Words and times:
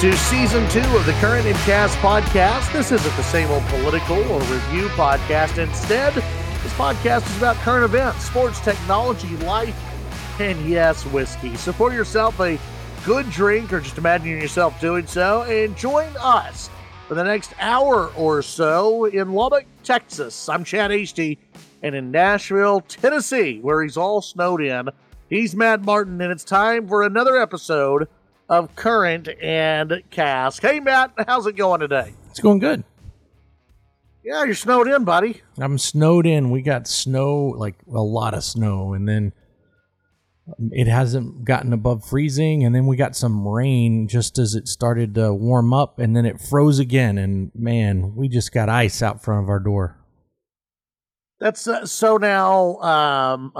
To 0.00 0.16
season 0.16 0.66
two 0.70 0.80
of 0.96 1.04
the 1.04 1.12
Current 1.20 1.46
and 1.46 1.54
Cask 1.58 1.94
podcast. 1.98 2.72
This 2.72 2.90
isn't 2.90 3.16
the 3.16 3.22
same 3.22 3.50
old 3.50 3.62
political 3.64 4.16
or 4.32 4.40
review 4.40 4.88
podcast. 4.96 5.58
Instead, 5.58 6.14
this 6.14 6.72
podcast 6.72 7.28
is 7.28 7.36
about 7.36 7.56
current 7.56 7.84
events, 7.84 8.24
sports, 8.24 8.60
technology, 8.60 9.36
life, 9.36 9.76
and 10.40 10.58
yes, 10.66 11.04
whiskey. 11.04 11.54
So 11.56 11.74
pour 11.74 11.92
yourself 11.92 12.40
a 12.40 12.58
good 13.04 13.28
drink 13.28 13.74
or 13.74 13.80
just 13.80 13.98
imagine 13.98 14.28
yourself 14.28 14.80
doing 14.80 15.06
so 15.06 15.42
and 15.42 15.76
join 15.76 16.10
us 16.18 16.70
for 17.06 17.14
the 17.14 17.24
next 17.24 17.52
hour 17.60 18.10
or 18.16 18.40
so 18.40 19.04
in 19.04 19.34
Lubbock, 19.34 19.66
Texas. 19.84 20.48
I'm 20.48 20.64
Chad 20.64 20.92
Hasty, 20.92 21.38
and 21.82 21.94
in 21.94 22.10
Nashville, 22.10 22.80
Tennessee, 22.80 23.58
where 23.60 23.82
he's 23.82 23.98
all 23.98 24.22
snowed 24.22 24.62
in, 24.62 24.88
he's 25.28 25.54
Matt 25.54 25.84
Martin, 25.84 26.22
and 26.22 26.32
it's 26.32 26.42
time 26.42 26.88
for 26.88 27.02
another 27.02 27.36
episode 27.36 28.08
of 28.50 28.74
Current 28.74 29.28
and 29.40 30.02
Cask. 30.10 30.60
Hey, 30.60 30.80
Matt, 30.80 31.12
how's 31.26 31.46
it 31.46 31.54
going 31.54 31.80
today? 31.80 32.12
It's 32.30 32.40
going 32.40 32.58
good. 32.58 32.82
Yeah, 34.24 34.44
you're 34.44 34.54
snowed 34.54 34.88
in, 34.88 35.04
buddy. 35.04 35.40
I'm 35.58 35.78
snowed 35.78 36.26
in. 36.26 36.50
We 36.50 36.60
got 36.60 36.86
snow, 36.86 37.54
like 37.56 37.76
a 37.88 38.02
lot 38.02 38.34
of 38.34 38.44
snow, 38.44 38.92
and 38.92 39.08
then 39.08 39.32
it 40.72 40.88
hasn't 40.88 41.44
gotten 41.44 41.72
above 41.72 42.04
freezing. 42.04 42.64
And 42.64 42.74
then 42.74 42.86
we 42.86 42.96
got 42.96 43.16
some 43.16 43.46
rain 43.46 44.08
just 44.08 44.36
as 44.36 44.54
it 44.54 44.68
started 44.68 45.14
to 45.14 45.32
warm 45.32 45.72
up, 45.72 46.00
and 46.00 46.14
then 46.14 46.26
it 46.26 46.40
froze 46.40 46.80
again. 46.80 47.18
And 47.18 47.52
man, 47.54 48.14
we 48.16 48.28
just 48.28 48.52
got 48.52 48.68
ice 48.68 49.00
out 49.00 49.22
front 49.22 49.44
of 49.44 49.48
our 49.48 49.60
door. 49.60 49.96
That's 51.38 51.66
uh, 51.66 51.86
so 51.86 52.16
now. 52.16 52.76
Um, 52.80 53.54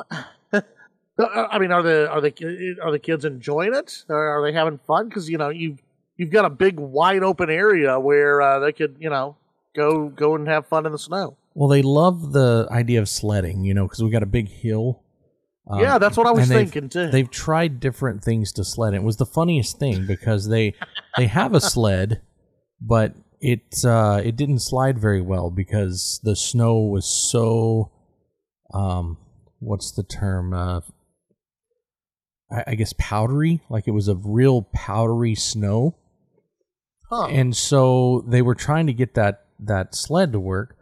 I 1.26 1.58
mean, 1.58 1.72
are 1.72 1.82
the 1.82 2.10
are 2.10 2.20
the 2.20 2.76
are 2.82 2.90
the 2.90 2.98
kids 2.98 3.24
enjoying 3.24 3.74
it? 3.74 4.04
Are 4.08 4.42
they 4.42 4.52
having 4.52 4.78
fun? 4.78 5.08
Because 5.08 5.28
you 5.28 5.38
know 5.38 5.48
you've 5.48 5.82
you've 6.16 6.30
got 6.30 6.44
a 6.44 6.50
big 6.50 6.78
wide 6.78 7.22
open 7.22 7.50
area 7.50 7.98
where 7.98 8.40
uh, 8.40 8.58
they 8.60 8.72
could 8.72 8.96
you 9.00 9.10
know 9.10 9.36
go 9.74 10.08
go 10.08 10.34
and 10.34 10.46
have 10.48 10.66
fun 10.66 10.86
in 10.86 10.92
the 10.92 10.98
snow. 10.98 11.36
Well, 11.54 11.68
they 11.68 11.82
love 11.82 12.32
the 12.32 12.68
idea 12.70 13.00
of 13.00 13.08
sledding, 13.08 13.64
you 13.64 13.74
know, 13.74 13.84
because 13.84 14.02
we 14.02 14.10
got 14.10 14.22
a 14.22 14.26
big 14.26 14.48
hill. 14.48 15.02
Um, 15.66 15.80
yeah, 15.80 15.98
that's 15.98 16.16
what 16.16 16.26
I 16.26 16.30
was 16.30 16.48
thinking 16.48 16.82
they've, 16.82 16.90
too. 16.90 17.10
They've 17.10 17.30
tried 17.30 17.80
different 17.80 18.22
things 18.22 18.52
to 18.52 18.64
sled. 18.64 18.94
It 18.94 19.02
was 19.02 19.16
the 19.16 19.26
funniest 19.26 19.78
thing 19.78 20.06
because 20.06 20.48
they 20.48 20.74
they 21.16 21.26
have 21.26 21.54
a 21.54 21.60
sled, 21.60 22.22
but 22.80 23.14
it 23.40 23.84
uh, 23.84 24.20
it 24.24 24.36
didn't 24.36 24.60
slide 24.60 24.98
very 24.98 25.20
well 25.20 25.50
because 25.50 26.20
the 26.22 26.36
snow 26.36 26.78
was 26.78 27.06
so 27.06 27.90
um 28.72 29.18
what's 29.58 29.90
the 29.90 30.04
term 30.04 30.54
uh 30.54 30.80
I, 32.50 32.64
I 32.68 32.74
guess 32.74 32.94
powdery, 32.98 33.60
like 33.68 33.86
it 33.86 33.92
was 33.92 34.08
a 34.08 34.14
real 34.14 34.62
powdery 34.74 35.34
snow. 35.34 35.96
Huh. 37.08 37.26
And 37.26 37.56
so 37.56 38.24
they 38.28 38.42
were 38.42 38.54
trying 38.54 38.86
to 38.86 38.92
get 38.92 39.14
that 39.14 39.46
that 39.58 39.94
sled 39.94 40.32
to 40.32 40.40
work, 40.40 40.76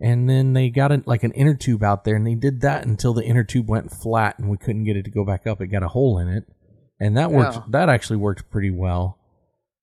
and 0.00 0.28
then 0.28 0.52
they 0.52 0.70
got 0.70 0.92
a, 0.92 1.02
like 1.06 1.24
an 1.24 1.32
inner 1.32 1.54
tube 1.54 1.82
out 1.82 2.04
there, 2.04 2.16
and 2.16 2.26
they 2.26 2.34
did 2.34 2.60
that 2.60 2.86
until 2.86 3.12
the 3.12 3.24
inner 3.24 3.44
tube 3.44 3.68
went 3.68 3.90
flat, 3.90 4.38
and 4.38 4.48
we 4.48 4.56
couldn't 4.56 4.84
get 4.84 4.96
it 4.96 5.04
to 5.04 5.10
go 5.10 5.24
back 5.24 5.46
up. 5.46 5.60
It 5.60 5.68
got 5.68 5.82
a 5.82 5.88
hole 5.88 6.18
in 6.18 6.28
it, 6.28 6.44
and 7.00 7.16
that 7.16 7.32
worked. 7.32 7.56
Yeah. 7.56 7.62
That 7.70 7.88
actually 7.88 8.18
worked 8.18 8.50
pretty 8.50 8.70
well. 8.70 9.18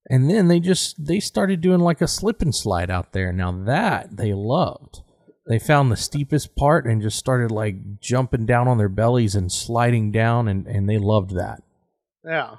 And 0.08 0.28
then 0.28 0.48
they 0.48 0.60
just 0.60 1.04
they 1.04 1.20
started 1.20 1.60
doing 1.60 1.80
like 1.80 2.00
a 2.00 2.08
slip 2.08 2.42
and 2.42 2.54
slide 2.54 2.90
out 2.90 3.12
there. 3.12 3.32
Now 3.32 3.52
that 3.66 4.16
they 4.16 4.32
loved. 4.34 5.02
They 5.46 5.58
found 5.58 5.90
the 5.90 5.96
steepest 5.96 6.54
part 6.54 6.86
and 6.86 7.02
just 7.02 7.18
started 7.18 7.50
like 7.50 8.00
jumping 8.00 8.46
down 8.46 8.68
on 8.68 8.78
their 8.78 8.88
bellies 8.88 9.34
and 9.34 9.50
sliding 9.50 10.12
down, 10.12 10.46
and, 10.48 10.66
and 10.66 10.88
they 10.88 10.98
loved 10.98 11.30
that. 11.34 11.62
yeah. 12.24 12.56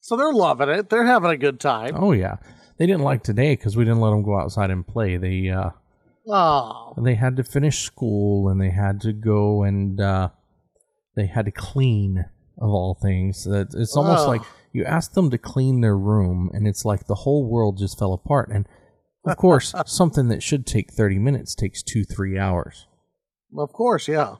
So 0.00 0.16
they're 0.16 0.32
loving 0.34 0.68
it. 0.68 0.90
They're 0.90 1.06
having 1.06 1.30
a 1.30 1.36
good 1.36 1.58
time. 1.60 1.94
Oh 1.96 2.12
yeah, 2.12 2.36
they 2.78 2.86
didn't 2.86 3.02
like 3.02 3.22
today 3.22 3.54
because 3.56 3.74
we 3.76 3.84
didn't 3.84 4.00
let 4.00 4.10
them 4.10 4.22
go 4.22 4.38
outside 4.38 4.70
and 4.70 4.86
play. 4.86 5.16
They 5.16 5.48
uh, 5.50 5.70
Oh, 6.26 6.94
they 7.02 7.14
had 7.14 7.36
to 7.36 7.44
finish 7.44 7.80
school 7.82 8.48
and 8.48 8.60
they 8.60 8.70
had 8.70 9.00
to 9.02 9.12
go 9.14 9.62
and 9.62 10.00
uh, 10.00 10.28
they 11.16 11.26
had 11.26 11.44
to 11.46 11.50
clean 11.50 12.26
of 12.58 12.68
all 12.70 12.94
things. 13.00 13.44
That 13.44 13.68
it's 13.74 13.96
almost 13.96 14.24
Oh. 14.26 14.28
like 14.28 14.42
you 14.72 14.84
ask 14.84 15.12
them 15.12 15.30
to 15.30 15.38
clean 15.38 15.80
their 15.80 15.96
room, 15.96 16.50
and 16.52 16.66
it's 16.66 16.84
like 16.84 17.06
the 17.06 17.14
whole 17.14 17.44
world 17.46 17.78
just 17.78 17.98
fell 17.98 18.12
apart. 18.12 18.50
And 18.52 18.66
of 19.24 19.36
course, 19.36 19.74
something 19.86 20.28
that 20.28 20.42
should 20.42 20.66
take 20.66 20.92
thirty 20.92 21.18
minutes 21.18 21.54
takes 21.54 21.82
two 21.82 22.04
three 22.04 22.38
hours. 22.38 22.86
of 23.56 23.72
course, 23.72 24.08
yeah. 24.08 24.36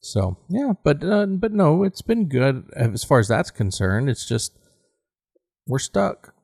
So 0.00 0.38
yeah, 0.48 0.72
but 0.82 1.04
uh, 1.04 1.26
but 1.26 1.52
no, 1.52 1.84
it's 1.84 2.02
been 2.02 2.28
good 2.28 2.70
as 2.74 3.04
far 3.04 3.18
as 3.20 3.28
that's 3.28 3.50
concerned. 3.50 4.08
It's 4.10 4.26
just 4.26 4.58
we're 5.66 5.78
stuck. 5.78 6.34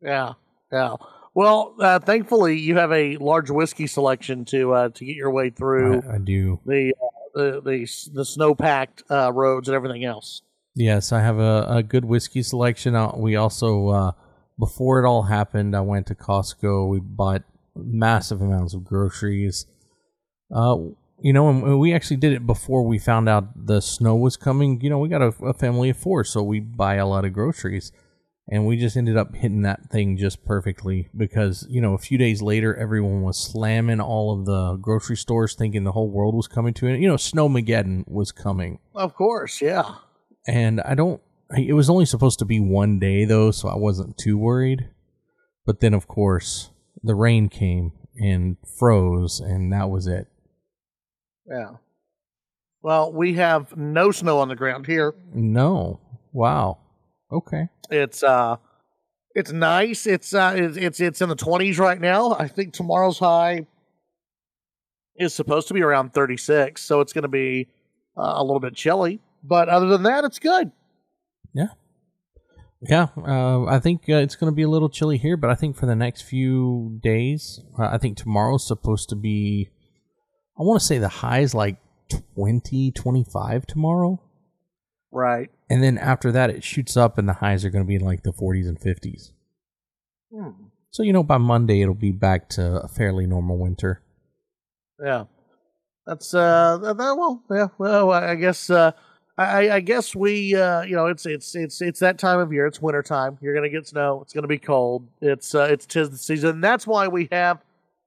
Yeah, 0.00 0.34
yeah. 0.72 0.96
Well, 1.34 1.74
uh, 1.80 1.98
thankfully, 1.98 2.58
you 2.58 2.76
have 2.76 2.92
a 2.92 3.16
large 3.16 3.50
whiskey 3.50 3.86
selection 3.86 4.44
to 4.46 4.72
uh, 4.72 4.88
to 4.90 5.04
get 5.04 5.16
your 5.16 5.30
way 5.30 5.50
through 5.50 6.02
I, 6.08 6.16
I 6.16 6.18
do. 6.18 6.60
the 6.66 6.92
uh, 6.94 7.06
the 7.34 7.60
the 7.62 8.10
the 8.12 8.24
snow 8.24 8.54
packed 8.54 9.02
uh, 9.10 9.32
roads 9.32 9.68
and 9.68 9.74
everything 9.74 10.04
else. 10.04 10.42
Yes, 10.74 11.12
I 11.12 11.20
have 11.20 11.38
a, 11.38 11.66
a 11.68 11.82
good 11.82 12.04
whiskey 12.04 12.42
selection. 12.42 12.94
Uh, 12.94 13.12
We 13.16 13.36
also, 13.36 13.88
uh, 13.88 14.12
before 14.58 15.02
it 15.02 15.06
all 15.06 15.22
happened, 15.22 15.74
I 15.76 15.80
went 15.80 16.06
to 16.08 16.14
Costco. 16.14 16.88
We 16.88 17.00
bought 17.00 17.42
massive 17.74 18.40
amounts 18.42 18.74
of 18.74 18.84
groceries. 18.84 19.66
Uh, 20.54 20.76
you 21.20 21.32
know, 21.32 21.48
and 21.48 21.78
we 21.78 21.94
actually 21.94 22.16
did 22.16 22.32
it 22.32 22.46
before 22.46 22.84
we 22.84 22.98
found 22.98 23.28
out 23.28 23.66
the 23.66 23.80
snow 23.80 24.16
was 24.16 24.36
coming. 24.36 24.80
You 24.80 24.90
know, 24.90 24.98
we 24.98 25.08
got 25.08 25.22
a, 25.22 25.32
a 25.44 25.54
family 25.54 25.90
of 25.90 25.96
four, 25.96 26.24
so 26.24 26.42
we 26.42 26.60
buy 26.60 26.96
a 26.96 27.06
lot 27.06 27.24
of 27.24 27.32
groceries. 27.32 27.92
And 28.48 28.66
we 28.66 28.76
just 28.76 28.96
ended 28.96 29.16
up 29.16 29.36
hitting 29.36 29.62
that 29.62 29.88
thing 29.88 30.16
just 30.16 30.44
perfectly 30.44 31.08
because, 31.16 31.64
you 31.70 31.80
know, 31.80 31.94
a 31.94 31.98
few 31.98 32.18
days 32.18 32.42
later, 32.42 32.74
everyone 32.74 33.22
was 33.22 33.38
slamming 33.38 34.00
all 34.00 34.36
of 34.36 34.46
the 34.46 34.76
grocery 34.76 35.16
stores 35.16 35.54
thinking 35.54 35.84
the 35.84 35.92
whole 35.92 36.10
world 36.10 36.34
was 36.34 36.48
coming 36.48 36.74
to 36.74 36.88
it. 36.88 36.98
You 36.98 37.06
know, 37.06 37.14
Snowmageddon 37.14 38.06
was 38.08 38.32
coming 38.32 38.80
Of 38.96 39.14
course, 39.14 39.62
yeah. 39.62 39.94
and 40.46 40.80
I 40.80 40.96
don't. 40.96 41.22
It 41.56 41.74
was 41.74 41.90
only 41.90 42.06
supposed 42.06 42.38
to 42.38 42.44
be 42.44 42.60
one 42.60 42.98
day 42.98 43.24
though, 43.24 43.50
so 43.50 43.68
I 43.68 43.76
wasn't 43.76 44.16
too 44.16 44.38
worried. 44.38 44.88
But 45.64 45.80
then, 45.80 45.94
of 45.94 46.08
course, 46.08 46.70
the 47.02 47.14
rain 47.14 47.48
came 47.48 47.92
and 48.16 48.56
froze, 48.78 49.40
and 49.40 49.72
that 49.72 49.90
was 49.90 50.06
it. 50.06 50.26
Yeah. 51.46 51.72
Well, 52.82 53.12
we 53.12 53.34
have 53.34 53.76
no 53.76 54.10
snow 54.10 54.38
on 54.38 54.48
the 54.48 54.56
ground 54.56 54.86
here. 54.86 55.14
No, 55.32 56.00
wow, 56.32 56.78
okay, 57.30 57.68
It's 57.90 58.22
uh 58.22 58.56
it's 59.34 59.52
nice. 59.52 60.06
It's 60.06 60.34
uh 60.34 60.54
it's 60.56 60.76
it's, 60.76 61.00
it's 61.00 61.20
in 61.22 61.28
the 61.28 61.36
20s 61.36 61.78
right 61.78 62.00
now. 62.00 62.32
I 62.32 62.48
think 62.48 62.72
tomorrow's 62.72 63.18
high 63.18 63.66
is 65.16 65.32
supposed 65.32 65.68
to 65.68 65.74
be 65.74 65.82
around 65.82 66.12
36, 66.12 66.82
so 66.82 67.00
it's 67.00 67.12
going 67.12 67.22
to 67.22 67.28
be 67.28 67.68
uh, 68.16 68.34
a 68.36 68.42
little 68.42 68.60
bit 68.60 68.74
chilly, 68.74 69.20
but 69.44 69.68
other 69.68 69.86
than 69.86 70.02
that 70.02 70.24
it's 70.24 70.38
good. 70.38 70.72
Yeah, 71.54 71.68
yeah. 72.80 73.08
Uh, 73.16 73.64
I 73.64 73.78
think 73.78 74.02
uh, 74.08 74.14
it's 74.14 74.36
going 74.36 74.50
to 74.50 74.54
be 74.54 74.62
a 74.62 74.68
little 74.68 74.88
chilly 74.88 75.18
here, 75.18 75.36
but 75.36 75.50
I 75.50 75.54
think 75.54 75.76
for 75.76 75.86
the 75.86 75.96
next 75.96 76.22
few 76.22 76.98
days, 77.02 77.60
uh, 77.78 77.88
I 77.92 77.98
think 77.98 78.16
tomorrow's 78.16 78.66
supposed 78.66 79.08
to 79.10 79.16
be. 79.16 79.70
I 80.58 80.62
want 80.62 80.80
to 80.80 80.86
say 80.86 80.98
the 80.98 81.08
high 81.08 81.40
is 81.40 81.54
like 81.54 81.76
20, 82.34 82.90
25 82.92 83.66
tomorrow. 83.66 84.20
Right. 85.10 85.50
And 85.68 85.82
then 85.82 85.98
after 85.98 86.30
that, 86.32 86.50
it 86.50 86.62
shoots 86.62 86.96
up, 86.96 87.18
and 87.18 87.28
the 87.28 87.34
highs 87.34 87.64
are 87.64 87.70
going 87.70 87.84
to 87.84 87.88
be 87.88 87.96
in 87.96 88.02
like 88.02 88.22
the 88.22 88.32
40s 88.32 88.68
and 88.68 88.78
50s. 88.78 89.32
Hmm. 90.32 90.64
So, 90.90 91.02
you 91.02 91.12
know, 91.12 91.22
by 91.22 91.38
Monday, 91.38 91.80
it'll 91.80 91.94
be 91.94 92.12
back 92.12 92.48
to 92.50 92.82
a 92.82 92.88
fairly 92.88 93.26
normal 93.26 93.58
winter. 93.58 94.02
Yeah. 95.02 95.24
That's 96.06 96.34
uh 96.34 96.78
that, 96.78 96.96
that- 96.96 97.16
well 97.16 97.44
yeah 97.48 97.68
well 97.78 98.10
I 98.10 98.34
guess 98.34 98.68
uh 98.70 98.90
I 99.38 99.70
I 99.70 99.80
guess 99.80 100.14
we 100.14 100.54
uh 100.54 100.82
you 100.82 100.94
know 100.94 101.06
it's 101.06 101.24
it's 101.26 101.54
it's 101.54 101.80
it's 101.80 102.00
that 102.00 102.18
time 102.18 102.38
of 102.38 102.52
year. 102.52 102.66
It's 102.66 102.82
winter 102.82 103.02
time 103.02 103.38
you're 103.40 103.54
gonna 103.54 103.70
get 103.70 103.86
snow. 103.86 104.20
It's 104.22 104.32
gonna 104.32 104.46
be 104.46 104.58
cold. 104.58 105.08
It's 105.20 105.54
uh 105.54 105.68
it's 105.70 105.86
tis 105.86 106.10
the 106.10 106.18
season. 106.18 106.60
That's 106.60 106.86
why 106.86 107.08
we 107.08 107.28
have 107.32 107.64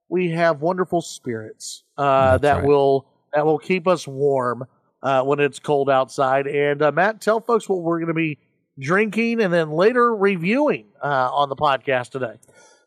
we 0.08 0.30
have 0.30 0.60
wonderful 0.60 1.02
spirits 1.02 1.82
uh 1.98 2.38
that 2.38 2.58
right. 2.58 2.64
will 2.64 3.06
that 3.34 3.44
will 3.44 3.58
keep 3.58 3.88
us 3.88 4.06
warm 4.06 4.64
uh 5.02 5.22
when 5.22 5.40
it's 5.40 5.58
cold 5.58 5.90
outside. 5.90 6.46
And 6.46 6.80
uh, 6.80 6.92
Matt 6.92 7.20
tell 7.20 7.40
folks 7.40 7.68
what 7.68 7.80
we're 7.80 8.00
gonna 8.00 8.14
be 8.14 8.38
drinking 8.78 9.40
and 9.40 9.52
then 9.52 9.70
later 9.70 10.14
reviewing 10.14 10.86
uh 11.02 11.30
on 11.32 11.48
the 11.48 11.56
podcast 11.56 12.10
today. 12.10 12.34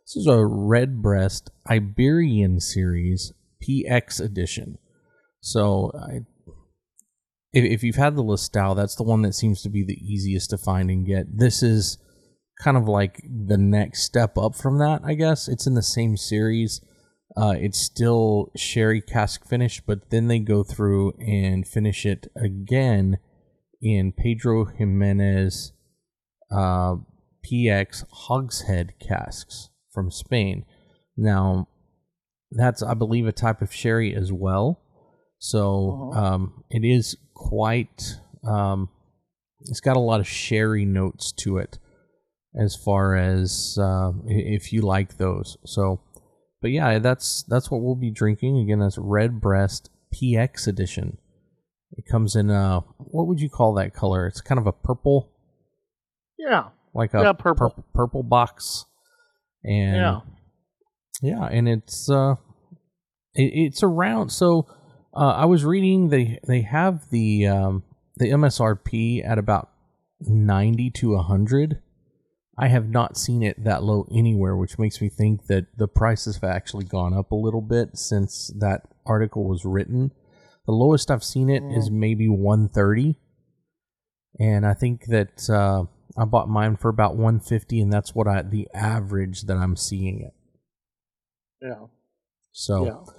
This 0.05 0.15
is 0.15 0.27
a 0.27 0.43
Redbreast 0.43 1.51
Iberian 1.69 2.61
series 2.61 3.33
PX 3.61 4.19
edition. 4.19 4.79
So, 5.41 5.91
I, 5.95 6.21
if, 7.53 7.63
if 7.63 7.83
you've 7.83 7.95
had 7.95 8.15
the 8.15 8.23
Lustau, 8.23 8.75
that's 8.75 8.95
the 8.95 9.03
one 9.03 9.21
that 9.23 9.33
seems 9.35 9.61
to 9.63 9.69
be 9.69 9.83
the 9.83 9.97
easiest 10.01 10.49
to 10.51 10.57
find 10.57 10.89
and 10.89 11.05
get. 11.05 11.37
This 11.37 11.63
is 11.63 11.97
kind 12.61 12.77
of 12.77 12.87
like 12.87 13.21
the 13.47 13.57
next 13.57 14.03
step 14.03 14.37
up 14.37 14.55
from 14.55 14.77
that, 14.79 15.01
I 15.03 15.13
guess. 15.13 15.47
It's 15.47 15.65
in 15.67 15.75
the 15.75 15.81
same 15.81 16.17
series. 16.17 16.81
Uh, 17.37 17.55
it's 17.57 17.79
still 17.79 18.51
sherry 18.55 19.01
cask 19.01 19.47
finish, 19.47 19.81
but 19.81 20.09
then 20.09 20.27
they 20.27 20.39
go 20.39 20.63
through 20.63 21.13
and 21.19 21.65
finish 21.67 22.05
it 22.05 22.27
again 22.35 23.17
in 23.81 24.11
Pedro 24.11 24.65
Ximenez 24.77 25.71
uh, 26.51 26.95
PX 27.49 28.03
hogshead 28.11 28.93
casks 28.99 29.69
from 29.93 30.11
Spain. 30.11 30.65
Now, 31.15 31.69
that's 32.51 32.81
I 32.83 32.93
believe 32.95 33.27
a 33.27 33.31
type 33.31 33.61
of 33.61 33.73
sherry 33.73 34.13
as 34.13 34.33
well. 34.33 34.81
So 35.37 36.11
Uh-huh. 36.13 36.25
um, 36.25 36.63
it 36.69 36.83
is 36.83 37.15
quite. 37.39 38.19
Um, 38.47 38.89
it's 39.61 39.79
got 39.79 39.97
a 39.97 40.01
lot 40.01 40.19
of 40.19 40.27
sherry 40.27 40.85
notes 40.85 41.31
to 41.43 41.57
it, 41.57 41.79
as 42.59 42.75
far 42.75 43.15
as 43.15 43.77
uh, 43.81 44.11
if 44.25 44.71
you 44.73 44.81
like 44.81 45.17
those. 45.17 45.57
So, 45.65 46.01
but 46.61 46.71
yeah, 46.71 46.99
that's 46.99 47.43
that's 47.43 47.71
what 47.71 47.81
we'll 47.81 47.95
be 47.95 48.11
drinking 48.11 48.59
again. 48.59 48.79
That's 48.79 48.97
Redbreast 48.97 49.89
PX 50.13 50.67
edition. 50.67 51.17
It 51.93 52.05
comes 52.09 52.35
in 52.35 52.49
a 52.49 52.81
what 52.97 53.27
would 53.27 53.41
you 53.41 53.49
call 53.49 53.73
that 53.75 53.93
color? 53.93 54.27
It's 54.27 54.41
kind 54.41 54.59
of 54.59 54.67
a 54.67 54.71
purple, 54.73 55.31
Yeah. 56.37 56.69
like 56.93 57.13
a 57.13 57.21
Yeah, 57.21 57.33
purple. 57.33 57.69
purple, 57.69 57.85
purple 57.93 58.23
box, 58.23 58.85
and 59.63 59.95
Yeah. 59.95 60.19
yeah, 61.21 61.45
and 61.45 61.67
it's 61.67 62.09
uh, 62.09 62.35
it, 63.33 63.51
it's 63.55 63.83
around. 63.83 64.29
So 64.29 64.67
uh, 65.19 65.33
I 65.33 65.45
was 65.45 65.65
reading 65.65 66.09
they 66.09 66.39
they 66.47 66.61
have 66.61 67.09
the 67.09 67.45
um 67.45 67.83
the 68.15 68.29
MSRP 68.29 69.27
at 69.27 69.37
about 69.37 69.69
ninety 70.21 70.89
to 70.91 71.17
hundred. 71.17 71.81
I 72.57 72.67
have 72.67 72.89
not 72.89 73.17
seen 73.17 73.43
it 73.43 73.63
that 73.63 73.83
low 73.83 74.07
anywhere, 74.11 74.55
which 74.55 74.79
makes 74.79 75.01
me 75.01 75.09
think 75.09 75.47
that 75.47 75.65
the 75.77 75.87
prices 75.87 76.35
have 76.35 76.49
actually 76.49 76.85
gone 76.85 77.13
up 77.13 77.31
a 77.31 77.35
little 77.35 77.61
bit 77.61 77.97
since 77.97 78.51
that 78.59 78.81
article 79.05 79.45
was 79.47 79.65
written. 79.65 80.11
The 80.65 80.73
lowest 80.73 81.11
I've 81.11 81.23
seen 81.23 81.49
it 81.49 81.63
is 81.63 81.91
maybe 81.91 82.29
one 82.29 82.69
thirty, 82.69 83.17
and 84.39 84.65
I 84.65 84.73
think 84.73 85.05
that 85.07 85.49
uh, 85.49 85.83
I 86.17 86.25
bought 86.25 86.47
mine 86.47 86.77
for 86.77 86.89
about 86.89 87.17
one 87.17 87.39
fifty, 87.41 87.81
and 87.81 87.91
that's 87.91 88.15
what 88.15 88.27
I 88.27 88.41
the 88.41 88.69
average 88.73 89.43
that 89.43 89.57
I'm 89.57 89.75
seeing 89.75 90.21
it. 90.21 90.33
Yeah. 91.61 91.87
So 92.51 92.85
Yeah. 92.85 93.13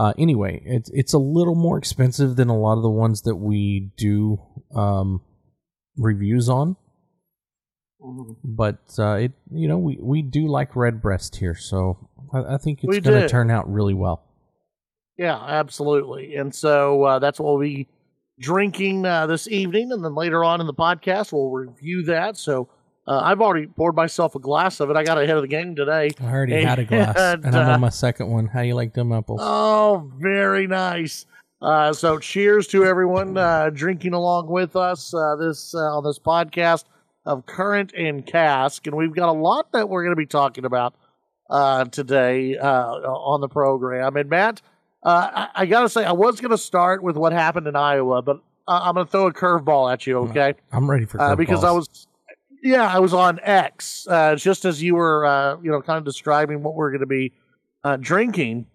Uh, 0.00 0.12
anyway, 0.18 0.62
it's 0.64 0.90
it's 1.00 1.12
a 1.12 1.18
little 1.18 1.54
more 1.54 1.76
expensive 1.78 2.36
than 2.36 2.48
a 2.48 2.56
lot 2.58 2.76
of 2.76 2.82
the 2.82 2.90
ones 3.04 3.22
that 3.22 3.36
we 3.36 3.90
do 3.96 4.40
um, 4.74 5.20
reviews 5.96 6.48
on, 6.48 6.76
Mhm. 8.02 8.36
but 8.42 8.78
uh, 8.98 9.16
it 9.24 9.32
you 9.52 9.68
know 9.68 9.78
we, 9.78 9.98
we 10.00 10.22
do 10.22 10.46
like 10.48 10.74
red 10.74 11.02
breast 11.02 11.36
here, 11.36 11.54
so 11.54 12.08
I, 12.32 12.54
I 12.54 12.56
think 12.58 12.80
it's 12.82 12.98
going 13.06 13.20
to 13.20 13.28
turn 13.28 13.50
out 13.50 13.70
really 13.70 13.94
well. 13.94 14.24
Yeah, 15.18 15.36
absolutely. 15.36 16.34
And 16.36 16.54
so 16.54 17.02
uh, 17.04 17.18
that's 17.18 17.38
what 17.38 17.52
we'll 17.52 17.60
be 17.60 17.88
drinking 18.38 19.04
uh, 19.04 19.26
this 19.26 19.46
evening. 19.48 19.92
And 19.92 20.02
then 20.02 20.14
later 20.14 20.42
on 20.42 20.62
in 20.62 20.66
the 20.66 20.72
podcast, 20.72 21.30
we'll 21.30 21.50
review 21.50 22.04
that. 22.04 22.38
So 22.38 22.68
uh, 23.06 23.20
I've 23.24 23.40
already 23.40 23.66
poured 23.66 23.96
myself 23.96 24.34
a 24.34 24.38
glass 24.38 24.80
of 24.80 24.90
it. 24.90 24.96
I 24.96 25.04
got 25.04 25.18
ahead 25.18 25.36
of 25.36 25.42
the 25.42 25.48
game 25.48 25.74
today. 25.74 26.10
I 26.20 26.24
already 26.24 26.62
had 26.62 26.78
a 26.78 26.84
glass, 26.84 27.16
And, 27.16 27.44
and 27.44 27.56
I'm 27.56 27.68
uh, 27.68 27.74
on 27.74 27.80
my 27.80 27.88
second 27.88 28.28
one. 28.30 28.46
How 28.46 28.60
you 28.60 28.74
like 28.74 28.94
them 28.94 29.12
apples? 29.12 29.40
Oh, 29.42 30.10
very 30.18 30.66
nice. 30.66 31.26
Uh, 31.62 31.92
so 31.92 32.18
cheers 32.18 32.66
to 32.68 32.84
everyone 32.84 33.36
uh, 33.36 33.70
drinking 33.70 34.14
along 34.14 34.48
with 34.48 34.76
us 34.76 35.12
uh, 35.12 35.36
this 35.36 35.74
uh, 35.74 35.96
on 35.96 36.04
this 36.04 36.18
podcast 36.18 36.84
of 37.26 37.44
Current 37.44 37.92
and 37.92 38.24
Cask, 38.24 38.86
and 38.86 38.96
we've 38.96 39.14
got 39.14 39.28
a 39.28 39.32
lot 39.32 39.70
that 39.72 39.88
we're 39.88 40.02
going 40.02 40.12
to 40.12 40.16
be 40.16 40.26
talking 40.26 40.64
about 40.64 40.94
uh, 41.50 41.84
today 41.86 42.56
uh, 42.56 42.92
on 42.92 43.40
the 43.40 43.48
program. 43.48 44.16
And 44.16 44.30
Matt, 44.30 44.62
uh, 45.02 45.30
I, 45.54 45.62
I 45.62 45.66
got 45.66 45.82
to 45.82 45.88
say, 45.88 46.04
I 46.04 46.12
was 46.12 46.40
going 46.40 46.50
to 46.50 46.58
start 46.58 47.02
with 47.02 47.16
what 47.16 47.32
happened 47.32 47.66
in 47.66 47.76
Iowa, 47.76 48.22
but 48.22 48.40
I'm 48.66 48.94
going 48.94 49.06
to 49.06 49.10
throw 49.10 49.26
a 49.26 49.32
curveball 49.32 49.92
at 49.92 50.06
you, 50.06 50.18
okay? 50.18 50.54
I'm 50.72 50.88
ready 50.88 51.04
for 51.04 51.20
uh, 51.20 51.36
because 51.36 51.64
I 51.64 51.72
was, 51.72 52.06
yeah, 52.62 52.86
I 52.86 52.98
was 52.98 53.14
on 53.14 53.40
X 53.42 54.06
uh, 54.08 54.34
just 54.36 54.64
as 54.64 54.82
you 54.82 54.94
were, 54.94 55.24
uh, 55.26 55.56
you 55.62 55.70
know, 55.70 55.80
kind 55.82 55.98
of 55.98 56.04
describing 56.04 56.62
what 56.62 56.74
we're 56.74 56.90
going 56.90 57.00
to 57.00 57.06
be 57.06 57.32
uh, 57.84 57.96
drinking, 57.96 58.66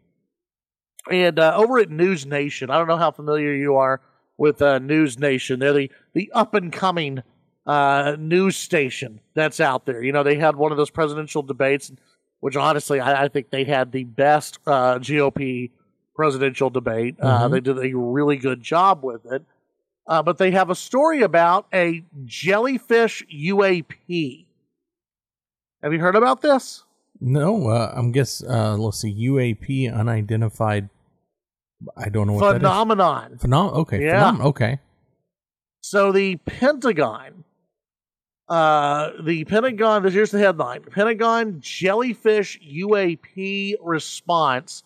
and 1.12 1.38
uh, 1.38 1.54
over 1.56 1.78
at 1.80 1.90
News 1.90 2.26
Nation, 2.26 2.70
I 2.70 2.78
don't 2.78 2.88
know 2.88 2.98
how 2.98 3.12
familiar 3.12 3.54
you 3.54 3.76
are 3.76 4.02
with 4.38 4.62
uh, 4.62 4.80
News 4.80 5.20
Nation. 5.20 5.60
They're 5.60 5.74
the 5.74 5.92
the 6.14 6.32
up 6.34 6.54
and 6.56 6.72
coming 6.74 7.22
uh, 7.68 8.16
news 8.20 8.58
station 8.58 9.20
that's 9.34 9.60
out 9.60 9.86
there. 9.86 10.02
You 10.04 10.12
know, 10.12 10.24
they 10.24 10.36
had 10.36 10.56
one 10.56 10.72
of 10.72 10.78
those 10.78 10.90
presidential 10.90 11.42
debates, 11.44 11.92
which 12.40 12.56
honestly, 12.56 13.00
I, 13.00 13.26
I 13.26 13.28
think 13.28 13.50
they 13.50 13.64
had 13.64 13.92
the 13.92 14.04
best 14.04 14.60
uh, 14.68 15.00
GOP 15.00 15.72
presidential 16.16 16.70
debate. 16.70 17.16
Uh, 17.20 17.48
Mhm. 17.48 17.52
they 17.52 17.60
did 17.60 17.78
a 17.78 17.96
really 17.98 18.38
good 18.38 18.62
job 18.62 19.04
with 19.04 19.26
it. 19.32 19.44
Uh, 20.08 20.22
but 20.22 20.38
they 20.38 20.52
have 20.52 20.70
a 20.70 20.76
story 20.76 21.22
about 21.22 21.66
a 21.74 22.04
jellyfish 22.26 23.24
UAP. 23.34 24.46
Have 25.82 25.94
you 25.94 26.00
heard 26.00 26.16
about 26.16 26.42
this? 26.42 26.84
no. 27.22 27.70
Uh, 27.70 27.92
I'm 27.96 28.12
guess. 28.12 28.44
Uh, 28.44 28.76
let's 28.78 29.00
see. 29.00 29.14
UAP 29.30 29.92
unidentified. 29.94 30.90
I 31.98 32.10
don't 32.10 32.28
know 32.28 32.34
what 32.34 32.54
that 32.54 32.60
Phenomenon. 32.60 33.34
is. 33.34 33.42
Phenom- 33.42 33.74
Okay. 33.74 34.04
Yeah. 34.04 34.32
phenom- 34.32 34.46
okay. 34.46 34.80
So 35.82 36.12
the 36.12 36.38
Pentagon, 36.38 37.44
uh, 38.50 39.12
the 39.22 39.44
Pentagon. 39.46 40.04
This 40.04 40.14
here's 40.14 40.32
the 40.32 40.40
headline: 40.40 40.84
Pentagon 40.84 41.60
jellyfish 41.62 42.60
UAP 42.62 43.76
response 43.82 44.84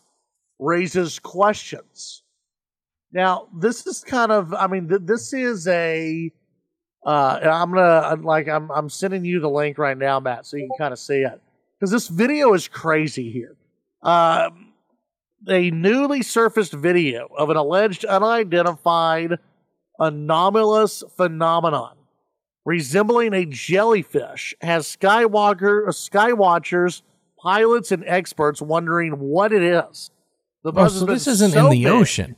raises 0.60 1.20
questions. 1.20 2.24
Now, 3.12 3.48
this 3.58 3.86
is 3.88 4.04
kind 4.04 4.32
of. 4.32 4.54
I 4.54 4.68
mean, 4.68 4.88
th- 4.88 5.02
this 5.04 5.34
is 5.34 5.68
a, 5.68 6.32
uh, 7.06 7.40
I'm 7.42 7.72
gonna 7.72 8.08
I'm 8.08 8.24
like 8.24 8.48
I'm 8.48 8.70
I'm 8.72 8.90
sending 8.90 9.26
you 9.26 9.40
the 9.40 9.50
link 9.50 9.78
right 9.78 9.98
now, 9.98 10.20
Matt, 10.20 10.46
so 10.46 10.58
you 10.58 10.64
can 10.68 10.78
kind 10.78 10.94
of 10.94 11.00
see 11.00 11.22
it 11.22 11.42
because 11.80 11.92
this 11.92 12.08
video 12.08 12.54
is 12.54 12.68
crazy 12.68 13.32
here. 13.32 13.56
Um, 14.04 14.74
a 15.48 15.72
newly 15.72 16.22
surfaced 16.22 16.74
video 16.74 17.28
of 17.38 17.50
an 17.50 17.58
alleged 17.58 18.06
unidentified 18.06 19.40
anomalous 20.00 21.04
phenomenon 21.18 21.96
resembling 22.66 23.34
a 23.34 23.46
jellyfish 23.46 24.54
has 24.62 24.86
Skywalker, 24.86 25.88
uh, 25.88 25.92
Skywatchers, 25.92 27.02
pilots, 27.42 27.92
and 27.92 28.04
experts 28.06 28.62
wondering 28.62 29.14
what 29.14 29.52
it 29.52 29.64
is. 29.64 30.12
The 30.64 30.74
Oh, 30.76 30.88
so 30.88 31.06
this 31.06 31.26
isn't 31.26 31.52
so 31.52 31.66
in 31.66 31.72
the 31.72 31.84
big. 31.86 31.92
ocean. 31.94 32.36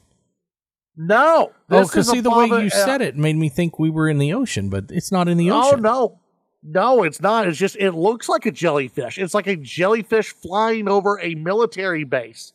No. 0.97 1.51
Oh, 1.69 1.83
because 1.83 2.09
see 2.09 2.19
the 2.19 2.29
way 2.29 2.47
you 2.47 2.67
a- 2.67 2.69
said 2.69 3.01
it 3.01 3.15
made 3.15 3.35
me 3.35 3.49
think 3.49 3.79
we 3.79 3.89
were 3.89 4.09
in 4.09 4.17
the 4.17 4.33
ocean, 4.33 4.69
but 4.69 4.85
it's 4.89 5.11
not 5.11 5.27
in 5.27 5.37
the 5.37 5.49
ocean. 5.51 5.79
Oh 5.79 5.81
no, 5.81 6.19
no, 6.63 7.03
it's 7.03 7.21
not. 7.21 7.47
It's 7.47 7.57
just 7.57 7.75
it 7.77 7.91
looks 7.91 8.27
like 8.27 8.45
a 8.45 8.51
jellyfish. 8.51 9.17
It's 9.17 9.33
like 9.33 9.47
a 9.47 9.55
jellyfish 9.55 10.33
flying 10.33 10.87
over 10.89 11.19
a 11.19 11.35
military 11.35 12.03
base. 12.03 12.53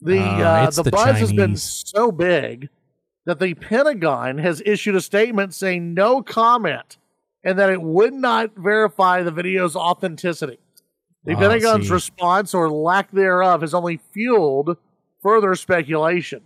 The 0.00 0.18
Ah, 0.18 0.62
uh, 0.64 0.70
the, 0.70 0.82
the 0.84 0.90
buzz 0.90 1.18
has 1.18 1.32
been 1.32 1.56
so 1.56 2.12
big 2.12 2.68
that 3.26 3.38
the 3.38 3.54
Pentagon 3.54 4.38
has 4.38 4.62
issued 4.64 4.94
a 4.96 5.00
statement 5.00 5.54
saying 5.54 5.92
no 5.94 6.22
comment 6.22 6.96
and 7.44 7.58
that 7.58 7.70
it 7.70 7.80
would 7.82 8.12
not 8.14 8.50
verify 8.56 9.22
the 9.22 9.30
video's 9.30 9.76
authenticity. 9.76 10.58
The 11.24 11.34
Ah, 11.34 11.38
Pentagon's 11.38 11.90
response 11.90 12.54
or 12.54 12.70
lack 12.70 13.10
thereof 13.10 13.60
has 13.62 13.74
only 13.74 13.98
fueled 14.12 14.76
further 15.22 15.54
speculation. 15.54 16.42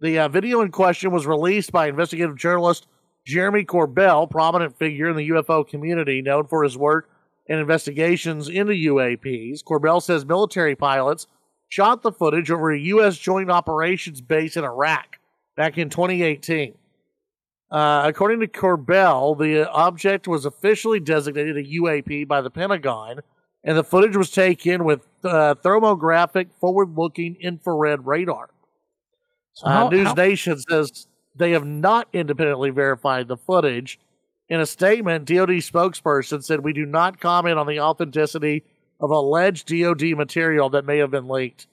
The 0.00 0.18
uh, 0.18 0.28
video 0.28 0.60
in 0.60 0.70
question 0.70 1.10
was 1.10 1.26
released 1.26 1.72
by 1.72 1.88
investigative 1.88 2.36
journalist 2.36 2.86
Jeremy 3.26 3.64
Corbell, 3.64 4.30
prominent 4.30 4.78
figure 4.78 5.08
in 5.08 5.16
the 5.16 5.30
UFO 5.30 5.66
community 5.66 6.20
known 6.20 6.46
for 6.46 6.62
his 6.62 6.76
work 6.76 7.08
in 7.46 7.58
investigations 7.58 8.48
into 8.48 8.72
UAPs. 8.72 9.64
Corbell 9.64 10.02
says 10.02 10.26
military 10.26 10.76
pilots 10.76 11.26
shot 11.68 12.02
the 12.02 12.12
footage 12.12 12.50
over 12.50 12.70
a 12.70 12.78
U.S. 12.78 13.16
joint 13.16 13.50
operations 13.50 14.20
base 14.20 14.56
in 14.56 14.64
Iraq 14.64 15.18
back 15.56 15.78
in 15.78 15.88
2018. 15.88 16.74
Uh, 17.70 18.02
according 18.04 18.40
to 18.40 18.46
Corbell, 18.46 19.36
the 19.36 19.68
object 19.70 20.28
was 20.28 20.44
officially 20.44 21.00
designated 21.00 21.56
a 21.56 21.64
UAP 21.64 22.28
by 22.28 22.40
the 22.40 22.50
Pentagon, 22.50 23.20
and 23.64 23.76
the 23.76 23.82
footage 23.82 24.16
was 24.16 24.30
taken 24.30 24.84
with 24.84 25.00
uh, 25.24 25.54
thermographic 25.64 26.50
forward-looking 26.60 27.36
infrared 27.40 28.06
radar. 28.06 28.50
So 29.56 29.66
Uh, 29.66 29.88
News 29.88 30.06
how- 30.08 30.14
Nation 30.14 30.58
says 30.58 31.06
they 31.34 31.52
have 31.52 31.64
not 31.66 32.08
independently 32.12 32.70
verified 32.70 33.26
the 33.28 33.36
footage. 33.38 33.98
In 34.48 34.60
a 34.60 34.66
statement, 34.66 35.24
DoD 35.24 35.58
spokesperson 35.60 36.44
said, 36.44 36.60
"We 36.62 36.72
do 36.72 36.86
not 36.86 37.18
comment 37.20 37.58
on 37.58 37.66
the 37.66 37.80
authenticity 37.80 38.62
of 39.00 39.10
alleged 39.10 39.66
DoD 39.68 40.14
material 40.14 40.68
that 40.70 40.84
may 40.84 40.98
have 40.98 41.10
been 41.10 41.26
leaked." 41.28 41.66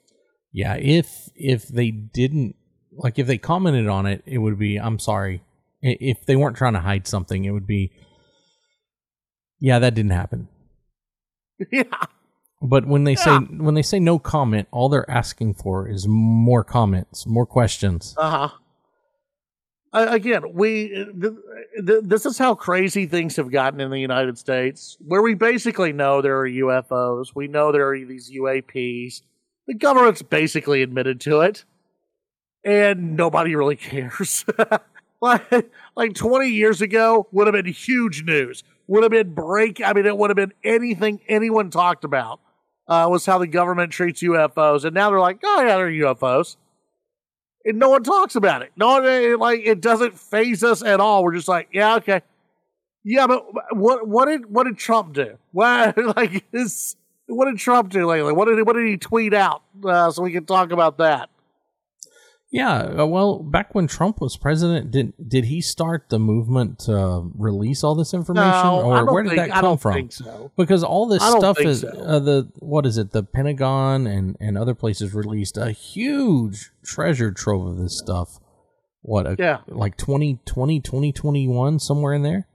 yeah, 0.52 0.76
if 0.76 1.28
if 1.34 1.68
they 1.68 1.90
didn't 1.90 2.56
like 2.92 3.18
if 3.18 3.26
they 3.26 3.38
commented 3.38 3.86
on 3.88 4.06
it, 4.06 4.22
it 4.24 4.38
would 4.38 4.58
be 4.58 4.76
I'm 4.76 4.98
sorry. 4.98 5.42
If 5.82 6.24
they 6.24 6.36
weren't 6.36 6.56
trying 6.56 6.72
to 6.72 6.80
hide 6.80 7.06
something, 7.06 7.44
it 7.44 7.50
would 7.50 7.66
be 7.66 7.92
Yeah, 9.60 9.78
that 9.78 9.94
didn't 9.94 10.12
happen. 10.12 10.48
yeah, 11.72 11.84
But 12.66 12.86
when 12.86 13.04
they 13.04 13.14
say 13.14 13.36
when 13.36 13.74
they 13.74 13.82
say 13.82 14.00
no 14.00 14.18
comment, 14.18 14.68
all 14.70 14.88
they're 14.88 15.08
asking 15.10 15.54
for 15.54 15.86
is 15.86 16.06
more 16.08 16.64
comments, 16.64 17.26
more 17.26 17.44
questions. 17.44 18.14
uh 18.16 18.48
huh. 18.48 18.56
uh, 19.92 20.06
again, 20.08 20.44
we 20.54 20.88
th- 20.88 21.34
th- 21.86 22.04
this 22.04 22.24
is 22.24 22.38
how 22.38 22.54
crazy 22.54 23.04
things 23.04 23.36
have 23.36 23.50
gotten 23.50 23.82
in 23.82 23.90
the 23.90 24.00
United 24.00 24.38
States, 24.38 24.96
where 25.00 25.20
we 25.20 25.34
basically 25.34 25.92
know 25.92 26.22
there 26.22 26.40
are 26.40 26.48
UFOs, 26.48 27.32
we 27.34 27.48
know 27.48 27.70
there 27.70 27.90
are 27.90 27.98
these 27.98 28.32
UAPs. 28.32 29.20
The 29.66 29.74
government's 29.74 30.22
basically 30.22 30.80
admitted 30.80 31.20
to 31.22 31.42
it, 31.42 31.66
and 32.64 33.14
nobody 33.14 33.54
really 33.54 33.76
cares. 33.90 34.46
like, 35.20 35.70
like 35.94 36.14
20 36.14 36.48
years 36.48 36.80
ago 36.80 37.28
would 37.30 37.46
have 37.46 37.52
been 37.62 37.70
huge 37.70 38.24
news. 38.24 38.64
Would 38.86 39.02
have 39.02 39.12
been 39.12 39.34
break. 39.34 39.82
I 39.82 39.92
mean, 39.92 40.06
it 40.06 40.16
would 40.16 40.30
have 40.30 40.36
been 40.36 40.54
anything 40.64 41.20
anyone 41.28 41.68
talked 41.68 42.04
about. 42.04 42.40
Uh, 42.86 43.08
was 43.10 43.24
how 43.24 43.38
the 43.38 43.46
government 43.46 43.92
treats 43.92 44.22
UFOs, 44.22 44.84
and 44.84 44.94
now 44.94 45.08
they're 45.08 45.20
like, 45.20 45.38
oh 45.42 45.62
yeah, 45.62 45.76
they're 45.76 45.90
UFOs 45.90 46.56
and 47.64 47.78
no 47.78 47.90
one 47.90 48.02
talks 48.02 48.34
about 48.34 48.62
it. 48.62 48.72
No 48.76 48.88
one 48.88 49.06
it, 49.06 49.38
like 49.38 49.60
it 49.64 49.80
doesn't 49.80 50.18
phase 50.18 50.62
us 50.62 50.82
at 50.82 51.00
all. 51.00 51.24
We're 51.24 51.34
just 51.34 51.48
like, 51.48 51.68
yeah, 51.72 51.96
okay, 51.96 52.22
yeah, 53.02 53.26
but 53.26 53.44
what 53.74 54.06
what 54.06 54.26
did 54.26 54.50
what 54.50 54.64
did 54.64 54.78
Trump 54.78 55.14
do? 55.14 55.38
Why 55.52 55.92
like 55.96 56.44
is 56.52 56.96
what 57.26 57.46
did 57.46 57.58
Trump 57.58 57.90
do 57.90 58.06
lately? 58.06 58.32
What 58.32 58.46
did 58.46 58.66
what 58.66 58.74
did 58.74 58.86
he 58.86 58.96
tweet 58.96 59.34
out 59.34 59.62
uh, 59.84 60.10
so 60.10 60.22
we 60.22 60.32
can 60.32 60.44
talk 60.44 60.72
about 60.72 60.98
that? 60.98 61.30
Yeah, 62.56 63.00
uh, 63.00 63.06
well, 63.06 63.40
back 63.40 63.74
when 63.74 63.88
Trump 63.88 64.20
was 64.20 64.36
president, 64.36 64.92
did 64.92 65.12
did 65.26 65.46
he 65.46 65.60
start 65.60 66.08
the 66.08 66.20
movement 66.20 66.78
to 66.86 67.28
release 67.36 67.82
all 67.82 67.96
this 67.96 68.14
information, 68.14 68.48
No, 68.48 68.90
I 68.92 69.00
or 69.00 69.04
don't 69.06 69.12
where 69.12 69.22
did 69.24 69.30
think- 69.30 69.40
that 69.40 69.50
I 69.50 69.54
come 69.54 69.62
don't 69.64 69.80
from? 69.80 69.94
think 69.94 70.12
so. 70.12 70.52
Because 70.56 70.84
all 70.84 71.08
this 71.08 71.20
stuff 71.20 71.58
is 71.60 71.80
so. 71.80 71.88
uh, 71.88 72.20
the 72.20 72.52
what 72.60 72.86
is 72.86 72.96
it? 72.96 73.10
The 73.10 73.24
Pentagon 73.24 74.06
and 74.06 74.36
and 74.38 74.56
other 74.56 74.72
places 74.74 75.12
released 75.14 75.56
a 75.56 75.72
huge 75.72 76.70
treasure 76.84 77.32
trove 77.32 77.66
of 77.66 77.76
this 77.78 77.98
stuff. 77.98 78.38
What? 79.02 79.26
A, 79.26 79.34
Yeah. 79.36 79.58
like 79.66 79.96
2020, 79.96 80.78
2021, 80.80 81.80
somewhere 81.80 82.14
in 82.14 82.22
there. 82.22 82.46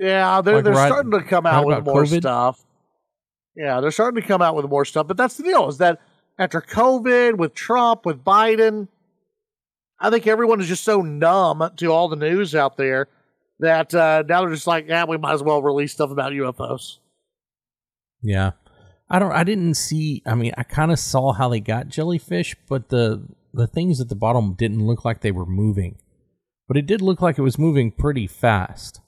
Yeah, 0.00 0.40
they're 0.40 0.56
Like 0.56 0.64
they're 0.64 0.72
right- 0.74 0.88
starting 0.90 1.12
to 1.12 1.22
come 1.22 1.44
right 1.44 1.54
out 1.54 1.66
with 1.66 1.84
more 1.86 2.02
COVID? 2.02 2.18
stuff. 2.18 2.64
Yeah, 3.54 3.80
they're 3.80 3.92
starting 3.92 4.20
to 4.20 4.26
come 4.26 4.42
out 4.42 4.56
with 4.56 4.66
more 4.68 4.84
stuff. 4.84 5.06
But 5.06 5.16
that's 5.16 5.36
the 5.36 5.44
deal: 5.44 5.68
is 5.68 5.78
that 5.78 6.00
after 6.36 6.60
COVID, 6.60 7.38
with 7.38 7.54
Trump, 7.54 8.04
with 8.04 8.24
Biden, 8.24 8.88
I 10.00 10.10
think 10.10 10.26
everyone 10.26 10.60
is 10.60 10.68
just 10.68 10.84
so 10.84 11.02
numb 11.02 11.70
to 11.76 11.86
all 11.92 12.08
the 12.08 12.16
news 12.16 12.54
out 12.54 12.76
there 12.76 13.08
that 13.60 13.94
uh, 13.94 14.24
now 14.28 14.42
they're 14.42 14.54
just 14.54 14.66
like, 14.66 14.88
yeah, 14.88 15.04
we 15.04 15.16
might 15.16 15.34
as 15.34 15.42
well 15.42 15.62
release 15.62 15.92
stuff 15.92 16.10
about 16.10 16.32
UFOs. 16.32 16.98
Yeah. 18.22 18.52
I 19.08 19.18
don't 19.18 19.32
I 19.32 19.44
didn't 19.44 19.74
see 19.74 20.22
I 20.26 20.34
mean 20.34 20.52
I 20.56 20.62
kind 20.62 20.90
of 20.90 20.98
saw 20.98 21.32
how 21.32 21.48
they 21.48 21.60
got 21.60 21.88
jellyfish, 21.88 22.56
but 22.68 22.88
the 22.88 23.26
the 23.52 23.66
things 23.66 24.00
at 24.00 24.08
the 24.08 24.16
bottom 24.16 24.54
didn't 24.54 24.84
look 24.84 25.04
like 25.04 25.20
they 25.20 25.30
were 25.30 25.46
moving. 25.46 25.98
But 26.66 26.78
it 26.78 26.86
did 26.86 27.02
look 27.02 27.20
like 27.20 27.38
it 27.38 27.42
was 27.42 27.58
moving 27.58 27.92
pretty 27.92 28.26
fast. 28.26 29.00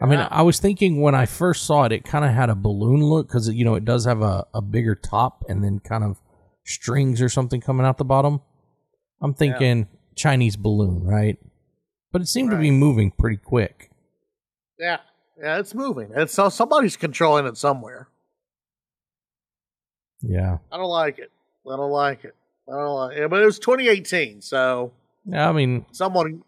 I 0.00 0.06
mean, 0.06 0.18
Yeah. 0.18 0.28
I 0.30 0.42
was 0.42 0.58
thinking 0.58 1.00
when 1.00 1.14
I 1.14 1.24
first 1.26 1.64
saw 1.64 1.84
it, 1.84 1.92
it 1.92 2.04
kind 2.04 2.24
of 2.24 2.32
had 2.32 2.50
a 2.50 2.56
balloon 2.56 3.02
look 3.02 3.28
because 3.28 3.48
you 3.48 3.64
know 3.64 3.76
it 3.76 3.84
does 3.84 4.04
have 4.04 4.20
a, 4.20 4.46
a 4.52 4.60
bigger 4.60 4.96
top 4.96 5.44
and 5.48 5.62
then 5.62 5.78
kind 5.78 6.02
of 6.02 6.20
strings 6.66 7.22
or 7.22 7.28
something 7.28 7.60
coming 7.60 7.86
out 7.86 7.98
the 7.98 8.04
bottom. 8.04 8.40
I'm 9.22 9.32
thinking 9.32 9.86
Chinese 10.14 10.56
balloon, 10.56 11.04
right? 11.04 11.38
But 12.12 12.22
it 12.22 12.28
seemed 12.28 12.50
to 12.50 12.56
be 12.56 12.70
moving 12.70 13.10
pretty 13.10 13.36
quick. 13.36 13.90
Yeah, 14.78 14.98
yeah, 15.40 15.58
it's 15.58 15.74
moving. 15.74 16.10
It's 16.14 16.34
so 16.34 16.48
somebody's 16.48 16.96
controlling 16.96 17.46
it 17.46 17.56
somewhere. 17.56 18.08
Yeah, 20.20 20.58
I 20.70 20.76
don't 20.76 20.88
like 20.88 21.18
it. 21.18 21.30
I 21.70 21.76
don't 21.76 21.90
like 21.90 22.24
it. 22.24 22.34
I 22.68 22.72
don't 22.72 22.94
like 22.94 23.16
it. 23.16 23.30
But 23.30 23.42
it 23.42 23.46
was 23.46 23.58
2018, 23.58 24.42
so 24.42 24.92
yeah. 25.26 25.48
I 25.48 25.52
mean, 25.52 25.86
someone 25.92 26.42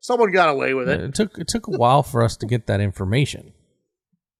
someone 0.00 0.32
got 0.32 0.48
away 0.48 0.74
with 0.74 0.88
it. 0.88 1.00
it 1.00 1.14
took 1.14 1.38
it 1.38 1.48
took 1.48 1.66
a 1.66 1.72
while 1.72 2.02
for 2.02 2.22
us 2.22 2.36
to 2.38 2.46
get 2.46 2.66
that 2.66 2.80
information. 2.80 3.52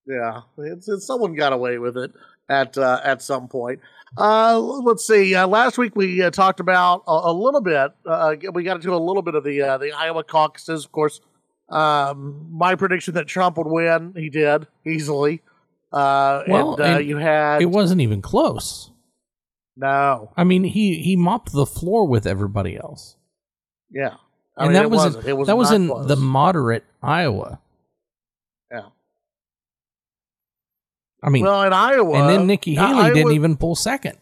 Yeah, 0.06 0.42
it's, 0.58 0.88
it's 0.88 1.06
someone 1.06 1.34
got 1.34 1.52
away 1.52 1.78
with 1.78 1.96
it 1.96 2.12
at 2.52 2.76
uh, 2.78 3.00
at 3.02 3.22
some 3.22 3.48
point. 3.48 3.80
Uh, 4.18 4.58
let's 4.58 5.06
see. 5.06 5.34
Uh, 5.34 5.46
last 5.46 5.78
week 5.78 5.96
we 5.96 6.22
uh, 6.22 6.30
talked 6.30 6.60
about 6.60 7.02
a, 7.08 7.12
a 7.24 7.32
little 7.32 7.62
bit. 7.62 7.92
Uh, 8.04 8.36
we 8.52 8.62
got 8.62 8.76
into 8.76 8.94
a 8.94 8.98
little 8.98 9.22
bit 9.22 9.34
of 9.34 9.42
the 9.44 9.62
uh, 9.62 9.78
the 9.78 9.92
Iowa 9.92 10.22
caucuses. 10.22 10.84
Of 10.84 10.92
course, 10.92 11.20
um, 11.70 12.46
my 12.50 12.74
prediction 12.74 13.14
that 13.14 13.26
Trump 13.26 13.56
would 13.56 13.66
win, 13.66 14.12
he 14.16 14.28
did 14.28 14.66
easily. 14.86 15.40
Uh, 15.92 16.42
Well, 16.48 16.72
and, 16.74 16.80
uh, 16.80 16.84
and 16.98 17.06
you 17.08 17.16
had 17.18 17.62
It 17.62 17.70
wasn't 17.70 18.00
even 18.02 18.20
close. 18.22 18.90
no, 19.76 20.30
I 20.36 20.44
mean, 20.44 20.64
he 20.64 20.96
he 21.02 21.16
mopped 21.16 21.52
the 21.52 21.66
floor 21.66 22.06
with 22.06 22.26
everybody 22.26 22.76
else, 22.76 23.16
yeah, 23.90 24.16
I 24.58 24.64
and 24.64 24.72
mean, 24.72 24.72
that 24.74 24.84
it 24.84 24.90
was. 24.90 25.26
It 25.26 25.36
was 25.36 25.46
that 25.48 25.56
was 25.56 25.70
in 25.72 25.88
close. 25.88 26.06
the 26.08 26.16
moderate 26.16 26.84
Iowa. 27.02 27.60
yeah. 28.70 28.88
I 31.22 31.30
mean, 31.30 31.44
Well, 31.44 31.62
in 31.62 31.72
Iowa, 31.72 32.18
and 32.20 32.28
then 32.28 32.46
Nikki 32.46 32.74
Haley 32.74 33.12
didn't 33.14 33.32
even 33.32 33.56
pull 33.56 33.74
second. 33.76 34.18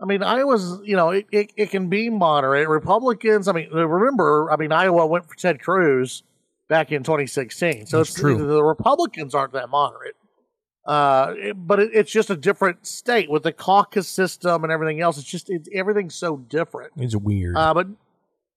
I 0.00 0.06
mean, 0.06 0.22
Iowa's, 0.22 0.80
you 0.84 0.96
know, 0.96 1.10
it, 1.10 1.26
it, 1.32 1.52
it 1.56 1.70
can 1.70 1.88
be 1.88 2.10
moderate. 2.10 2.68
Republicans, 2.68 3.48
I 3.48 3.52
mean, 3.52 3.70
remember, 3.70 4.50
I 4.50 4.56
mean, 4.56 4.72
Iowa 4.72 5.06
went 5.06 5.26
for 5.26 5.34
Ted 5.34 5.62
Cruz 5.62 6.22
back 6.68 6.92
in 6.92 7.04
2016. 7.04 7.86
So 7.86 7.98
That's 7.98 8.10
it's 8.10 8.18
true. 8.20 8.36
The 8.46 8.62
Republicans 8.62 9.34
aren't 9.34 9.52
that 9.52 9.70
moderate. 9.70 10.16
Uh, 10.84 11.32
it- 11.36 11.66
but 11.66 11.80
it, 11.80 11.90
it's 11.94 12.10
just 12.12 12.28
a 12.28 12.36
different 12.36 12.86
state 12.86 13.30
with 13.30 13.44
the 13.44 13.52
caucus 13.52 14.08
system 14.08 14.64
and 14.64 14.72
everything 14.72 15.00
else. 15.00 15.16
It's 15.16 15.28
just, 15.28 15.48
it's, 15.48 15.68
everything's 15.72 16.14
so 16.16 16.36
different. 16.36 16.92
It's 16.96 17.16
weird. 17.16 17.56
Uh, 17.56 17.72
but 17.72 17.86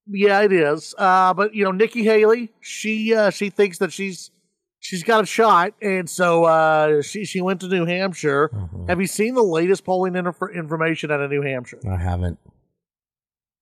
yeah, 0.10 0.42
it 0.42 0.52
is. 0.52 0.96
Uh, 0.98 1.34
but 1.34 1.54
you 1.54 1.64
know, 1.64 1.72
Nikki 1.72 2.04
Haley, 2.04 2.52
she, 2.60 3.14
uh, 3.16 3.30
she 3.30 3.50
thinks 3.52 3.78
that 3.78 3.94
she's, 3.94 4.32
she's 4.80 5.04
got 5.04 5.24
a 5.24 5.26
shot. 5.26 5.74
And 5.82 6.10
so, 6.10 6.46
uh, 6.46 7.02
she, 7.02 7.26
she 7.26 7.42
went 7.42 7.62
to 7.62 7.68
New 7.68 7.86
Hampshire. 7.86 8.50
Mhm. 8.54 8.90
Have 8.90 9.02
you 9.02 9.08
seen 9.08 9.34
the 9.36 9.44
latest 9.44 9.84
polling 9.86 10.16
inf- 10.16 10.38
information 10.54 11.12
out 11.12 11.22
of 11.22 11.30
New 11.30 11.42
Hampshire? 11.42 11.80
I 11.90 11.98
haven't. 11.98 12.40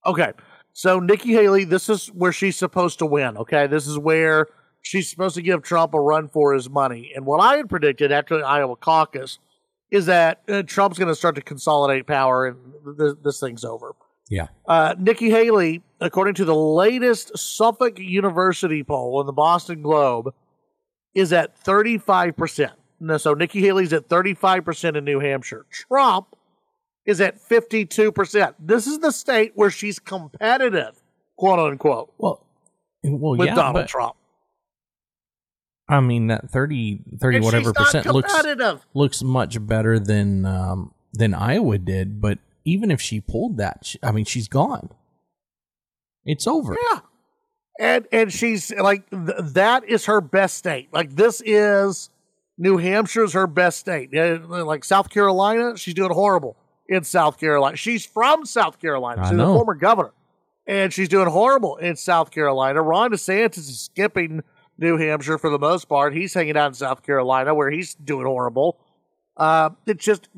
Okay. 0.06 0.34
So 0.74 1.00
Nikki 1.00 1.32
Haley, 1.32 1.64
this 1.64 1.90
is 1.90 2.08
where 2.08 2.32
she's 2.34 2.58
supposed 2.58 3.00
to 3.00 3.06
win. 3.06 3.38
Okay. 3.38 3.68
This 3.68 3.88
is 3.88 3.98
where 3.98 4.48
she's 4.82 5.10
supposed 5.10 5.36
to 5.36 5.42
give 5.42 5.64
Trump 5.64 5.94
a 5.94 6.00
run 6.00 6.28
for 6.28 6.54
his 6.54 6.70
money. 6.70 7.12
And 7.16 7.26
what 7.26 7.40
I 7.40 7.58
had 7.58 7.70
predicted 7.70 8.12
after 8.12 8.38
the 8.38 8.46
Iowa 8.46 8.76
caucus 8.76 9.40
is 9.92 10.06
that 10.08 10.42
uh, 10.50 10.64
Trump's 10.64 10.98
going 11.00 11.08
to 11.08 11.16
start 11.16 11.36
to 11.36 11.42
consolidate 11.42 12.06
power 12.08 12.46
and 12.46 12.58
th- 13.00 13.16
this 13.24 13.40
thing's 13.40 13.64
over. 13.64 13.94
Yeah. 14.30 14.48
Uh, 14.68 14.96
Nikki 15.00 15.30
Haley, 15.30 15.82
according 16.02 16.34
to 16.36 16.46
the 16.46 16.56
latest 16.56 17.38
Suffolk 17.38 17.98
University 18.00 18.84
poll 18.84 19.22
in 19.22 19.28
the 19.28 19.34
Boston 19.34 19.82
Globe, 19.82 20.34
is 21.16 21.34
at 21.34 21.60
35%. 21.64 22.72
No, 23.00 23.18
so 23.18 23.34
Nikki 23.34 23.62
Haley's 23.62 23.94
at 23.94 24.08
35% 24.08 24.96
in 24.96 25.04
New 25.06 25.20
Hampshire. 25.20 25.66
Trump 25.72 26.36
is 27.06 27.20
at 27.22 27.40
52%. 27.42 28.54
This 28.60 28.88
is 28.88 29.00
the 29.00 29.12
state 29.12 29.54
where 29.56 29.72
she's 29.72 30.00
competitive, 30.00 31.02
quote 31.38 31.60
unquote, 31.60 32.14
Well, 32.18 32.46
well, 33.04 33.38
with 33.38 33.48
yeah, 33.48 33.56
Donald 33.56 33.76
but 33.76 33.88
Trump. 33.88 34.16
I 35.88 36.00
mean 36.00 36.28
that 36.28 36.50
30, 36.50 37.02
30 37.20 37.36
And 37.38 37.46
whatever 37.46 37.72
percent 37.72 38.08
looks 38.08 38.34
competitive. 38.34 38.86
looks 38.96 39.22
much 39.22 39.64
better 39.66 40.00
than 40.00 40.44
um, 40.46 40.94
than 41.14 41.36
Iowa 41.36 41.78
did. 41.78 42.20
But 42.20 42.40
even 42.64 42.90
if 42.90 43.00
she 43.00 43.22
pulled 43.22 43.58
that, 43.58 43.94
I 44.02 44.12
mean, 44.12 44.26
she's 44.26 44.48
gone. 44.48 44.90
It's 46.26 46.48
over. 46.48 46.76
Yeah. 46.92 47.00
And 47.80 48.08
and 48.12 48.32
she's 48.32 48.72
like 48.74 49.10
th- 49.10 49.54
that 49.54 49.84
is 49.86 50.06
her 50.06 50.22
best 50.22 50.58
state. 50.58 50.90
Like 50.94 51.16
this 51.16 51.42
is 51.46 52.10
New 52.58 52.78
Hampshire's 52.78 53.34
her 53.34 53.48
best 53.48 53.80
state. 53.80 54.14
Like 54.14 54.84
South 54.84 55.10
Carolina, 55.10 55.76
she's 55.78 55.94
doing 55.94 56.12
horrible 56.12 56.56
in 56.88 57.04
South 57.04 57.40
Carolina. 57.40 57.76
She's 57.76 58.06
from 58.06 58.46
South 58.46 58.80
Carolina. 58.80 59.24
She's 59.24 59.32
a 59.32 59.36
know. 59.36 59.56
former 59.56 59.76
governor. 59.76 60.14
And 60.68 60.92
she's 60.92 61.10
doing 61.10 61.28
horrible 61.28 61.78
in 61.78 61.96
South 61.96 62.32
Carolina. 62.32 62.82
Ron 62.82 63.12
DeSantis 63.12 63.58
is 63.58 63.80
skipping 63.80 64.42
New 64.78 64.98
Hampshire 64.98 65.38
for 65.38 65.50
the 65.50 65.60
most 65.60 65.86
part. 65.86 66.16
He's 66.16 66.34
hanging 66.34 66.58
out 66.58 66.68
in 66.68 66.74
South 66.74 67.04
Carolina 67.04 67.54
where 67.54 67.70
he's 67.70 67.94
doing 67.94 68.26
horrible. 68.26 68.80
Uh, 69.38 69.72
it's 69.86 70.04
just 70.04 70.30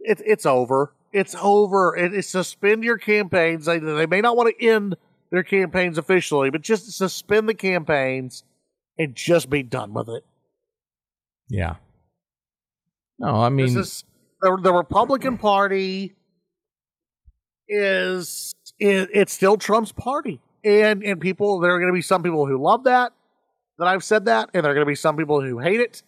it, 0.00 0.20
it's 0.24 0.46
over. 0.46 0.92
It's 1.12 1.34
over. 1.40 1.96
It, 1.96 2.14
it's 2.14 2.28
suspend 2.28 2.84
your 2.84 2.98
campaigns. 2.98 3.66
They, 3.66 3.78
they 3.78 4.06
may 4.06 4.20
not 4.20 4.36
want 4.36 4.54
to 4.56 4.64
end 4.64 4.96
their 5.34 5.42
campaigns 5.42 5.98
officially, 5.98 6.50
but 6.50 6.62
just 6.62 6.90
suspend 6.92 7.48
the 7.48 7.54
campaigns 7.54 8.44
and 8.98 9.14
just 9.14 9.50
be 9.50 9.62
done 9.62 9.92
with 9.92 10.08
it. 10.08 10.24
Yeah. 11.48 11.76
No, 13.18 13.36
I 13.36 13.48
mean, 13.48 13.76
is 13.78 14.04
the, 14.40 14.58
the 14.60 14.72
Republican 14.72 15.38
Party 15.38 16.14
is 17.68 18.54
it, 18.78 19.08
it's 19.12 19.32
still 19.32 19.56
Trump's 19.56 19.92
party, 19.92 20.40
and 20.64 21.02
and 21.02 21.20
people 21.20 21.60
there 21.60 21.72
are 21.72 21.78
going 21.78 21.92
to 21.92 21.96
be 21.96 22.02
some 22.02 22.22
people 22.22 22.46
who 22.46 22.60
love 22.60 22.84
that 22.84 23.12
that 23.78 23.88
I've 23.88 24.04
said 24.04 24.26
that, 24.26 24.50
and 24.54 24.64
there 24.64 24.72
are 24.72 24.74
going 24.74 24.86
to 24.86 24.90
be 24.90 24.96
some 24.96 25.16
people 25.16 25.40
who 25.40 25.58
hate 25.58 25.80
it, 25.80 26.02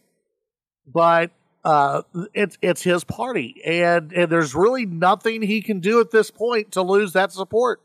but 0.87 1.31
uh, 1.65 2.03
it's 2.35 2.59
it's 2.63 2.83
his 2.83 3.05
party, 3.05 3.63
and 3.65 4.13
and 4.13 4.31
there's 4.31 4.55
really 4.55 4.87
nothing 4.87 5.43
he 5.43 5.63
can 5.63 5.81
do 5.81 6.01
at 6.01 6.11
this 6.11 6.31
point 6.31 6.73
to 6.73 6.83
lose 6.83 7.13
that 7.13 7.33
support. 7.33 7.81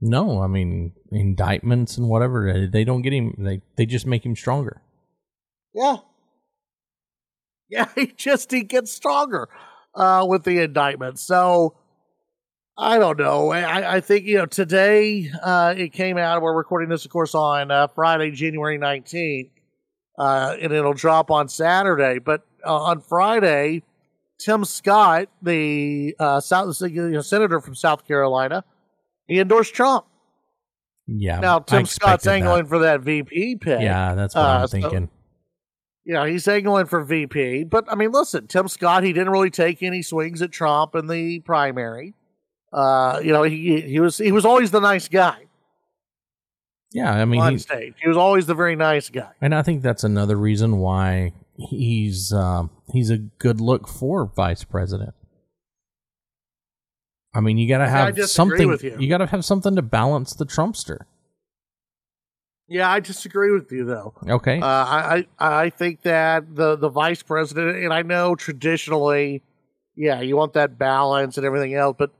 No, 0.00 0.40
I 0.40 0.46
mean 0.46 0.92
indictments 1.12 1.98
and 1.98 2.08
whatever. 2.08 2.68
They 2.72 2.84
don't 2.84 3.02
get 3.02 3.12
him. 3.12 3.34
They 3.38 3.60
they 3.76 3.86
just 3.86 4.06
make 4.06 4.24
him 4.24 4.34
stronger. 4.34 4.80
Yeah. 5.74 5.96
Yeah, 7.68 7.86
he 7.94 8.06
just 8.06 8.50
he 8.50 8.62
gets 8.62 8.90
stronger 8.92 9.48
uh, 9.94 10.26
with 10.28 10.44
the 10.44 10.62
indictment. 10.62 11.18
So 11.18 11.76
I 12.76 12.98
don't 12.98 13.18
know. 13.18 13.50
I, 13.50 13.96
I 13.96 14.00
think 14.00 14.24
you 14.24 14.38
know 14.38 14.46
today 14.46 15.30
uh, 15.42 15.74
it 15.76 15.92
came 15.92 16.16
out. 16.16 16.40
We're 16.40 16.56
recording 16.56 16.88
this, 16.88 17.04
of 17.04 17.10
course, 17.10 17.34
on 17.34 17.70
uh, 17.70 17.88
Friday, 17.88 18.30
January 18.30 18.78
nineteenth, 18.78 19.50
uh, 20.18 20.56
and 20.60 20.72
it'll 20.72 20.94
drop 20.94 21.30
on 21.30 21.48
Saturday. 21.48 22.18
But 22.18 22.46
uh, 22.66 22.74
on 22.74 23.00
Friday, 23.00 23.82
Tim 24.38 24.64
Scott, 24.64 25.28
the 25.42 26.16
uh, 26.18 26.40
South 26.40 26.74
you 26.80 27.10
know, 27.10 27.20
senator 27.20 27.60
from 27.60 27.74
South 27.74 28.06
Carolina, 28.06 28.64
he 29.30 29.38
endorsed 29.40 29.74
Trump. 29.74 30.04
Yeah. 31.06 31.40
Now 31.40 31.58
Tim 31.60 31.86
Scott's 31.86 32.26
angling 32.26 32.64
that. 32.64 32.68
for 32.68 32.78
that 32.80 33.00
VP 33.00 33.56
pick. 33.56 33.80
Yeah, 33.80 34.14
that's 34.14 34.34
what 34.34 34.44
Uh, 34.44 34.48
I'm 34.48 34.66
so- 34.66 34.80
thinking. 34.80 35.08
you 36.04 36.14
know, 36.14 36.24
he's 36.24 36.46
angling 36.46 36.86
for 36.86 37.02
VP. 37.02 37.64
But 37.64 37.84
I 37.90 37.94
mean, 37.94 38.12
listen, 38.12 38.46
Tim 38.46 38.68
Scott, 38.68 39.02
he 39.02 39.12
didn't 39.12 39.30
really 39.32 39.50
take 39.50 39.82
any 39.82 40.02
swings 40.02 40.42
at 40.42 40.52
Trump 40.52 40.94
in 40.94 41.06
the 41.06 41.40
primary. 41.40 42.14
Uh, 42.72 43.20
you 43.24 43.32
know, 43.32 43.42
he 43.42 43.80
he 43.80 43.98
was 44.00 44.18
he 44.18 44.30
was 44.32 44.44
always 44.44 44.70
the 44.70 44.80
nice 44.80 45.08
guy 45.08 45.46
yeah, 46.92 47.12
I 47.12 47.24
mean, 47.24 47.40
on 47.40 47.52
he, 47.52 47.58
stage. 47.58 47.94
He 48.02 48.08
was 48.08 48.16
always 48.16 48.46
the 48.46 48.54
very 48.54 48.76
nice 48.76 49.10
guy. 49.10 49.30
and 49.40 49.54
I 49.54 49.62
think 49.62 49.82
that's 49.82 50.02
another 50.04 50.36
reason 50.36 50.78
why 50.78 51.32
he's 51.56 52.32
um, 52.32 52.70
he's 52.92 53.10
a 53.10 53.18
good 53.18 53.60
look 53.60 53.86
for 53.86 54.24
vice 54.26 54.64
president. 54.64 55.14
I 57.32 57.40
mean, 57.40 57.58
you 57.58 57.68
got 57.68 57.78
to 57.78 57.88
have 57.88 58.18
something. 58.28 58.68
with 58.68 58.82
you. 58.82 59.08
got 59.08 59.18
to 59.18 59.26
have 59.26 59.44
something 59.44 59.76
to 59.76 59.82
balance 59.82 60.34
the 60.34 60.46
Trumpster. 60.46 61.00
Yeah, 62.70 62.88
I 62.88 63.00
disagree 63.00 63.50
with 63.50 63.72
you 63.72 63.84
though. 63.84 64.14
Okay. 64.28 64.60
Uh, 64.60 64.64
I, 64.64 65.26
I 65.40 65.64
I 65.64 65.70
think 65.70 66.02
that 66.02 66.54
the 66.54 66.76
the 66.76 66.88
vice 66.88 67.20
president, 67.20 67.76
and 67.78 67.92
I 67.92 68.02
know 68.02 68.36
traditionally, 68.36 69.42
yeah, 69.96 70.20
you 70.20 70.36
want 70.36 70.52
that 70.52 70.78
balance 70.78 71.36
and 71.36 71.44
everything 71.44 71.74
else, 71.74 71.96
but 71.98 72.12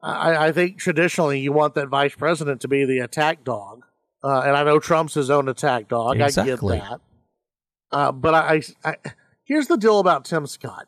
I, 0.00 0.46
I 0.46 0.52
think 0.52 0.78
traditionally 0.78 1.40
you 1.40 1.52
want 1.52 1.74
that 1.74 1.88
vice 1.88 2.14
president 2.14 2.60
to 2.60 2.68
be 2.68 2.84
the 2.84 3.00
attack 3.00 3.42
dog, 3.42 3.84
uh, 4.22 4.42
and 4.46 4.56
I 4.56 4.62
know 4.62 4.78
Trump's 4.78 5.14
his 5.14 5.30
own 5.30 5.48
attack 5.48 5.88
dog. 5.88 6.20
Exactly. 6.20 6.76
I 6.76 6.78
get 6.78 6.90
that, 6.90 7.00
uh, 7.90 8.12
but 8.12 8.34
I, 8.34 8.62
I, 8.84 8.90
I 8.90 8.96
here's 9.42 9.66
the 9.66 9.76
deal 9.76 9.98
about 9.98 10.24
Tim 10.24 10.46
Scott, 10.46 10.86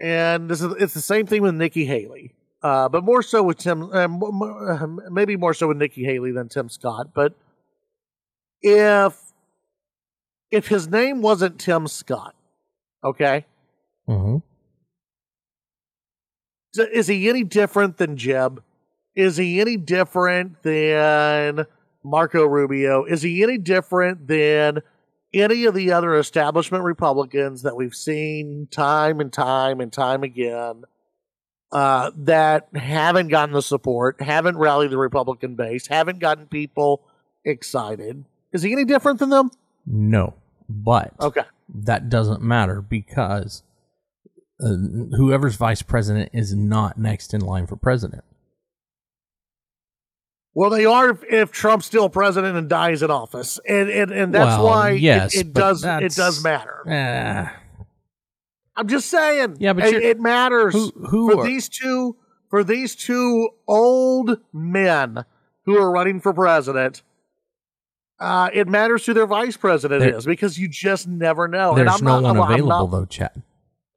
and 0.00 0.48
this 0.48 0.60
is 0.60 0.72
it's 0.78 0.94
the 0.94 1.00
same 1.00 1.26
thing 1.26 1.42
with 1.42 1.54
Nikki 1.54 1.84
Haley. 1.84 2.34
Uh, 2.62 2.88
but 2.88 3.04
more 3.04 3.22
so 3.22 3.42
with 3.42 3.58
Tim, 3.58 3.84
uh, 3.84 4.08
uh, 4.08 4.86
maybe 5.10 5.36
more 5.36 5.54
so 5.54 5.68
with 5.68 5.76
Nikki 5.76 6.04
Haley 6.04 6.32
than 6.32 6.48
Tim 6.48 6.68
Scott. 6.68 7.10
But 7.14 7.34
if 8.62 9.16
if 10.50 10.68
his 10.68 10.88
name 10.88 11.22
wasn't 11.22 11.60
Tim 11.60 11.86
Scott, 11.86 12.34
okay, 13.04 13.46
hmm 14.06 14.38
so 16.74 16.84
is 16.92 17.06
he 17.06 17.28
any 17.28 17.44
different 17.44 17.96
than 17.96 18.16
Jeb? 18.16 18.62
Is 19.16 19.36
he 19.36 19.60
any 19.60 19.76
different 19.76 20.62
than 20.62 21.66
Marco 22.04 22.44
Rubio? 22.44 23.04
Is 23.04 23.22
he 23.22 23.42
any 23.42 23.58
different 23.58 24.28
than 24.28 24.82
any 25.34 25.64
of 25.64 25.74
the 25.74 25.92
other 25.92 26.16
establishment 26.16 26.84
Republicans 26.84 27.62
that 27.62 27.76
we've 27.76 27.94
seen 27.94 28.68
time 28.70 29.20
and 29.20 29.32
time 29.32 29.80
and 29.80 29.92
time 29.92 30.22
again 30.22 30.84
uh, 31.70 32.10
that 32.16 32.68
haven't 32.74 33.28
gotten 33.28 33.52
the 33.52 33.62
support, 33.62 34.20
haven't 34.22 34.56
rallied 34.56 34.90
the 34.90 34.96
Republican 34.98 35.54
base, 35.54 35.86
haven't 35.86 36.18
gotten 36.18 36.46
people 36.46 37.02
excited? 37.44 38.24
Is 38.52 38.62
he 38.62 38.72
any 38.72 38.84
different 38.84 39.18
than 39.18 39.28
them? 39.28 39.50
No, 39.86 40.34
but 40.68 41.12
Okay. 41.20 41.42
that 41.74 42.08
doesn't 42.08 42.40
matter 42.42 42.80
because 42.80 43.62
uh, 44.60 44.68
whoever's 45.16 45.56
vice 45.56 45.82
president 45.82 46.30
is 46.32 46.54
not 46.54 46.98
next 46.98 47.34
in 47.34 47.40
line 47.42 47.66
for 47.66 47.76
president. 47.76 48.24
Well, 50.54 50.70
they 50.70 50.86
are 50.86 51.10
if, 51.10 51.22
if 51.24 51.52
Trump's 51.52 51.86
still 51.86 52.08
president 52.08 52.56
and 52.56 52.68
dies 52.68 53.02
in 53.02 53.10
office, 53.10 53.60
and 53.68 53.88
and, 53.88 54.10
and 54.10 54.34
that's 54.34 54.56
Well, 54.58 54.64
why 54.66 54.90
it- 54.92 55.00
yes, 55.00 55.36
it, 55.36 55.52
but 55.52 55.60
does 55.60 55.84
it 55.84 56.14
does 56.14 56.42
matter. 56.42 56.88
Eh, 56.88 57.48
I'm 58.76 58.88
just 58.88 59.08
saying. 59.08 59.56
Yeah, 59.60 59.72
but 59.74 59.84
it, 59.84 60.02
it 60.02 60.20
matters 60.20 60.72
who 60.74 60.90
who 61.08 61.30
for 61.32 61.40
are, 61.40 61.44
these 61.46 61.68
two 61.68 62.16
for 62.48 62.64
these 62.64 62.96
two 62.96 63.50
old 63.68 64.38
men 64.52 65.24
who 65.64 65.76
are 65.76 65.90
running 65.90 66.20
for 66.20 66.32
president. 66.32 67.02
Uh, 68.20 68.50
it 68.52 68.66
matters 68.66 69.06
who 69.06 69.14
their 69.14 69.26
vice 69.28 69.56
president 69.56 70.00
There- 70.00 70.16
is 70.16 70.26
because 70.26 70.58
you 70.58 70.66
just 70.66 71.06
never 71.06 71.46
know. 71.46 71.74
there's 71.76 71.86
and 71.86 71.90
I'm 71.90 72.04
no 72.04 72.20
not, 72.20 72.36
one 72.36 72.36
I'm, 72.48 72.52
available 72.52 72.72
I'm 72.72 72.90
not, 72.90 72.98
though, 72.98 73.04
Chad. 73.04 73.42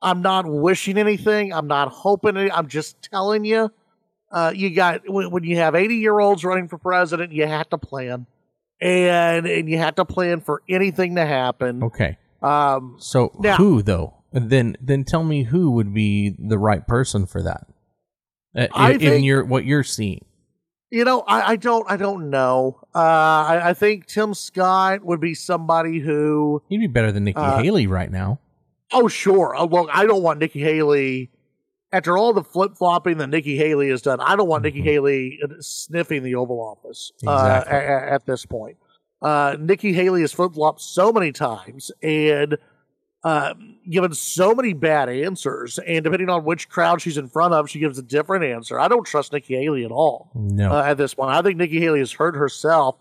I'm 0.03 0.21
not 0.21 0.45
wishing 0.47 0.97
anything. 0.97 1.53
I'm 1.53 1.65
not 1.67 1.87
hoping. 1.91 2.37
Any, 2.37 2.51
I'm 2.51 2.67
just 2.67 3.01
telling 3.01 3.45
you. 3.45 3.71
Uh, 4.31 4.51
you 4.55 4.69
got 4.73 5.01
when, 5.09 5.29
when 5.31 5.43
you 5.43 5.57
have 5.57 5.75
80 5.75 5.95
year 5.95 6.17
olds 6.19 6.45
running 6.45 6.67
for 6.69 6.77
president, 6.77 7.31
you 7.33 7.45
have 7.45 7.69
to 7.71 7.77
plan, 7.77 8.25
and 8.79 9.45
and 9.45 9.69
you 9.69 9.77
have 9.77 9.95
to 9.95 10.05
plan 10.05 10.39
for 10.41 10.61
anything 10.69 11.15
to 11.15 11.25
happen. 11.25 11.83
Okay, 11.83 12.17
Um, 12.41 12.95
so 12.99 13.31
Now- 13.39 13.57
who 13.57 13.81
though? 13.81 14.13
Then 14.33 14.77
then 14.79 15.03
tell 15.03 15.25
me 15.25 15.43
who 15.43 15.71
would 15.71 15.93
be 15.93 16.33
the 16.39 16.57
right 16.57 16.87
person 16.87 17.25
for 17.25 17.43
that. 17.43 17.67
Uh, 18.55 18.67
I 18.73 18.91
in, 18.91 18.93
in 18.95 18.99
think- 19.11 19.25
your 19.25 19.43
what 19.43 19.65
you're 19.65 19.83
seeing. 19.83 20.23
You 20.93 21.05
know, 21.05 21.21
I, 21.21 21.51
I 21.51 21.55
don't, 21.55 21.89
I 21.89 21.95
don't 21.95 22.29
know. 22.29 22.77
Uh, 22.93 22.97
I, 22.99 23.61
I 23.69 23.73
think 23.73 24.07
Tim 24.07 24.33
Scott 24.33 25.05
would 25.05 25.21
be 25.21 25.33
somebody 25.33 25.99
who, 25.99 26.61
He'd 26.67 26.79
be 26.79 26.87
better 26.87 27.13
than 27.13 27.23
Nikki 27.23 27.39
Uh, 27.39 27.59
Haley 27.63 27.87
right 27.87 28.11
now. 28.11 28.39
oh 28.91 29.07
sure, 29.07 29.55
oh, 29.57 29.65
look, 29.67 29.89
I 29.93 30.05
don't 30.05 30.21
want 30.21 30.39
Nikki 30.39 30.59
Haley. 30.59 31.29
After 31.93 32.17
all 32.17 32.31
the 32.33 32.43
flip 32.43 32.77
flopping 32.77 33.17
that 33.17 33.27
Nikki 33.27 33.57
Haley 33.57 33.89
has 33.89 34.01
done, 34.01 34.19
I 34.21 34.35
don't 34.35 34.47
want 34.47 34.63
Nikki 34.63 34.79
Mhm. 34.81 34.83
Haley 34.85 35.39
sniffing 35.59 36.23
the 36.23 36.35
Oval 36.35 36.59
Office 36.61 37.11
uh, 37.27 37.31
Exactly. 37.31 37.77
a- 37.77 37.79
a- 37.81 38.11
at 38.13 38.25
this 38.25 38.45
point. 38.45 38.77
Uh, 39.21 39.55
Nikki 39.59 39.93
Haley 39.93 40.21
has 40.21 40.31
flip 40.31 40.53
flopped 40.53 40.81
so 40.81 41.11
many 41.11 41.31
times 41.31 41.91
and 42.01 42.57
uh, 43.23 43.53
given 43.87 44.11
so 44.15 44.55
many 44.55 44.73
bad 44.73 45.07
answers, 45.07 45.77
and 45.85 46.03
depending 46.03 46.27
on 46.27 46.43
which 46.43 46.67
crowd 46.69 46.99
she's 47.01 47.19
in 47.19 47.27
front 47.27 47.53
of, 47.53 47.69
she 47.69 47.77
gives 47.77 47.99
a 47.99 48.01
different 48.01 48.43
answer. 48.43 48.79
I 48.79 48.87
don't 48.87 49.05
trust 49.05 49.31
Nikki 49.31 49.55
Haley 49.57 49.85
at 49.85 49.91
all. 49.91 50.31
No, 50.33 50.71
uh, 50.71 50.81
at 50.83 50.97
this 50.97 51.13
point. 51.13 51.29
I 51.29 51.43
think 51.43 51.57
Nikki 51.57 51.79
Haley 51.79 51.99
has 51.99 52.11
hurt 52.13 52.35
herself 52.35 52.95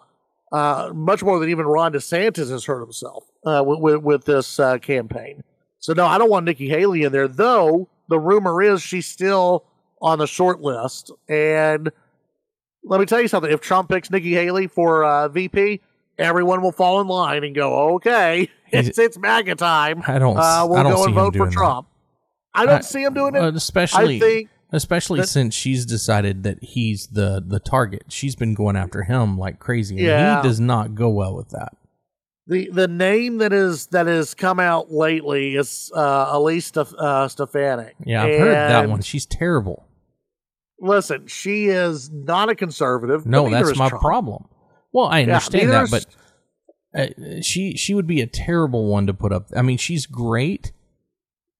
uh, 0.52 0.90
much 0.94 1.22
more 1.22 1.38
than 1.38 1.48
even 1.48 1.64
Ron 1.64 1.92
DeSantis 1.94 2.50
has 2.50 2.66
hurt 2.66 2.80
himself 2.82 3.24
uh, 3.46 3.62
with, 3.64 3.78
with, 3.80 4.02
with 4.02 4.24
this 4.26 4.60
uh, 4.60 4.76
campaign. 4.76 5.42
So, 5.78 5.94
no, 5.94 6.04
I 6.04 6.18
don't 6.18 6.28
want 6.28 6.44
Nikki 6.44 6.68
Haley 6.68 7.02
in 7.04 7.12
there, 7.12 7.26
though 7.28 7.88
the 8.10 8.18
rumor 8.20 8.60
is 8.60 8.82
she's 8.82 9.06
still 9.06 9.64
on 10.02 10.18
the 10.18 10.26
short 10.26 10.60
list. 10.60 11.10
And 11.28 11.90
let 12.84 13.00
me 13.00 13.06
tell 13.06 13.20
you 13.22 13.28
something 13.28 13.50
if 13.50 13.60
Trump 13.60 13.88
picks 13.88 14.10
Nikki 14.10 14.32
Haley 14.34 14.66
for 14.66 15.02
uh, 15.04 15.28
VP, 15.28 15.80
everyone 16.18 16.60
will 16.60 16.72
fall 16.72 17.00
in 17.00 17.06
line 17.06 17.44
and 17.44 17.54
go, 17.54 17.94
okay, 17.94 18.50
it's, 18.70 18.98
it's 18.98 19.16
MAGA 19.18 19.54
time. 19.54 20.02
I 20.06 20.18
don't. 20.18 20.36
Uh, 20.36 20.66
we'll 20.68 20.78
I 20.78 20.82
don't 20.82 20.92
go 20.92 20.98
see 21.02 21.04
and 21.06 21.14
vote 21.14 21.32
for 21.32 21.38
doing 21.38 21.50
that. 21.50 21.54
Trump. 21.56 21.86
I 22.52 22.66
don't 22.66 22.78
I- 22.78 22.80
see 22.80 23.02
him 23.02 23.14
doing 23.14 23.34
it. 23.34 23.54
Especially 23.56 24.16
I 24.16 24.20
think 24.20 24.48
especially 24.72 25.20
that- 25.20 25.28
since 25.28 25.54
she's 25.54 25.86
decided 25.86 26.42
that 26.42 26.62
he's 26.62 27.06
the 27.08 27.42
the 27.46 27.60
target. 27.60 28.04
She's 28.08 28.34
been 28.34 28.54
going 28.54 28.76
after 28.76 29.02
him 29.04 29.38
like 29.38 29.58
crazy, 29.60 29.96
and 29.98 30.04
Yeah. 30.06 30.42
he 30.42 30.48
does 30.48 30.58
not 30.60 30.94
go 30.94 31.08
well 31.08 31.34
with 31.36 31.50
that. 31.50 31.74
The 32.46 32.68
the 32.70 32.88
name 32.88 33.38
that 33.38 33.52
is 33.52 33.86
that 33.88 34.06
has 34.06 34.34
come 34.34 34.58
out 34.58 34.90
lately 34.90 35.54
is 35.56 35.92
uh, 35.94 36.30
Elise 36.30 36.72
Stef- 36.72 36.94
uh, 36.98 37.28
Stefanik. 37.28 37.94
Yeah, 38.04 38.24
I've 38.24 38.38
heard 38.38 38.54
that 38.54 38.88
one. 38.88 39.02
She's 39.02 39.26
terrible. 39.26 39.86
Listen, 40.80 41.26
she 41.26 41.66
is 41.66 42.10
not 42.10 42.48
a 42.48 42.54
conservative. 42.54 43.26
No, 43.26 43.48
that's 43.50 43.76
my 43.76 43.88
Trump. 43.88 44.02
problem. 44.02 44.48
Well, 44.92 45.06
I 45.06 45.22
understand 45.22 45.68
neither 45.68 45.86
that, 45.86 46.06
but 46.94 47.00
uh, 47.00 47.42
she 47.42 47.76
she 47.76 47.94
would 47.94 48.06
be 48.06 48.20
a 48.20 48.26
terrible 48.26 48.86
one 48.86 49.06
to 49.06 49.14
put 49.14 49.32
up. 49.32 49.48
I 49.54 49.62
mean, 49.62 49.76
she's 49.76 50.06
great 50.06 50.72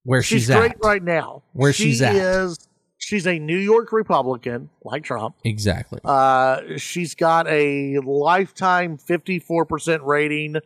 where 0.03 0.23
she's, 0.23 0.47
she's, 0.47 0.51
great 0.51 0.73
at. 0.73 0.83
right 0.83 1.03
now. 1.03 1.43
Where 1.53 1.73
she 1.73 1.85
she's 1.85 2.03
at. 2.03 2.17
is. 2.17 2.59
She's 3.01 3.27
a 3.27 3.39
New 3.39 3.57
York 3.59 3.93
Republican, 3.93 4.69
like 4.85 5.03
Trump. 5.05 5.35
Exactly. 5.43 6.01
Uh, 6.05 6.77
she's 6.77 7.15
got 7.15 7.49
a 7.49 7.99
lifetime 8.01 8.99
fifty 8.99 9.39
four 9.39 9.65
percent 9.65 10.03
rating 10.05 10.57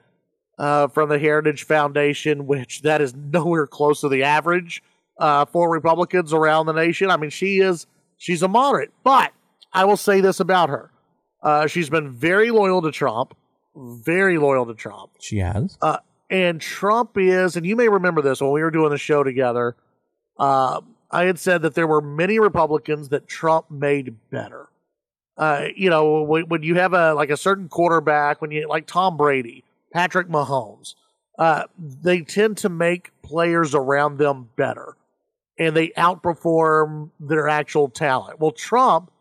uh, 0.59 0.89
from 0.89 1.09
the 1.09 1.19
Heritage 1.19 1.65
Foundation, 1.65 2.47
which 2.47 2.83
that 2.83 3.01
is 3.01 3.15
nowhere 3.15 3.67
close 3.69 4.01
to 4.03 4.09
the 4.09 4.25
average 4.25 4.83
uh, 5.19 5.45
for 5.47 5.71
Republicans 5.71 6.33
around 6.33 6.67
the 6.67 6.73
nation. 6.73 7.09
I 7.11 7.17
mean, 7.17 7.31
she 7.31 7.61
is 7.61 7.87
she's 8.19 8.43
a 8.43 8.49
moderate, 8.49 8.93
but 9.05 9.33
I 9.73 9.85
will 9.85 9.97
say 9.97 10.21
this 10.21 10.41
about 10.41 10.69
her: 10.71 10.91
uh, 11.43 11.69
she's 11.69 11.89
been 11.89 12.11
very 12.11 12.51
loyal 12.51 12.83
to 12.83 12.91
Trump, 12.91 13.37
very 13.77 14.39
loyal 14.39 14.67
to 14.67 14.75
Trump. 14.75 15.13
she 15.21 15.39
has. 15.39 15.79
And 16.31 16.61
Trump 16.61 17.13
is, 17.17 17.55
and 17.55 17.65
you 17.65 17.77
may 17.77 17.89
remember 17.89 18.23
this 18.23 18.41
when 18.41 18.51
we 18.51 18.61
were 18.63 18.73
doing 18.73 18.91
the 18.91 18.99
show 18.99 19.23
together. 19.23 19.77
Uh, 20.37 20.81
I 21.15 21.27
had 21.27 21.39
said 21.39 21.63
that 21.63 21.75
there 21.75 21.87
were 21.87 22.01
many 22.01 22.41
Republicans 22.41 23.11
that 23.11 23.29
Trump 23.29 23.71
made 23.71 24.17
better. 24.31 24.69
Uh, 25.39 25.67
you 25.77 25.89
know, 25.89 26.23
when, 26.23 26.49
when 26.49 26.65
you 26.65 26.75
have 26.75 26.93
a 26.93 27.15
like 27.15 27.31
a 27.31 27.37
certain 27.37 27.69
quarterback, 27.69 28.43
when 28.43 28.51
you 28.51 28.69
like 28.69 28.89
Tom 28.89 29.17
Brady, 29.17 29.63
Patrick 29.93 30.29
Mahomes, 30.29 30.97
uh, 31.39 31.65
they 31.79 32.23
tend 32.23 32.57
to 32.59 32.69
make 32.69 33.13
players 33.23 33.77
around 33.77 34.19
them 34.19 34.49
better, 34.57 34.97
and 35.57 35.77
they 35.77 35.91
outperform 35.91 37.11
their 37.21 37.49
actual 37.49 37.89
talent. 37.89 38.41
Well, 38.41 38.51
Trump 38.51 39.13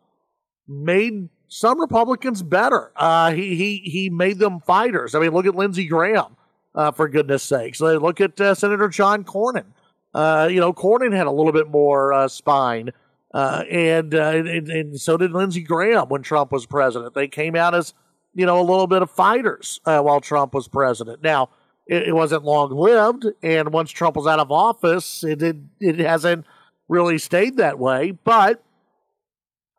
made 0.67 1.29
some 1.47 1.79
Republicans 1.79 2.41
better. 2.41 2.91
Uh, 2.95 3.33
he 3.33 3.55
he 3.55 3.77
he 3.85 4.09
made 4.09 4.39
them 4.39 4.61
fighters. 4.61 5.13
I 5.13 5.19
mean, 5.19 5.31
look 5.31 5.45
at 5.45 5.55
Lindsey 5.55 5.85
Graham, 5.85 6.37
uh, 6.73 6.91
for 6.91 7.07
goodness 7.07 7.43
sakes. 7.43 7.79
Look 7.79 8.19
at 8.19 8.41
uh, 8.41 8.55
Senator 8.55 8.89
John 8.89 9.23
Cornyn. 9.23 9.65
Uh, 10.13 10.47
you 10.51 10.59
know, 10.59 10.73
Cornyn 10.73 11.15
had 11.15 11.27
a 11.27 11.31
little 11.31 11.51
bit 11.51 11.69
more 11.69 12.13
uh, 12.13 12.27
spine, 12.27 12.91
uh, 13.33 13.63
and, 13.69 14.13
and, 14.13 14.69
and 14.69 15.01
so 15.01 15.17
did 15.17 15.31
Lindsey 15.31 15.61
Graham 15.61 16.09
when 16.09 16.21
Trump 16.21 16.51
was 16.51 16.65
president. 16.65 17.13
They 17.15 17.27
came 17.27 17.55
out 17.55 17.73
as 17.73 17.93
you 18.35 18.45
know 18.45 18.59
a 18.59 18.63
little 18.63 18.87
bit 18.87 19.01
of 19.01 19.09
fighters 19.09 19.79
while 19.83 20.21
Trump 20.21 20.53
was 20.53 20.67
president. 20.67 21.23
Now 21.23 21.49
it, 21.87 22.09
it 22.09 22.15
wasn't 22.15 22.43
long 22.43 22.71
lived, 22.71 23.25
and 23.41 23.73
once 23.73 23.91
Trump 23.91 24.15
was 24.15 24.27
out 24.27 24.39
of 24.39 24.51
office, 24.51 25.23
it 25.23 25.41
it, 25.41 25.57
it 25.79 25.99
hasn't 25.99 26.45
really 26.87 27.17
stayed 27.17 27.57
that 27.57 27.79
way. 27.79 28.11
But 28.11 28.63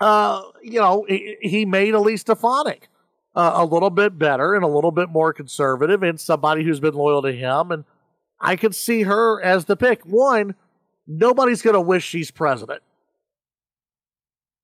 uh, 0.01 0.43
you 0.63 0.81
know, 0.81 1.07
he, 1.09 1.37
he 1.41 1.65
made 1.65 1.95
Elise 1.95 2.23
Stefanik 2.23 2.89
uh, 3.35 3.53
a 3.55 3.65
little 3.65 3.91
bit 3.91 4.19
better 4.19 4.55
and 4.55 4.65
a 4.65 4.69
little 4.69 4.93
bit 4.93 5.09
more 5.09 5.33
conservative, 5.33 6.03
and 6.03 6.21
somebody 6.21 6.65
who's 6.65 6.81
been 6.81 6.95
loyal 6.95 7.23
to 7.23 7.33
him. 7.33 7.71
And 7.71 7.85
I 8.41 8.57
could 8.57 8.75
see 8.75 9.03
her 9.03 9.43
as 9.43 9.65
the 9.65 9.77
pick. 9.77 10.05
One, 10.05 10.55
nobody's 11.07 11.63
going 11.63 11.75
to 11.75 11.81
wish 11.81 12.05
she's 12.05 12.31
president. 12.31 12.83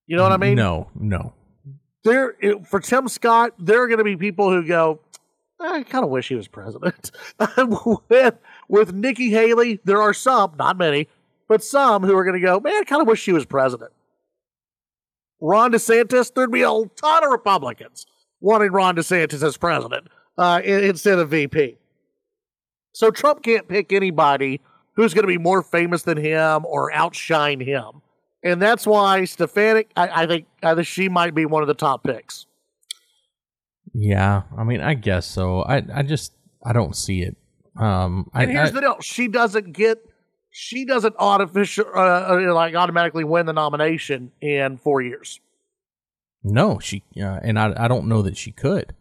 You 0.06 0.16
know 0.16 0.22
what 0.22 0.32
I 0.32 0.38
mean? 0.38 0.56
No, 0.56 0.88
no. 0.94 1.34
There 2.02 2.34
for 2.64 2.80
Tim 2.80 3.08
Scott, 3.08 3.54
there 3.58 3.82
are 3.82 3.86
going 3.86 3.98
to 3.98 4.04
be 4.04 4.16
people 4.16 4.50
who 4.50 4.66
go, 4.66 5.00
I 5.60 5.82
kind 5.82 6.04
of 6.04 6.10
wish 6.10 6.28
he 6.28 6.34
was 6.34 6.48
president. 6.48 7.10
with 8.10 8.38
with 8.68 8.92
Nikki 8.94 9.30
Haley, 9.30 9.80
there 9.84 10.00
are 10.00 10.14
some, 10.14 10.54
not 10.58 10.78
many, 10.78 11.08
but 11.48 11.62
some 11.62 12.02
who 12.02 12.16
are 12.16 12.24
going 12.24 12.40
to 12.40 12.40
go, 12.40 12.58
man, 12.58 12.74
I 12.80 12.84
kind 12.84 13.02
of 13.02 13.08
wish 13.08 13.20
she 13.20 13.32
was 13.32 13.44
president. 13.44 13.92
Ron 15.40 15.72
DeSantis, 15.72 16.32
there'd 16.34 16.50
be 16.50 16.62
a 16.62 16.66
ton 16.66 17.24
of 17.24 17.30
Republicans 17.30 18.06
wanting 18.40 18.72
Ron 18.72 18.96
DeSantis 18.96 19.42
as 19.42 19.56
president 19.56 20.08
uh, 20.38 20.60
instead 20.64 21.18
of 21.18 21.30
VP. 21.30 21.78
So 22.92 23.10
Trump 23.10 23.42
can't 23.42 23.68
pick 23.68 23.92
anybody 23.92 24.60
who's 24.94 25.14
going 25.14 25.22
to 25.22 25.28
be 25.28 25.38
more 25.38 25.62
famous 25.62 26.02
than 26.02 26.18
him 26.18 26.66
or 26.66 26.92
outshine 26.92 27.60
him. 27.60 28.02
And 28.42 28.60
that's 28.60 28.86
why 28.86 29.24
Stefanik, 29.24 29.90
I, 29.96 30.22
I 30.22 30.26
think, 30.26 30.46
I 30.62 30.74
think 30.74 30.86
she 30.86 31.08
might 31.08 31.34
be 31.34 31.46
one 31.46 31.62
of 31.62 31.68
the 31.68 31.74
top 31.74 32.04
picks. 32.04 32.46
Yeah, 33.92 34.42
I 34.56 34.64
mean, 34.64 34.80
I 34.80 34.94
guess 34.94 35.26
so. 35.26 35.62
I, 35.62 35.82
I 35.92 36.02
just, 36.02 36.32
I 36.64 36.72
don't 36.72 36.96
see 36.96 37.22
it. 37.22 37.36
Um, 37.76 38.30
and 38.34 38.50
I, 38.50 38.52
here's 38.52 38.70
I, 38.70 38.72
the 38.72 38.80
deal: 38.80 38.96
she 39.00 39.28
doesn't 39.28 39.72
get, 39.72 39.98
she 40.50 40.84
doesn't 40.84 41.14
artificial, 41.18 41.86
uh, 41.94 42.34
uh, 42.34 42.54
like 42.54 42.74
automatically 42.74 43.24
win 43.24 43.46
the 43.46 43.52
nomination 43.52 44.32
in 44.40 44.76
four 44.76 45.02
years. 45.02 45.40
No, 46.42 46.78
she, 46.78 47.02
uh, 47.20 47.40
and 47.42 47.58
I, 47.58 47.74
I 47.76 47.88
don't 47.88 48.06
know 48.06 48.22
that 48.22 48.36
she 48.36 48.52
could. 48.52 48.94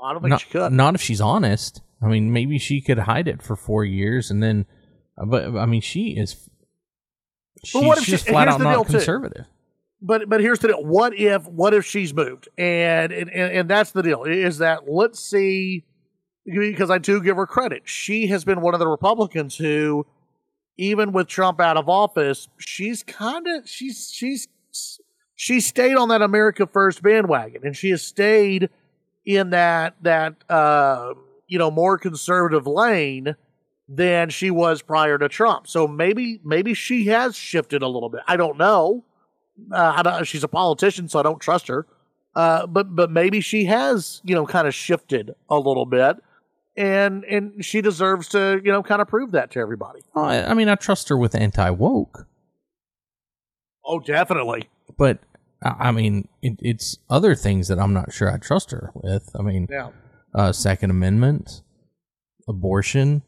I 0.00 0.12
don't 0.12 0.22
think 0.22 0.30
not, 0.30 0.40
she 0.40 0.48
could. 0.48 0.72
Not 0.72 0.94
if 0.94 1.00
she's 1.00 1.20
honest. 1.20 1.82
I 2.00 2.06
mean, 2.06 2.32
maybe 2.32 2.58
she 2.58 2.80
could 2.80 2.98
hide 2.98 3.26
it 3.28 3.42
for 3.42 3.56
four 3.56 3.84
years 3.84 4.30
and 4.30 4.42
then, 4.42 4.66
uh, 5.16 5.24
but 5.24 5.56
I 5.56 5.66
mean, 5.66 5.80
she 5.80 6.10
is. 6.10 6.48
She's 7.64 7.82
what 7.84 7.98
if 7.98 8.04
just 8.04 8.26
she- 8.26 8.32
flat 8.32 8.48
out 8.48 8.60
not 8.60 8.86
too. 8.86 8.92
conservative. 8.92 9.46
But 10.00 10.28
but 10.28 10.40
here's 10.40 10.60
the 10.60 10.68
deal: 10.68 10.84
what 10.84 11.12
if 11.18 11.44
what 11.48 11.74
if 11.74 11.84
she's 11.84 12.14
moved? 12.14 12.48
And 12.56 13.12
and 13.12 13.28
and 13.30 13.68
that's 13.68 13.90
the 13.90 14.02
deal 14.02 14.22
is 14.22 14.58
that 14.58 14.88
let's 14.88 15.18
see, 15.18 15.84
because 16.46 16.88
I 16.88 16.98
do 16.98 17.20
give 17.20 17.36
her 17.36 17.48
credit. 17.48 17.82
She 17.84 18.28
has 18.28 18.44
been 18.44 18.60
one 18.60 18.74
of 18.74 18.80
the 18.80 18.86
Republicans 18.86 19.56
who, 19.56 20.06
even 20.76 21.10
with 21.10 21.26
Trump 21.26 21.60
out 21.60 21.76
of 21.76 21.88
office, 21.88 22.46
she's 22.58 23.02
kind 23.02 23.48
of 23.48 23.68
she's 23.68 24.08
she's 24.12 24.46
she 25.34 25.60
stayed 25.60 25.96
on 25.96 26.10
that 26.10 26.22
America 26.22 26.68
First 26.68 27.02
bandwagon, 27.02 27.62
and 27.64 27.76
she 27.76 27.90
has 27.90 28.00
stayed 28.02 28.70
in 29.24 29.50
that 29.50 29.96
that 30.02 30.36
uh, 30.48 31.14
you 31.48 31.58
know 31.58 31.70
more 31.70 31.98
conservative 31.98 32.66
lane 32.66 33.34
than 33.88 34.28
she 34.30 34.50
was 34.50 34.82
prior 34.82 35.16
to 35.18 35.28
Trump. 35.28 35.66
So 35.66 35.88
maybe 35.88 36.40
maybe 36.44 36.74
she 36.74 37.06
has 37.06 37.34
shifted 37.34 37.82
a 37.82 37.88
little 37.88 38.10
bit. 38.10 38.20
I 38.28 38.36
don't 38.36 38.58
know. 38.58 39.04
Uh, 39.72 39.94
I 39.96 40.02
don't, 40.02 40.24
she's 40.24 40.44
a 40.44 40.48
politician, 40.48 41.08
so 41.08 41.18
I 41.18 41.22
don't 41.22 41.40
trust 41.40 41.66
her. 41.68 41.86
Uh, 42.36 42.66
but 42.66 42.94
but 42.94 43.10
maybe 43.10 43.40
she 43.40 43.64
has 43.64 44.20
you 44.24 44.34
know 44.34 44.46
kind 44.46 44.68
of 44.68 44.74
shifted 44.74 45.34
a 45.48 45.56
little 45.58 45.86
bit, 45.86 46.16
and 46.76 47.24
and 47.24 47.64
she 47.64 47.80
deserves 47.80 48.28
to 48.28 48.60
you 48.64 48.70
know 48.70 48.82
kind 48.82 49.00
of 49.02 49.08
prove 49.08 49.32
that 49.32 49.50
to 49.52 49.58
everybody. 49.58 50.00
Oh, 50.14 50.22
I, 50.22 50.50
I 50.50 50.54
mean, 50.54 50.68
I 50.68 50.74
trust 50.76 51.08
her 51.08 51.16
with 51.16 51.34
anti 51.34 51.70
woke, 51.70 52.26
Oh, 53.84 54.00
definitely. 54.00 54.68
but 54.96 55.18
I 55.64 55.88
I 55.88 55.90
mean, 55.92 56.28
it, 56.42 56.58
it's 56.60 56.98
other 57.10 57.34
things 57.34 57.68
that 57.68 57.78
I'm 57.78 57.92
not 57.94 58.12
sure 58.12 58.30
I 58.32 58.36
trust 58.36 58.70
her 58.70 58.90
with. 58.94 59.30
I 59.36 59.42
mean, 59.42 59.66
Yeah. 59.70 59.90
Uh, 60.34 60.52
Second 60.52 60.90
Amendment, 60.90 61.62
abortion. 62.48 63.22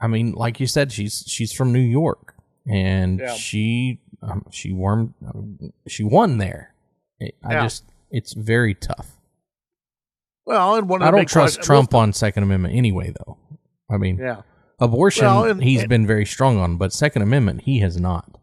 I 0.00 0.06
mean, 0.06 0.32
like 0.32 0.60
you 0.60 0.66
said, 0.66 0.92
she's 0.92 1.24
she's 1.26 1.52
from 1.52 1.72
New 1.72 1.78
York, 1.80 2.34
and 2.66 3.20
Yeah. 3.20 3.34
she 3.34 4.00
um, 4.22 4.46
she 4.50 4.72
won 4.72 5.14
she 5.88 6.02
won 6.04 6.38
there. 6.38 6.74
It, 7.20 7.34
I 7.44 7.54
just 7.62 7.84
it's 8.10 8.32
very 8.34 8.74
tough. 8.74 9.12
Well, 10.46 10.74
and 10.76 10.88
one 10.88 11.00
of 11.02 11.08
I 11.08 11.10
don't 11.10 11.28
trust 11.28 11.62
Trump 11.62 11.94
on 11.94 12.12
Second 12.12 12.42
Amendment 12.42 12.74
anyway, 12.74 13.12
though. 13.18 13.38
I 13.90 13.96
mean, 13.96 14.18
Yeah, 14.18 14.42
abortion 14.78 15.24
Well, 15.24 15.44
and- 15.44 15.62
he's 15.62 15.80
and- 15.80 15.88
been 15.88 16.06
very 16.06 16.26
strong 16.26 16.58
on, 16.58 16.76
but 16.76 16.92
Second 16.92 17.22
Amendment 17.22 17.62
he 17.62 17.78
has 17.80 17.98
not. 17.98 18.38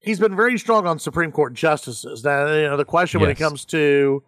he's 0.00 0.18
been 0.20 0.34
very 0.34 0.58
strong 0.58 0.86
on 0.86 0.98
Supreme 0.98 1.30
Court 1.30 1.54
justices. 1.54 2.24
Now, 2.24 2.46
you 2.52 2.62
know, 2.62 2.76
the 2.76 2.84
question 2.84 3.20
when 3.20 3.30
it 3.30 3.38
comes 3.38 3.64
to 3.66 4.22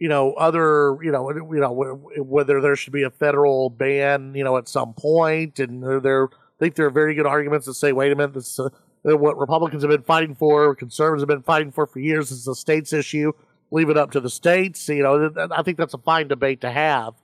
you 0.00 0.08
know 0.08 0.32
other 0.32 0.96
you 1.02 1.12
know 1.12 1.30
you 1.30 1.60
know 1.60 1.70
whether 2.16 2.60
there 2.60 2.74
should 2.74 2.92
be 2.92 3.04
a 3.04 3.10
federal 3.10 3.70
ban 3.70 4.34
you 4.34 4.42
know 4.42 4.56
at 4.56 4.66
some 4.66 4.94
point, 4.94 5.60
and 5.60 5.84
there, 6.02 6.24
I 6.24 6.58
think 6.58 6.74
there 6.74 6.86
are 6.86 6.90
very 6.90 7.14
good 7.14 7.26
arguments 7.26 7.66
that 7.66 7.74
say, 7.74 7.92
wait 7.92 8.10
a 8.10 8.16
minute, 8.16 8.34
this 8.34 8.58
uh, 8.58 8.70
what 9.04 9.38
Republicans 9.38 9.82
have 9.82 9.90
been 9.90 10.02
fighting 10.02 10.34
for, 10.34 10.74
conservatives 10.74 11.22
have 11.22 11.28
been 11.28 11.42
fighting 11.42 11.70
for 11.70 11.86
for 11.86 12.00
years. 12.00 12.30
This 12.30 12.38
is 12.38 12.48
a 12.48 12.54
states 12.54 12.92
issue. 12.92 13.32
Leave 13.70 13.90
it 13.90 13.96
up 13.96 14.10
to 14.12 14.20
the 14.20 14.30
states. 14.30 14.88
You 14.88 15.02
know, 15.02 15.30
I 15.52 15.62
think 15.62 15.76
that's 15.76 15.94
a 15.94 15.98
fine 15.98 16.26
debate 16.26 16.62
to 16.62 16.70
have. 16.70 17.14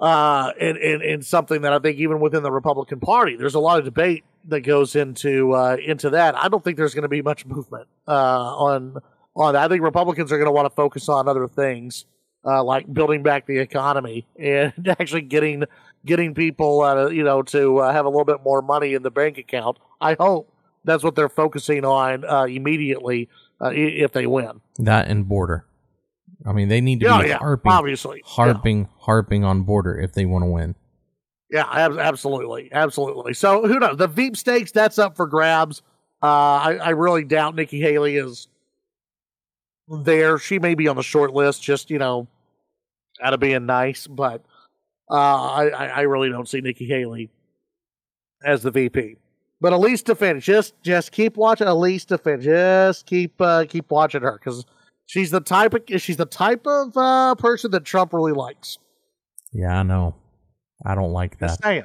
Uh, 0.00 0.52
and, 0.60 0.76
and, 0.76 1.02
and 1.02 1.26
something 1.26 1.62
that 1.62 1.72
I 1.72 1.78
think 1.80 1.98
even 1.98 2.20
within 2.20 2.44
the 2.44 2.52
Republican 2.52 3.00
Party, 3.00 3.34
there's 3.34 3.56
a 3.56 3.60
lot 3.60 3.78
of 3.78 3.84
debate 3.84 4.24
that 4.44 4.60
goes 4.60 4.94
into 4.94 5.52
uh, 5.52 5.76
into 5.84 6.10
that. 6.10 6.36
I 6.36 6.48
don't 6.48 6.62
think 6.62 6.76
there's 6.76 6.94
going 6.94 7.02
to 7.02 7.08
be 7.08 7.22
much 7.22 7.46
movement 7.46 7.88
uh, 8.06 8.12
on 8.12 8.98
on 9.38 9.54
that. 9.54 9.64
I 9.64 9.68
think 9.68 9.82
Republicans 9.82 10.30
are 10.32 10.36
going 10.36 10.46
to 10.48 10.52
want 10.52 10.66
to 10.66 10.74
focus 10.74 11.08
on 11.08 11.28
other 11.28 11.48
things 11.48 12.04
uh, 12.44 12.62
like 12.62 12.92
building 12.92 13.22
back 13.22 13.46
the 13.46 13.58
economy 13.58 14.26
and 14.38 14.72
actually 15.00 15.22
getting 15.22 15.64
getting 16.04 16.34
people 16.34 16.82
uh, 16.82 17.08
you 17.08 17.22
know 17.24 17.42
to 17.42 17.78
uh, 17.78 17.92
have 17.92 18.04
a 18.04 18.08
little 18.08 18.24
bit 18.24 18.42
more 18.44 18.62
money 18.62 18.94
in 18.94 19.02
the 19.02 19.10
bank 19.10 19.38
account. 19.38 19.78
I 20.00 20.14
hope 20.18 20.52
that's 20.84 21.02
what 21.02 21.14
they're 21.14 21.28
focusing 21.28 21.84
on 21.84 22.24
uh, 22.24 22.44
immediately 22.44 23.28
uh, 23.60 23.70
if 23.74 24.12
they 24.12 24.26
win. 24.26 24.60
That 24.78 25.08
and 25.08 25.28
border. 25.28 25.64
I 26.46 26.52
mean, 26.52 26.68
they 26.68 26.80
need 26.80 27.00
to 27.00 27.06
Yeah, 27.06 27.22
be 27.22 27.28
yeah, 27.28 27.38
harping, 27.38 27.72
obviously, 27.72 28.18
Yeah. 28.18 28.30
harping, 28.30 28.88
harping 29.00 29.44
on 29.44 29.62
border 29.62 29.98
if 29.98 30.12
they 30.12 30.24
want 30.24 30.44
to 30.44 30.46
win. 30.50 30.76
Yeah, 31.50 31.66
ab- 31.68 31.98
absolutely, 31.98 32.68
absolutely. 32.72 33.34
So 33.34 33.66
who 33.66 33.78
knows? 33.80 33.96
The 33.96 34.06
Veep 34.06 34.36
stakes 34.36 34.70
that's 34.70 34.98
up 34.98 35.16
for 35.16 35.26
grabs. 35.26 35.82
Uh, 36.22 36.26
I, 36.26 36.78
I 36.80 36.88
really 36.90 37.24
doubt 37.24 37.56
Nikki 37.56 37.80
Haley 37.80 38.16
is 38.16 38.46
there. 39.88 40.38
She 40.38 40.58
may 40.58 40.74
be 40.74 40.88
on 40.88 40.96
the 40.96 41.02
short 41.02 41.32
list, 41.32 41.62
just 41.62 41.90
you 41.90 41.98
know, 41.98 42.26
out 43.22 43.34
of 43.34 43.40
being 43.40 43.66
nice. 43.66 44.06
But 44.06 44.44
uh, 45.10 45.14
I, 45.14 45.68
I 45.86 46.00
really 46.02 46.28
don't 46.28 46.48
see 46.48 46.60
Nikki 46.60 46.86
Haley 46.86 47.30
as 48.44 48.62
the 48.62 48.70
VP. 48.70 49.16
But 49.60 49.72
Elise 49.72 50.00
Stefanik, 50.00 50.42
just 50.42 50.80
just 50.82 51.10
keep 51.10 51.36
watching 51.36 51.66
Elise 51.66 52.02
Stefanik. 52.02 52.42
Just 52.42 53.06
keep 53.06 53.40
uh, 53.40 53.64
keep 53.68 53.90
watching 53.90 54.22
her 54.22 54.32
because 54.32 54.64
she's 55.06 55.30
the 55.30 55.40
type 55.40 55.74
of 55.74 55.82
she's 56.00 56.16
the 56.16 56.26
type 56.26 56.66
of 56.66 56.96
uh, 56.96 57.34
person 57.34 57.72
that 57.72 57.84
Trump 57.84 58.12
really 58.12 58.32
likes. 58.32 58.78
Yeah, 59.52 59.80
I 59.80 59.82
know. 59.82 60.14
I 60.84 60.94
don't 60.94 61.12
like 61.12 61.38
that. 61.38 61.48
Just 61.48 61.62
saying. 61.62 61.84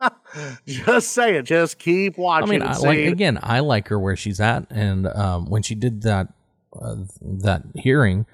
just 0.66 1.12
saying. 1.12 1.44
Just 1.44 1.78
keep 1.78 2.16
watching. 2.16 2.48
I 2.48 2.50
mean, 2.50 2.62
I, 2.62 2.78
like 2.78 2.98
again, 2.98 3.38
I 3.42 3.60
like 3.60 3.88
her 3.88 3.98
where 3.98 4.16
she's 4.16 4.40
at, 4.40 4.66
and 4.70 5.06
um, 5.08 5.50
when 5.50 5.62
she 5.62 5.74
did 5.74 6.02
that 6.02 6.32
uh, 6.80 6.96
that 7.20 7.62
hearing, 7.74 8.26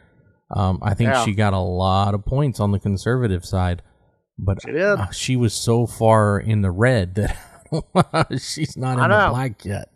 um, 0.51 0.79
I 0.83 0.95
think 0.95 1.11
Yeah. 1.11 1.25
she 1.25 1.35
got 1.35 1.53
a 1.53 1.59
lot 1.59 2.15
of 2.15 2.25
points 2.25 2.61
on 2.61 2.73
the 2.73 2.79
conservative 2.79 3.45
side, 3.45 3.83
but 4.39 4.63
She 4.63 4.73
did. 4.73 4.99
uh, 4.99 5.11
she 5.11 5.37
was 5.37 5.53
so 5.55 5.87
far 5.87 6.39
in 6.39 6.63
the 6.63 6.71
red 6.71 7.15
that 7.17 7.37
she's 8.41 8.77
not 8.77 8.93
in 8.99 9.11
the 9.11 9.27
black 9.31 9.65
yet. 9.65 9.91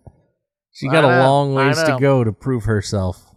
She 0.73 0.89
got 0.89 1.05
a 1.05 1.09
know, 1.09 1.19
long 1.21 1.55
ways 1.55 1.77
to 1.83 1.97
go 2.01 2.25
to 2.25 2.33
prove 2.33 2.65
herself. 2.65 3.31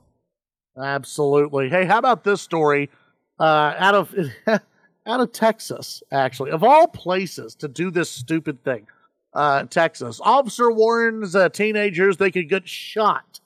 Absolutely. 0.77 1.69
Hey, 1.69 1.85
how 1.85 1.97
about 1.99 2.23
this 2.23 2.41
story 2.41 2.89
uh, 3.39 3.73
out 3.77 3.95
of 3.95 4.13
out 4.47 5.19
of 5.19 5.31
Texas? 5.31 6.03
Actually, 6.11 6.51
of 6.51 6.63
all 6.63 6.87
places 6.87 7.55
to 7.55 7.67
do 7.67 7.91
this 7.91 8.09
stupid 8.09 8.63
thing, 8.63 8.87
uh, 9.33 9.63
Texas 9.65 10.19
officer 10.23 10.71
warns 10.71 11.35
uh, 11.35 11.49
teenagers 11.49 12.17
they 12.17 12.31
could 12.31 12.49
get 12.49 12.67
shot 12.67 13.39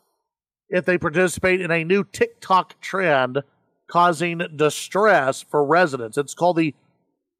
if 0.70 0.86
they 0.86 0.98
participate 0.98 1.62
in 1.62 1.72
a 1.72 1.84
new 1.84 2.04
TikTok 2.04 2.80
trend 2.80 3.40
causing 3.88 4.42
distress 4.56 5.42
for 5.42 5.66
residents. 5.66 6.18
It's 6.18 6.34
called 6.34 6.58
the 6.58 6.76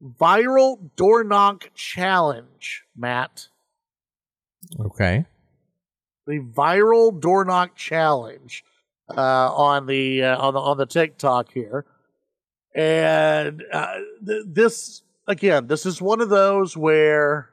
Viral 0.02 0.90
Door 0.96 1.24
Knock 1.24 1.70
Challenge, 1.74 2.84
Matt. 2.96 3.48
Okay. 4.78 5.26
The 6.26 6.40
Viral 6.40 7.18
Door 7.18 7.44
Knock 7.46 7.76
Challenge 7.76 8.64
uh, 9.16 9.54
on 9.54 9.86
the 9.86 10.22
uh, 10.22 10.38
on 10.38 10.54
the 10.54 10.60
on 10.60 10.76
the 10.76 10.86
TikTok 10.86 11.52
here, 11.52 11.84
and 12.74 13.64
uh, 13.72 13.94
th- 14.24 14.44
this 14.46 15.02
again, 15.26 15.66
this 15.66 15.86
is 15.86 16.02
one 16.02 16.20
of 16.20 16.28
those 16.28 16.76
where, 16.76 17.50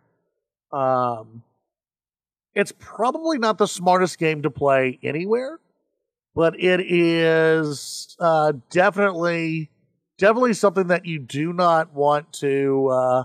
um, 0.72 1.44
it's 2.54 2.74
probably 2.78 3.38
not 3.38 3.58
the 3.58 3.68
smartest 3.68 4.18
game 4.18 4.42
to 4.42 4.50
play 4.50 5.00
anywhere, 5.04 5.60
but 6.38 6.60
it 6.60 6.80
is 6.82 8.15
uh, 8.19 8.54
definitely 8.69 9.71
definitely 10.19 10.54
something 10.54 10.88
that 10.88 11.06
you 11.06 11.17
do 11.17 11.52
not 11.52 11.93
want 11.93 12.32
to 12.34 12.88
uh, 12.89 13.23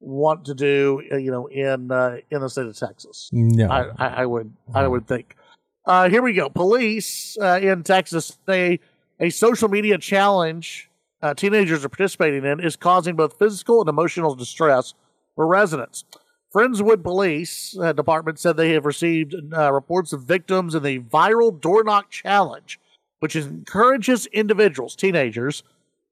want 0.00 0.44
to 0.44 0.54
do. 0.54 1.02
uh, 1.12 1.16
You 1.16 1.32
know, 1.32 1.46
in 1.48 1.90
uh, 1.90 2.18
in 2.30 2.40
the 2.40 2.48
state 2.48 2.66
of 2.66 2.76
Texas. 2.76 3.28
No. 3.32 3.68
I, 3.68 3.88
I, 3.98 4.08
I 4.22 4.26
would 4.26 4.52
I 4.72 4.86
would 4.86 5.08
think. 5.08 5.36
Uh, 5.84 6.08
here 6.08 6.22
we 6.22 6.32
go. 6.32 6.48
Police 6.48 7.36
uh, 7.40 7.58
in 7.60 7.82
Texas 7.82 8.38
say 8.46 8.78
a 9.18 9.30
social 9.30 9.68
media 9.68 9.98
challenge 9.98 10.88
uh, 11.22 11.34
teenagers 11.34 11.84
are 11.84 11.88
participating 11.88 12.44
in 12.44 12.60
is 12.60 12.76
causing 12.76 13.16
both 13.16 13.36
physical 13.36 13.80
and 13.80 13.88
emotional 13.88 14.36
distress 14.36 14.94
for 15.34 15.46
residents. 15.46 16.04
Friendswood 16.52 17.02
Police 17.02 17.76
uh, 17.78 17.92
Department 17.94 18.38
said 18.38 18.56
they 18.56 18.72
have 18.72 18.84
received 18.84 19.34
uh, 19.54 19.72
reports 19.72 20.12
of 20.12 20.24
victims 20.24 20.74
in 20.74 20.82
the 20.82 21.00
viral 21.00 21.58
door 21.58 21.82
knock 21.82 22.10
challenge, 22.10 22.78
which 23.20 23.34
encourages 23.34 24.26
individuals, 24.26 24.94
teenagers, 24.94 25.62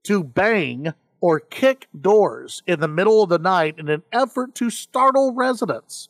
to 0.04 0.24
bang 0.24 0.94
or 1.20 1.40
kick 1.40 1.88
doors 2.00 2.62
in 2.66 2.80
the 2.80 2.88
middle 2.88 3.22
of 3.22 3.28
the 3.28 3.38
night 3.38 3.74
in 3.78 3.90
an 3.90 4.02
effort 4.12 4.54
to 4.54 4.70
startle 4.70 5.34
residents. 5.34 6.08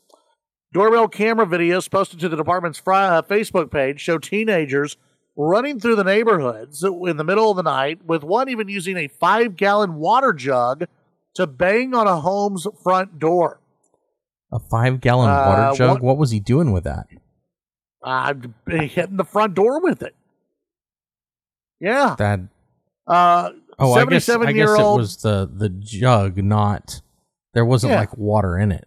Doorbell 0.72 1.08
camera 1.08 1.46
videos 1.46 1.90
posted 1.90 2.20
to 2.20 2.28
the 2.28 2.36
department's 2.36 2.80
uh, 2.86 3.22
Facebook 3.22 3.72
page 3.72 4.00
show 4.00 4.18
teenagers 4.18 4.96
running 5.34 5.80
through 5.80 5.96
the 5.96 6.04
neighborhoods 6.04 6.84
in 6.84 7.16
the 7.16 7.24
middle 7.24 7.50
of 7.50 7.56
the 7.56 7.64
night, 7.64 8.04
with 8.04 8.22
one 8.22 8.48
even 8.48 8.68
using 8.68 8.96
a 8.96 9.08
five 9.08 9.56
gallon 9.56 9.96
water 9.96 10.32
jug 10.32 10.84
to 11.34 11.48
bang 11.48 11.94
on 11.94 12.06
a 12.06 12.20
home's 12.20 12.68
front 12.80 13.18
door. 13.18 13.58
A 14.52 14.58
five 14.58 15.00
gallon 15.00 15.30
Uh, 15.30 15.44
water 15.46 15.76
jug? 15.76 15.90
what- 15.90 16.02
What 16.02 16.16
was 16.18 16.30
he 16.30 16.40
doing 16.40 16.72
with 16.72 16.84
that? 16.84 17.06
Uh, 18.02 18.34
hitting 18.66 19.16
the 19.16 19.24
front 19.24 19.54
door 19.54 19.80
with 19.80 20.02
it. 20.02 20.14
Yeah. 21.80 22.14
That 22.18 22.40
Uh, 23.06 23.50
oh, 23.78 23.92
I 23.94 24.04
guess 24.06 24.28
I 24.28 24.36
guess 24.46 24.54
year 24.54 24.74
it 24.76 24.96
was 24.96 25.16
the 25.18 25.50
the 25.52 25.68
jug, 25.68 26.36
not 26.38 27.00
there 27.54 27.64
wasn't 27.64 27.92
Yeah. 27.92 28.00
like 28.00 28.16
water 28.16 28.56
in 28.58 28.70
it. 28.72 28.86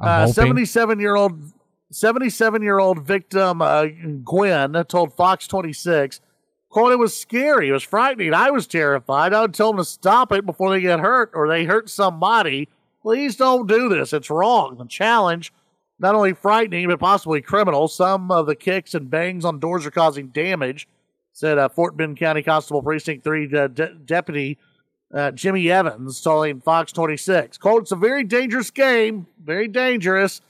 Uh, 0.00 0.26
77 0.26 0.98
year 1.00 1.14
old 1.14 1.52
77 1.92 2.62
year 2.62 2.78
old 2.78 3.06
victim 3.06 3.62
uh, 3.62 3.86
Gwen 4.24 4.72
told 4.88 5.12
Fox 5.14 5.46
26 5.46 6.20
quote 6.68 6.92
it 6.92 6.98
was 6.98 7.16
scary 7.16 7.68
it 7.68 7.72
was 7.72 7.84
frightening 7.84 8.34
I 8.34 8.50
was 8.50 8.66
terrified 8.66 9.32
I 9.32 9.40
would 9.42 9.54
tell 9.54 9.68
them 9.70 9.78
to 9.78 9.84
stop 9.84 10.32
it 10.32 10.44
before 10.44 10.70
they 10.70 10.80
get 10.80 10.98
hurt 10.98 11.30
or 11.34 11.46
they 11.46 11.64
hurt 11.64 11.88
somebody 11.88 12.68
please 13.04 13.36
don't 13.36 13.68
do 13.68 13.88
this 13.88 14.12
it's 14.12 14.30
wrong 14.30 14.76
the 14.78 14.86
challenge 14.86 15.52
not 16.00 16.14
only 16.14 16.32
frightening 16.32 16.88
but 16.88 16.98
possibly 16.98 17.40
criminal 17.40 17.86
some 17.86 18.30
of 18.30 18.46
the 18.46 18.56
kicks 18.56 18.94
and 18.94 19.10
bangs 19.10 19.44
on 19.44 19.60
doors 19.60 19.86
are 19.86 19.90
causing 19.90 20.28
damage 20.28 20.88
said 21.32 21.58
uh, 21.58 21.68
Fort 21.68 21.96
Bend 21.96 22.16
County 22.16 22.42
Constable 22.42 22.82
Precinct 22.82 23.22
3 23.22 23.54
uh, 23.54 23.66
de- 23.68 23.94
Deputy 23.94 24.56
uh, 25.14 25.30
Jimmy 25.30 25.70
Evans 25.70 26.20
telling 26.20 26.60
Fox 26.60 26.92
26. 26.92 27.58
Quote, 27.58 27.82
it's 27.82 27.92
a 27.92 27.96
very 27.96 28.24
dangerous 28.24 28.70
game, 28.70 29.26
very 29.42 29.68
dangerous. 29.68 30.40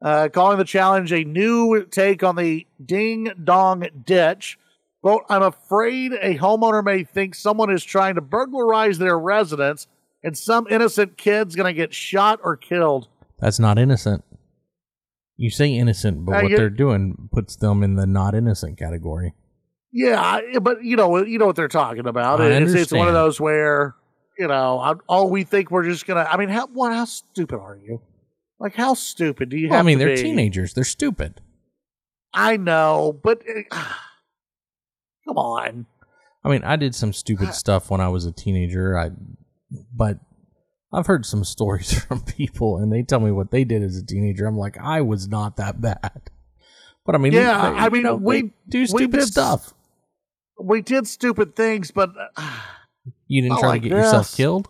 Uh, 0.00 0.28
calling 0.28 0.58
the 0.58 0.64
challenge 0.64 1.12
a 1.12 1.22
new 1.22 1.84
take 1.86 2.24
on 2.24 2.34
the 2.34 2.66
ding 2.84 3.32
dong 3.44 3.86
ditch. 4.04 4.58
Quote, 5.00 5.22
I'm 5.28 5.42
afraid 5.42 6.12
a 6.12 6.36
homeowner 6.38 6.84
may 6.84 7.04
think 7.04 7.36
someone 7.36 7.70
is 7.70 7.84
trying 7.84 8.16
to 8.16 8.20
burglarize 8.20 8.98
their 8.98 9.18
residence 9.18 9.86
and 10.22 10.36
some 10.36 10.66
innocent 10.70 11.16
kid's 11.16 11.54
going 11.56 11.66
to 11.66 11.76
get 11.76 11.92
shot 11.94 12.40
or 12.42 12.56
killed. 12.56 13.08
That's 13.40 13.58
not 13.58 13.78
innocent. 13.78 14.24
You 15.36 15.50
say 15.50 15.72
innocent, 15.74 16.24
but 16.24 16.32
Uh, 16.32 16.42
what 16.42 16.50
you- 16.52 16.56
they're 16.56 16.70
doing 16.70 17.28
puts 17.32 17.56
them 17.56 17.82
in 17.82 17.96
the 17.96 18.06
not 18.06 18.34
innocent 18.34 18.78
category. 18.78 19.34
Yeah, 19.92 20.40
but 20.60 20.82
you 20.84 20.96
know, 20.96 21.22
you 21.24 21.38
know 21.38 21.46
what 21.46 21.56
they're 21.56 21.68
talking 21.68 22.06
about. 22.06 22.40
It's, 22.40 22.72
it's 22.72 22.92
one 22.92 23.08
of 23.08 23.14
those 23.14 23.38
where 23.40 23.94
you 24.38 24.48
know, 24.48 24.98
all 25.08 25.28
we 25.28 25.44
think 25.44 25.70
we're 25.70 25.84
just 25.84 26.06
gonna. 26.06 26.26
I 26.30 26.38
mean, 26.38 26.48
how 26.48 26.66
what? 26.68 26.92
How 26.92 27.04
stupid 27.04 27.58
are 27.58 27.76
you? 27.76 28.00
Like, 28.58 28.74
how 28.74 28.94
stupid 28.94 29.50
do 29.50 29.58
you 29.58 29.68
Well, 29.68 29.78
I 29.78 29.82
mean, 29.82 29.98
they're 29.98 30.14
be? 30.16 30.22
teenagers. 30.22 30.72
They're 30.72 30.84
stupid. 30.84 31.40
I 32.32 32.56
know, 32.56 33.20
but 33.22 33.42
uh, 33.46 33.76
come 35.28 35.36
on. 35.36 35.86
I 36.44 36.48
mean, 36.48 36.64
I 36.64 36.76
did 36.76 36.94
some 36.94 37.12
stupid 37.12 37.52
stuff 37.54 37.90
when 37.90 38.00
I 38.00 38.08
was 38.08 38.24
a 38.24 38.32
teenager. 38.32 38.98
I, 38.98 39.10
but 39.94 40.18
I've 40.92 41.06
heard 41.06 41.24
some 41.26 41.44
stories 41.44 41.92
from 42.04 42.20
people, 42.22 42.78
and 42.78 42.92
they 42.92 43.02
tell 43.02 43.20
me 43.20 43.30
what 43.30 43.50
they 43.50 43.64
did 43.64 43.82
as 43.82 43.96
a 43.96 44.04
teenager. 44.04 44.46
I'm 44.46 44.56
like, 44.58 44.76
I 44.78 45.00
was 45.00 45.28
not 45.28 45.56
that 45.56 45.80
bad. 45.80 46.30
But 47.06 47.14
I 47.14 47.18
mean, 47.18 47.32
Yeah, 47.32 47.70
they- 47.70 47.78
I 47.78 47.84
you 47.86 47.90
mean, 47.90 48.02
know, 48.04 48.14
we- 48.16 48.52
do 48.68 48.80
we 48.80 48.86
stupid 48.86 49.10
did 49.20 49.26
stuff. 49.26 49.74
We 50.62 50.82
did 50.82 51.06
stupid 51.08 51.56
things, 51.56 51.90
but 51.90 52.10
uh, 52.36 52.60
You 53.26 53.42
didn't 53.42 53.58
try 53.58 53.68
like 53.70 53.82
to 53.82 53.88
get 53.88 53.96
yourself 53.96 54.36
killed. 54.36 54.68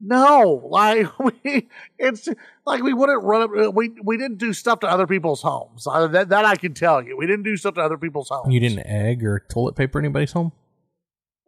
no, 0.00 0.60
like 0.70 1.18
we, 1.44 1.68
it's 1.98 2.28
like 2.66 2.82
we 2.82 2.92
wouldn't 2.92 3.24
run 3.24 3.42
up. 3.42 3.50
uh, 3.58 3.70
We 3.70 3.92
we 4.04 4.16
didn't 4.18 4.38
do 4.38 4.52
stuff 4.52 4.80
to 4.80 4.86
other 4.88 5.06
people's 5.06 5.42
homes. 5.42 5.86
Uh, 5.86 6.06
that 6.08 6.28
that 6.28 6.44
I 6.44 6.54
can 6.56 6.74
tell 6.74 7.02
you. 7.02 7.16
We 7.16 7.26
didn't 7.26 7.44
do 7.44 7.56
stuff 7.56 7.74
to 7.74 7.80
other 7.80 7.98
people's 7.98 8.28
homes. 8.28 8.52
You 8.52 8.60
didn't 8.60 8.86
egg 8.86 9.24
or 9.24 9.44
toilet 9.50 9.74
paper 9.74 9.98
anybody's 9.98 10.32
home. 10.32 10.52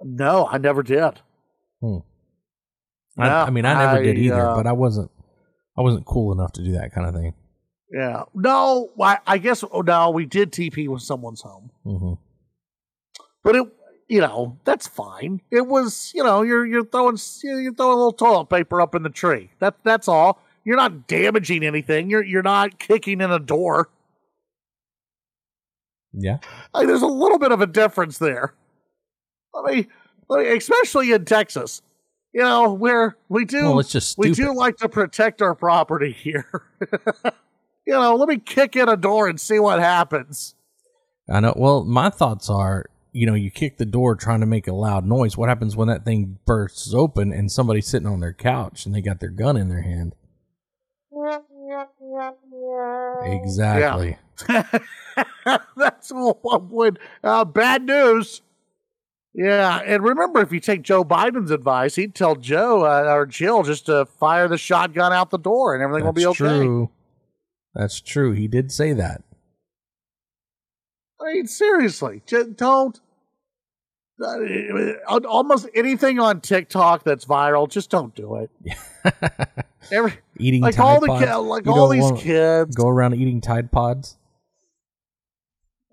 No, 0.02 0.46
I 0.50 0.58
never 0.58 0.82
did. 0.82 1.20
Hmm. 1.80 1.98
No, 3.16 3.24
I, 3.24 3.46
I 3.46 3.50
mean, 3.50 3.64
I 3.64 3.74
never 3.74 4.02
did 4.02 4.18
either, 4.18 4.48
uh, 4.48 4.56
but 4.56 4.66
I 4.66 4.72
wasn't. 4.72 5.10
I 5.78 5.82
wasn't 5.82 6.06
cool 6.06 6.32
enough 6.32 6.52
to 6.52 6.64
do 6.64 6.72
that 6.72 6.92
kind 6.92 7.06
of 7.06 7.14
thing. 7.14 7.34
Yeah. 7.92 8.24
No, 8.34 8.90
I, 9.00 9.18
I 9.26 9.38
guess 9.38 9.62
oh, 9.70 9.82
no, 9.82 10.10
we 10.10 10.26
did 10.26 10.50
TP 10.50 10.88
with 10.88 11.02
someone's 11.02 11.42
home. 11.42 11.70
hmm 11.84 12.14
But 13.44 13.56
it 13.56 13.66
you 14.08 14.20
know, 14.20 14.56
that's 14.64 14.86
fine. 14.86 15.40
It 15.50 15.66
was, 15.66 16.12
you 16.14 16.22
know, 16.22 16.42
you're 16.42 16.64
you're 16.64 16.84
throwing 16.84 17.18
you're 17.42 17.74
throwing 17.74 17.92
a 17.92 17.96
little 17.96 18.12
toilet 18.12 18.46
paper 18.46 18.80
up 18.80 18.94
in 18.94 19.02
the 19.02 19.10
tree. 19.10 19.50
That 19.58 19.76
that's 19.84 20.08
all. 20.08 20.40
You're 20.64 20.76
not 20.76 21.06
damaging 21.06 21.64
anything. 21.64 22.10
You're 22.10 22.24
you're 22.24 22.42
not 22.42 22.78
kicking 22.78 23.20
in 23.20 23.30
a 23.30 23.38
door. 23.38 23.88
Yeah. 26.12 26.38
Like, 26.72 26.86
there's 26.86 27.02
a 27.02 27.06
little 27.06 27.38
bit 27.38 27.52
of 27.52 27.60
a 27.60 27.66
difference 27.66 28.18
there. 28.18 28.54
Let 29.52 29.74
me, 29.74 29.86
let 30.28 30.40
me 30.40 30.56
especially 30.56 31.12
in 31.12 31.24
Texas. 31.24 31.82
You 32.36 32.42
know, 32.42 32.74
where 32.74 33.16
we 33.30 33.46
do 33.46 33.62
Well, 33.62 33.78
it's 33.78 33.90
just 33.90 34.18
we 34.18 34.30
do 34.32 34.54
like 34.54 34.76
to 34.76 34.90
protect 34.90 35.40
our 35.40 35.54
property 35.54 36.12
here. 36.12 36.64
you 37.86 37.94
know, 37.94 38.14
let 38.14 38.28
me 38.28 38.36
kick 38.36 38.76
in 38.76 38.90
a 38.90 38.96
door 38.96 39.26
and 39.26 39.40
see 39.40 39.58
what 39.58 39.78
happens. 39.78 40.54
I 41.30 41.40
know. 41.40 41.54
Well, 41.56 41.82
my 41.84 42.10
thoughts 42.10 42.50
are, 42.50 42.90
you 43.12 43.24
know, 43.24 43.32
you 43.32 43.50
kick 43.50 43.78
the 43.78 43.86
door 43.86 44.16
trying 44.16 44.40
to 44.40 44.46
make 44.46 44.68
a 44.68 44.74
loud 44.74 45.06
noise. 45.06 45.38
What 45.38 45.48
happens 45.48 45.78
when 45.78 45.88
that 45.88 46.04
thing 46.04 46.38
bursts 46.44 46.92
open 46.92 47.32
and 47.32 47.50
somebody's 47.50 47.86
sitting 47.86 48.06
on 48.06 48.20
their 48.20 48.34
couch 48.34 48.84
and 48.84 48.94
they 48.94 49.00
got 49.00 49.18
their 49.20 49.30
gun 49.30 49.56
in 49.56 49.70
their 49.70 49.80
hand? 49.80 50.14
Exactly. 53.24 54.18
That's 55.74 56.10
what 56.10 56.64
would 56.64 56.98
uh, 57.24 57.46
bad 57.46 57.84
news. 57.84 58.42
Yeah, 59.36 59.82
and 59.84 60.02
remember, 60.02 60.40
if 60.40 60.50
you 60.50 60.60
take 60.60 60.80
Joe 60.80 61.04
Biden's 61.04 61.50
advice, 61.50 61.94
he'd 61.94 62.14
tell 62.14 62.36
Joe 62.36 62.86
uh, 62.86 63.12
or 63.12 63.26
Jill 63.26 63.64
just 63.64 63.84
to 63.84 64.06
fire 64.06 64.48
the 64.48 64.56
shotgun 64.56 65.12
out 65.12 65.28
the 65.28 65.38
door, 65.38 65.74
and 65.74 65.82
everything 65.82 66.06
will 66.06 66.14
be 66.14 66.24
okay. 66.24 66.36
true. 66.36 66.90
That's 67.74 68.00
true. 68.00 68.32
He 68.32 68.48
did 68.48 68.72
say 68.72 68.94
that. 68.94 69.22
I 71.20 71.34
mean, 71.34 71.46
seriously, 71.46 72.22
just 72.24 72.56
don't. 72.56 72.98
Uh, 74.18 75.18
almost 75.26 75.68
anything 75.74 76.18
on 76.18 76.40
TikTok 76.40 77.04
that's 77.04 77.26
viral, 77.26 77.68
just 77.68 77.90
don't 77.90 78.14
do 78.14 78.36
it. 78.36 78.50
Every, 79.92 80.14
Eating 80.38 80.62
like 80.62 80.76
Tide 80.76 80.82
all 80.82 81.00
the 81.00 81.08
Pods. 81.08 81.46
like 81.46 81.66
You 81.66 81.72
all 81.72 81.88
these 81.88 82.10
kids. 82.22 82.74
Go 82.74 82.88
around 82.88 83.14
eating 83.14 83.42
Tide 83.42 83.70
Pods. 83.70 84.16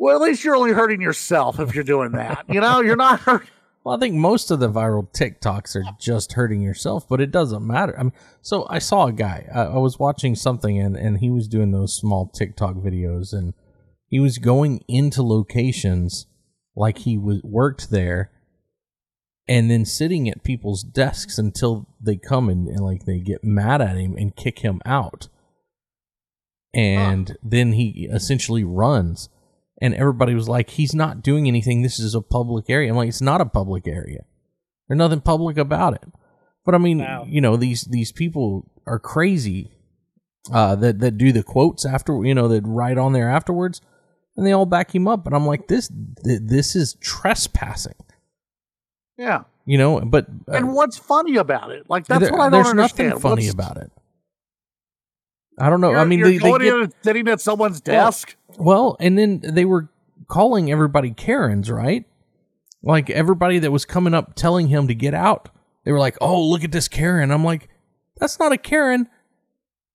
Well, 0.03 0.17
at 0.17 0.21
least 0.21 0.43
you're 0.43 0.57
only 0.57 0.73
hurting 0.73 0.99
yourself 0.99 1.61
if 1.61 1.73
you're 1.73 1.85
doing 1.85 2.11
that. 2.11 2.43
You 2.49 2.59
know, 2.59 2.81
you're 2.81 2.97
not 2.97 3.21
hurt. 3.21 3.47
Well, 3.85 3.97
I 3.97 3.99
think 3.99 4.15
most 4.15 4.49
of 4.49 4.61
the 4.61 4.69
viral 4.69 5.11
TikToks 5.11 5.75
are 5.75 5.83
just 5.99 6.31
hurting 6.31 6.61
yourself, 6.61 7.05
but 7.09 7.19
it 7.19 7.31
doesn't 7.31 7.67
matter. 7.67 7.93
I 7.99 8.03
mean, 8.03 8.13
so 8.41 8.65
I 8.69 8.79
saw 8.79 9.07
a 9.07 9.11
guy. 9.11 9.45
I, 9.53 9.63
I 9.63 9.77
was 9.77 9.99
watching 9.99 10.35
something, 10.35 10.79
and 10.79 10.95
and 10.95 11.17
he 11.17 11.29
was 11.29 11.49
doing 11.49 11.71
those 11.71 11.93
small 11.93 12.29
TikTok 12.29 12.75
videos, 12.75 13.33
and 13.33 13.53
he 14.07 14.21
was 14.21 14.37
going 14.37 14.85
into 14.87 15.21
locations 15.21 16.27
like 16.77 16.99
he 16.99 17.17
was 17.17 17.41
worked 17.43 17.91
there, 17.91 18.31
and 19.49 19.69
then 19.69 19.83
sitting 19.83 20.29
at 20.29 20.45
people's 20.45 20.81
desks 20.81 21.37
until 21.37 21.85
they 21.99 22.15
come 22.15 22.47
and, 22.47 22.69
and 22.69 22.79
like 22.79 23.03
they 23.03 23.19
get 23.19 23.43
mad 23.43 23.81
at 23.81 23.97
him 23.97 24.15
and 24.15 24.37
kick 24.37 24.59
him 24.59 24.79
out, 24.85 25.27
and 26.73 27.35
then 27.43 27.73
he 27.73 28.07
essentially 28.09 28.63
runs 28.63 29.27
and 29.83 29.93
everybody 29.93 30.33
was 30.33 30.47
like, 30.49 30.69
"He's 30.71 30.95
not 30.95 31.21
doing 31.21 31.47
anything. 31.47 31.81
This 31.83 31.99
is 31.99 32.15
a 32.15 32.21
public 32.21 32.69
area." 32.69 32.89
I'm 32.89 32.97
like, 32.97 33.09
"It's 33.09 33.21
not 33.21 33.41
a 33.41 33.45
public 33.45 33.87
area. 33.87 34.21
There's 34.87 34.97
nothing 34.97 35.21
public 35.21 35.57
about 35.57 35.93
it." 35.93 36.05
But 36.65 36.73
I 36.75 36.77
mean, 36.77 36.99
Wow. 36.99 37.25
you 37.27 37.41
know, 37.41 37.57
these 37.57 37.81
these 37.83 38.11
people 38.11 38.71
are 38.87 38.99
crazy 38.99 39.71
uh, 40.51 40.75
that 40.75 40.99
that 40.99 41.17
do 41.17 41.31
the 41.31 41.43
quotes 41.43 41.85
after, 41.85 42.23
you 42.25 42.33
know, 42.35 42.47
that 42.47 42.63
write 42.65 42.97
on 42.97 43.13
there 43.13 43.29
afterwards, 43.29 43.81
and 44.35 44.45
they 44.45 44.51
all 44.51 44.65
back 44.65 44.93
him 44.95 45.07
up. 45.07 45.25
And 45.27 45.35
I'm 45.35 45.45
like, 45.45 45.67
this 45.67 45.87
th- 46.23 46.41
this 46.43 46.75
is 46.75 46.95
trespassing, 47.01 47.95
Yeah. 49.17 49.43
you 49.65 49.77
know. 49.77 50.01
But 50.01 50.27
uh, 50.49 50.53
And 50.53 50.73
what's 50.73 50.97
funny 50.97 51.37
about 51.37 51.71
it? 51.71 51.89
Like 51.89 52.07
that's 52.07 52.21
there- 52.21 52.31
what 52.31 52.41
I 52.41 52.43
don't 52.45 52.51
there's 52.51 52.67
understand. 52.67 53.09
nothing 53.09 53.21
funny 53.21 53.43
What's- 53.43 53.53
about 53.53 53.77
it. 53.77 53.91
I 55.59 55.69
don't 55.69 55.81
know. 55.81 55.91
You're, 55.91 55.99
I 55.99 56.05
mean, 56.05 56.19
you're 56.19 56.29
they, 56.29 56.37
they 56.37 56.57
get, 56.59 56.93
sitting 57.03 57.27
at 57.27 57.41
someone's 57.41 57.81
desk. 57.81 58.35
Well, 58.57 58.97
and 58.99 59.17
then 59.17 59.41
they 59.43 59.65
were 59.65 59.89
calling 60.27 60.71
everybody 60.71 61.11
Karens, 61.11 61.69
right? 61.69 62.05
Like 62.81 63.09
everybody 63.09 63.59
that 63.59 63.71
was 63.71 63.85
coming 63.85 64.13
up 64.13 64.35
telling 64.35 64.67
him 64.67 64.87
to 64.87 64.95
get 64.95 65.13
out. 65.13 65.49
They 65.85 65.91
were 65.91 65.99
like, 65.99 66.17
"Oh, 66.21 66.43
look 66.43 66.63
at 66.63 66.71
this 66.71 66.87
Karen." 66.87 67.31
I'm 67.31 67.43
like, 67.43 67.69
"That's 68.17 68.39
not 68.39 68.51
a 68.51 68.57
Karen. 68.57 69.07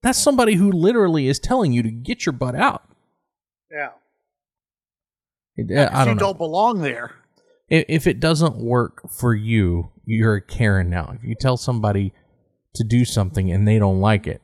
That's 0.03 0.19
somebody 0.19 0.55
who 0.55 0.71
literally 0.71 1.29
is 1.29 1.39
telling 1.39 1.73
you 1.73 1.83
to 1.83 1.91
get 1.91 2.25
your 2.25 2.33
butt 2.33 2.55
out." 2.55 2.83
yeah. 3.71 3.91
It- 5.57 5.77
uh, 5.77 5.91
I 5.93 6.01
you 6.01 6.05
don't 6.07 6.17
know. 6.17 6.21
don't 6.21 6.39
belong 6.39 6.81
there. 6.81 7.15
If 7.69 8.07
it 8.07 8.19
doesn't 8.19 8.57
work 8.57 9.11
for 9.11 9.35
you, 9.35 9.91
you're 10.07 10.37
a 10.37 10.41
Karen 10.41 10.89
now. 10.89 11.13
If 11.15 11.23
you 11.23 11.35
tell 11.35 11.59
somebody 11.59 12.15
to 12.75 12.85
do 12.85 13.05
something 13.05 13.53
and 13.53 13.69
they 13.69 13.79
don't 13.79 14.01
like 14.01 14.27
it, 14.27 14.41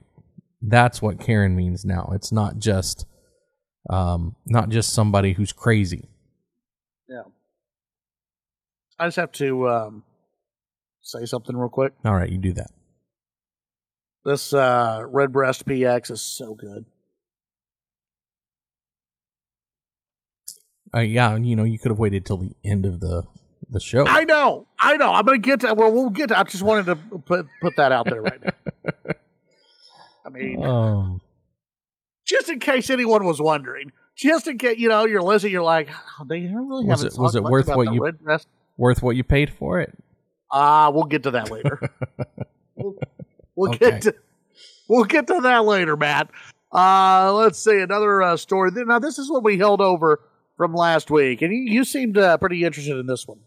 that's 0.66 1.02
what 1.02 1.20
Karen 1.20 1.54
means 1.56 1.84
now. 1.84 2.10
It's 2.14 2.32
not 2.32 2.58
just 2.58 3.06
um 3.90 4.36
not 4.46 4.70
just 4.70 4.92
somebody 4.92 5.34
who's 5.34 5.52
crazy. 5.52 6.08
Yeah. 7.08 7.22
I 8.98 9.06
just 9.06 9.16
have 9.16 9.32
to 9.32 9.68
um, 9.68 10.04
say 11.02 11.24
something 11.26 11.56
real 11.56 11.68
quick. 11.68 11.92
All 12.04 12.14
right, 12.14 12.30
you 12.30 12.38
do 12.38 12.52
that. 12.54 12.70
This 14.24 14.54
uh, 14.54 15.02
Redbreast 15.06 15.66
PX 15.66 16.10
is 16.10 16.22
so 16.22 16.54
good. 16.54 16.86
Uh, 20.94 21.00
yeah, 21.00 21.36
you 21.36 21.56
know, 21.56 21.64
you 21.64 21.78
could 21.78 21.90
have 21.90 21.98
waited 21.98 22.24
till 22.24 22.38
the 22.38 22.52
end 22.64 22.86
of 22.86 23.00
the 23.00 23.24
the 23.68 23.80
show. 23.80 24.06
I 24.06 24.24
know, 24.24 24.66
I 24.78 24.96
know. 24.96 25.12
I'm 25.12 25.24
gonna 25.24 25.38
get 25.38 25.60
to. 25.60 25.74
Well, 25.74 25.92
we'll 25.92 26.10
get. 26.10 26.28
To, 26.28 26.38
I 26.38 26.44
just 26.44 26.62
wanted 26.62 26.86
to 26.86 26.96
put 26.96 27.46
put 27.60 27.76
that 27.76 27.90
out 27.90 28.06
there 28.06 28.22
right 28.22 28.40
now. 28.42 29.12
I 30.26 30.30
mean, 30.30 30.62
um, 30.64 31.20
just 32.26 32.48
in 32.48 32.58
case 32.60 32.88
anyone 32.90 33.24
was 33.24 33.40
wondering, 33.40 33.92
just 34.16 34.46
in 34.46 34.58
case 34.58 34.78
you 34.78 34.88
know 34.88 35.04
you're 35.04 35.22
listening, 35.22 35.52
you're 35.52 35.62
like, 35.62 35.88
oh, 36.20 36.24
they 36.24 36.40
really 36.40 36.86
Was 36.86 37.00
haven't 37.02 37.16
it- 37.18 37.20
was 37.20 37.34
it 37.34 37.42
worth 37.44 37.68
what 37.68 37.92
you- 37.92 38.10
worth 38.76 39.02
what 39.02 39.16
you 39.16 39.24
paid 39.24 39.52
for 39.52 39.80
it. 39.80 39.92
Ah, 40.50 40.90
we'll 40.90 41.04
get 41.04 41.24
to 41.24 41.32
that 41.32 41.50
later. 41.50 41.80
we'll 42.76 42.96
we'll 43.56 43.70
Okay. 43.74 43.90
get 43.90 44.02
to 44.02 44.14
we'll 44.88 45.04
get 45.04 45.26
to 45.26 45.40
that 45.42 45.64
later, 45.64 45.96
Matt. 45.96 46.30
Uh, 46.72 47.32
let's 47.34 47.58
see 47.58 47.78
another 47.80 48.22
uh, 48.22 48.36
story. 48.36 48.70
Now, 48.74 48.98
this 48.98 49.18
is 49.18 49.30
what 49.30 49.44
we 49.44 49.58
held 49.58 49.80
over 49.80 50.20
from 50.56 50.74
last 50.74 51.10
week, 51.10 51.42
and 51.42 51.52
you, 51.52 51.72
you 51.72 51.84
seemed 51.84 52.18
uh, 52.18 52.36
pretty 52.38 52.64
interested 52.64 52.96
in 52.98 53.06
this 53.06 53.26
one. 53.28 53.38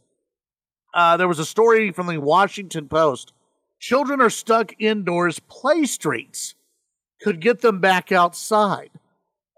Uh, 0.93 1.17
there 1.17 1.27
was 1.27 1.39
a 1.39 1.45
story 1.45 1.91
from 1.91 2.07
the 2.07 2.17
Washington 2.19 2.87
Post. 2.87 3.33
Children 3.79 4.21
are 4.21 4.29
stuck 4.29 4.73
indoors. 4.79 5.39
Play 5.39 5.83
streets 5.85 6.55
could 7.21 7.39
get 7.39 7.61
them 7.61 7.79
back 7.79 8.11
outside. 8.11 8.89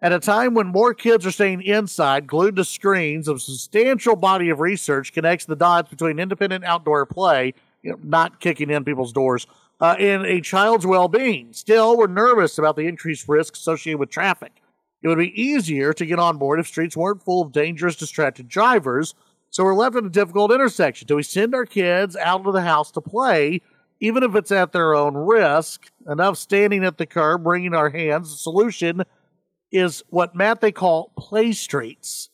At 0.02 0.13
a 0.13 0.19
time 0.19 0.54
when 0.54 0.67
more 0.67 0.93
kids 0.93 1.26
are 1.26 1.32
staying 1.32 1.62
inside, 1.63 2.26
glued 2.26 2.56
to 2.56 2.63
screens, 2.63 3.28
a 3.28 3.38
substantial 3.38 4.15
body 4.15 4.50
of 4.50 4.62
research 4.62 5.12
connects 5.12 5.45
the 5.45 5.58
dots 5.58 5.89
between 5.89 6.19
independent 6.19 6.63
outdoor 6.63 7.06
play, 7.06 7.54
you 7.84 7.91
know, 7.91 8.00
not 8.02 8.39
kicking 8.39 8.69
in 8.69 8.86
people's 8.86 9.12
doors, 9.12 9.45
uh, 9.82 9.95
and 10.00 10.26
a 10.26 10.39
child's 10.39 10.86
well-being. 10.86 11.52
Still, 11.52 11.98
we're 11.98 12.08
nervous 12.08 12.58
about 12.58 12.78
the 12.78 12.88
increased 12.88 13.28
risk 13.28 13.56
associated 13.56 14.00
with 14.00 14.10
traffic. 14.10 14.62
It 15.02 15.08
would 15.10 15.17
be 15.17 15.41
easier 15.41 15.91
to 15.93 16.06
get 16.06 16.19
on 16.19 16.38
board 16.38 16.60
if 16.60 16.67
streets 16.67 16.95
weren't 16.95 17.24
full 17.24 17.41
of 17.41 17.52
dangerous, 17.52 17.95
distracted 17.95 18.48
drivers. 18.48 19.15
So 19.50 19.63
we're 19.63 19.76
left 19.76 19.95
in 19.95 20.06
a 20.06 20.10
difficult 20.10 20.52
intersection. 20.52 21.08
Do 21.08 21.15
we 21.15 21.24
send 21.24 21.56
our 21.56 21.65
kids 21.65 22.15
out 22.15 22.45
of 22.45 22.54
the 22.54 22.62
house 22.62 22.91
to 22.91 23.02
play, 23.02 23.62
even 24.00 24.24
if 24.24 24.36
it's 24.36 24.52
at 24.52 24.72
their 24.72 24.96
own 24.96 25.16
risk? 25.16 25.92
Enough 26.08 26.38
standing 26.38 26.84
at 26.84 26.98
the 26.98 27.06
curb, 27.06 27.46
wringing 27.46 27.74
our 27.74 27.90
hands. 27.90 28.32
The 28.32 28.38
solution 28.38 29.04
is 29.72 30.04
what 30.10 30.36
Matt 30.36 30.62
they 30.62 30.72
call 30.72 31.12
play 31.18 31.52
streets, 31.52 32.30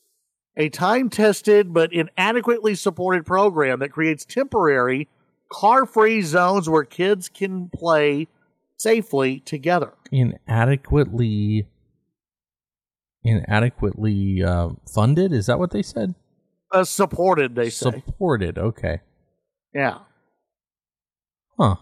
a 0.56 0.69
time-tested 0.69 1.73
but 1.73 1.91
inadequately 1.91 2.75
supported 2.75 3.25
program 3.25 3.80
that 3.80 3.91
creates 3.91 4.23
temporary, 4.23 5.10
car-free 5.51 6.21
zones 6.21 6.69
where 6.69 6.86
kids 6.86 7.28
can 7.28 7.69
play 7.69 8.28
safely 8.78 9.39
together. 9.39 9.93
Inadequately, 10.12 11.67
inadequately 13.23 14.43
uh, 14.43 14.69
funded. 14.93 15.34
Is 15.34 15.47
that 15.47 15.60
what 15.60 15.71
they 15.71 15.82
said? 15.82 16.15
Uh, 16.71 16.84
supported, 16.84 17.56
they 17.56 17.69
say. 17.69 17.91
Supported. 17.91 18.58
Okay. 18.58 19.01
yeah. 19.73 19.99
Huh. 21.59 21.75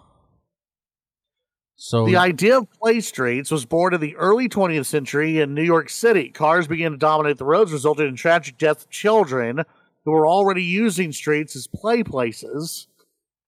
So 1.76 2.06
The 2.06 2.16
idea 2.16 2.58
of 2.60 2.72
play 2.72 3.02
streets 3.02 3.52
was 3.52 3.66
born 3.66 3.94
in 3.94 4.00
the 4.00 4.16
early 4.16 4.48
20th 4.48 4.86
century 4.86 5.40
in 5.40 5.54
New 5.54 5.64
York 5.64 5.90
City. 5.90 6.30
Cars 6.30 6.68
began 6.68 6.92
to 6.92 6.98
dominate 6.98 7.38
the 7.38 7.46
roads, 7.46 7.74
resulting 7.74 8.08
in 8.08 8.16
tragic 8.16 8.58
death 8.58 8.84
of 8.84 8.90
children 8.90 9.64
who 10.06 10.12
were 10.12 10.28
already 10.28 10.64
using 10.64 11.12
streets 11.12 11.56
as 11.56 11.68
play 11.68 12.04
places. 12.04 12.88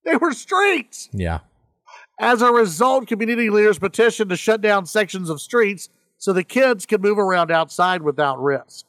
They 0.03 0.17
were 0.17 0.33
streets. 0.33 1.09
yeah. 1.13 1.39
As 2.19 2.41
a 2.41 2.51
result, 2.51 3.07
community 3.07 3.49
leaders 3.49 3.77
petitioned 3.79 4.29
to 4.29 4.38
shut 4.38 4.61
down 4.61 4.85
sections 4.85 5.29
of 5.29 5.41
streets 5.41 5.89
so 6.17 6.31
the 6.31 6.43
kids 6.45 6.85
could 6.85 7.01
move 7.01 7.17
around 7.17 7.51
outside 7.51 8.01
without 8.01 8.41
risk. 8.41 8.85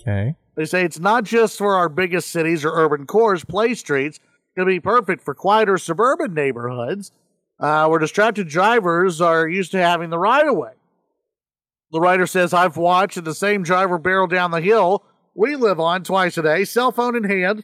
Okay. 0.00 0.36
They 0.54 0.64
say 0.64 0.84
it's 0.84 1.00
not 1.00 1.24
just 1.24 1.58
for 1.58 1.74
our 1.74 1.88
biggest 1.88 2.30
cities 2.30 2.64
or 2.64 2.70
urban 2.72 3.06
cores. 3.06 3.44
Play 3.44 3.74
streets 3.74 4.20
can 4.56 4.66
be 4.66 4.80
perfect 4.80 5.22
for 5.22 5.34
quieter 5.34 5.78
suburban 5.78 6.34
neighborhoods 6.34 7.12
uh, 7.60 7.86
where 7.86 7.98
distracted 7.98 8.48
drivers 8.48 9.20
are 9.20 9.48
used 9.48 9.70
to 9.72 9.78
having 9.78 10.10
the 10.10 10.18
right 10.18 10.46
of 10.46 10.56
way. 10.56 10.72
The 11.92 12.00
writer 12.00 12.26
says, 12.26 12.52
I've 12.52 12.76
watched 12.76 13.22
the 13.22 13.34
same 13.34 13.62
driver 13.62 13.98
barrel 13.98 14.26
down 14.26 14.50
the 14.50 14.60
hill 14.60 15.04
we 15.34 15.54
live 15.54 15.78
on 15.78 16.02
twice 16.02 16.38
a 16.38 16.42
day, 16.42 16.64
cell 16.64 16.90
phone 16.90 17.14
in 17.14 17.24
hand, 17.24 17.62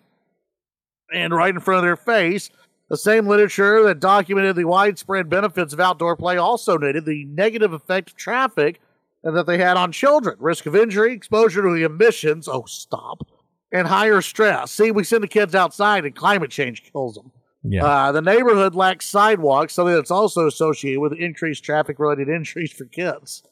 and 1.12 1.34
right 1.34 1.55
in 1.55 1.61
front 1.61 1.78
of 1.78 1.84
their 1.84 1.97
face. 1.97 2.51
The 2.90 2.99
same 2.99 3.26
literature 3.26 3.82
that 3.84 4.01
documented 4.01 4.57
the 4.57 4.66
widespread 4.66 5.30
benefits 5.30 5.72
of 5.72 5.80
outdoor 5.80 6.14
play 6.14 6.36
also 6.36 6.76
noted 6.76 7.07
the 7.07 7.24
negative 7.24 7.72
effect 7.72 8.11
of 8.11 8.16
traffic 8.16 8.82
that 9.24 9.47
they 9.47 9.57
had 9.57 9.78
on 9.78 9.93
children 9.93 10.36
risk 10.38 10.66
of 10.66 10.76
injury, 10.76 11.14
exposure 11.14 11.62
to 11.62 11.74
the 11.74 11.84
emissions. 11.84 12.49
Oh, 12.49 12.64
stop. 12.66 13.26
And 13.73 13.89
higher 13.89 14.20
stress. 14.20 14.70
See, 14.70 14.91
we 14.91 15.03
send 15.03 15.23
the 15.23 15.29
kids 15.29 15.55
outside 15.55 16.05
and 16.05 16.14
climate 16.14 16.51
change 16.51 16.83
kills 16.93 17.14
them. 17.14 17.33
Yeah. 17.64 17.85
Uh, 17.85 18.12
the 18.12 18.20
neighborhood 18.20 18.75
lacks 18.75 19.07
sidewalks, 19.07 19.73
something 19.75 19.95
that's 19.95 20.11
also 20.11 20.47
associated 20.47 21.01
with 21.01 21.12
increased 21.14 21.64
traffic 21.64 21.99
related 21.99 22.29
injuries 22.37 22.73
for 22.73 22.85
kids. 22.85 23.43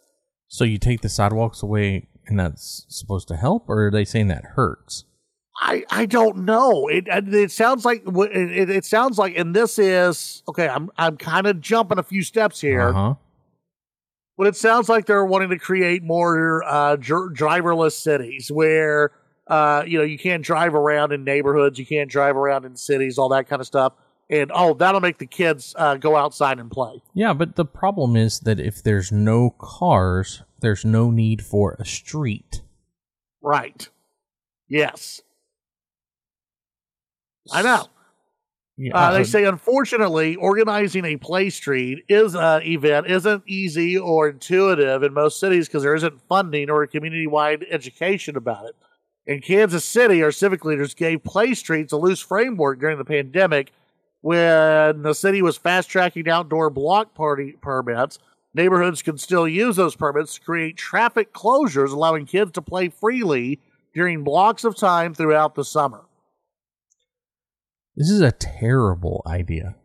so 0.48 0.64
you 0.64 0.78
take 0.78 1.00
the 1.00 1.08
sidewalks 1.08 1.62
away, 1.62 2.08
and 2.26 2.38
that's 2.38 2.84
supposed 2.88 3.28
to 3.28 3.36
help, 3.36 3.68
or 3.68 3.86
are 3.86 3.90
they 3.90 4.04
saying 4.04 4.28
that 4.28 4.44
hurts? 4.56 5.04
I, 5.62 5.84
I 5.90 6.06
don't 6.06 6.38
know. 6.38 6.88
It 6.88 7.06
it 7.08 7.50
sounds 7.50 7.84
like 7.84 8.02
it, 8.06 8.70
it 8.70 8.84
sounds 8.84 9.18
like, 9.18 9.36
and 9.36 9.54
this 9.54 9.78
is 9.78 10.42
okay. 10.48 10.68
I'm 10.68 10.90
I'm 10.96 11.16
kind 11.18 11.46
of 11.46 11.60
jumping 11.60 11.98
a 11.98 12.02
few 12.02 12.22
steps 12.22 12.60
here. 12.60 12.88
Uh 12.88 12.92
huh. 12.92 13.14
But 14.38 14.46
it 14.46 14.56
sounds 14.56 14.88
like 14.88 15.04
they're 15.04 15.24
wanting 15.24 15.50
to 15.50 15.58
create 15.58 16.02
more 16.02 16.64
uh, 16.64 16.96
dr- 16.96 17.34
driverless 17.34 17.92
cities 17.92 18.50
where 18.50 19.12
uh, 19.50 19.82
you 19.86 19.98
know 19.98 20.04
you 20.04 20.18
can't 20.18 20.42
drive 20.42 20.74
around 20.74 21.12
in 21.12 21.24
neighborhoods, 21.24 21.78
you 21.78 21.84
can't 21.84 22.10
drive 22.10 22.36
around 22.36 22.64
in 22.64 22.76
cities, 22.76 23.18
all 23.18 23.28
that 23.30 23.48
kind 23.48 23.60
of 23.60 23.66
stuff. 23.66 23.92
And 24.30 24.52
oh, 24.54 24.74
that'll 24.74 25.00
make 25.00 25.18
the 25.18 25.26
kids 25.26 25.74
uh, 25.76 25.96
go 25.96 26.14
outside 26.16 26.60
and 26.60 26.70
play. 26.70 27.02
Yeah, 27.14 27.32
but 27.32 27.56
the 27.56 27.64
problem 27.64 28.14
is 28.14 28.38
that 28.40 28.60
if 28.60 28.80
there's 28.80 29.10
no 29.10 29.50
cars, 29.58 30.44
there's 30.60 30.84
no 30.84 31.10
need 31.10 31.44
for 31.44 31.76
a 31.80 31.84
street. 31.84 32.62
Right. 33.42 33.88
Yes. 34.68 35.20
I 37.52 37.62
know. 37.62 37.86
Yeah, 38.76 38.96
Uh, 38.96 39.12
they 39.12 39.24
say, 39.24 39.44
unfortunately, 39.44 40.36
organizing 40.36 41.04
a 41.04 41.16
play 41.16 41.50
street 41.50 42.04
is 42.08 42.34
an 42.34 42.62
event 42.62 43.08
isn't 43.08 43.42
easy 43.46 43.98
or 43.98 44.28
intuitive 44.28 45.02
in 45.02 45.12
most 45.12 45.40
cities 45.40 45.66
because 45.66 45.82
there 45.82 45.94
isn't 45.94 46.20
funding 46.28 46.70
or 46.70 46.86
community 46.86 47.26
wide 47.26 47.66
education 47.68 48.36
about 48.36 48.66
it. 48.66 48.76
In 49.26 49.40
Kansas 49.40 49.84
City, 49.84 50.22
our 50.22 50.32
civic 50.32 50.64
leaders 50.64 50.94
gave 50.94 51.22
play 51.22 51.54
streets 51.54 51.92
a 51.92 51.96
loose 51.96 52.20
framework 52.20 52.80
during 52.80 52.98
the 52.98 53.04
pandemic 53.04 53.72
when 54.22 55.02
the 55.02 55.14
city 55.14 55.42
was 55.42 55.56
fast 55.56 55.88
tracking 55.88 56.28
outdoor 56.28 56.70
block 56.70 57.14
party 57.14 57.52
permits. 57.60 58.18
Neighborhoods 58.54 59.02
can 59.02 59.16
still 59.18 59.46
use 59.46 59.76
those 59.76 59.94
permits 59.94 60.34
to 60.34 60.40
create 60.40 60.76
traffic 60.76 61.32
closures, 61.32 61.92
allowing 61.92 62.26
kids 62.26 62.52
to 62.52 62.62
play 62.62 62.88
freely 62.88 63.60
during 63.94 64.24
blocks 64.24 64.64
of 64.64 64.76
time 64.76 65.14
throughout 65.14 65.54
the 65.54 65.64
summer. 65.64 66.04
this 67.96 68.10
is 68.10 68.20
a 68.20 68.32
terrible 68.32 69.22
idea. 69.26 69.76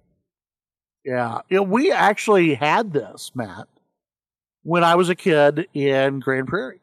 Yeah. 1.03 1.41
yeah, 1.49 1.59
we 1.59 1.91
actually 1.91 2.55
had 2.55 2.91
this, 2.91 3.31
Matt, 3.35 3.67
when 4.63 4.83
I 4.83 4.95
was 4.95 5.09
a 5.09 5.15
kid 5.15 5.67
in 5.75 6.19
Grand 6.19 6.47
Prairie. 6.47 6.79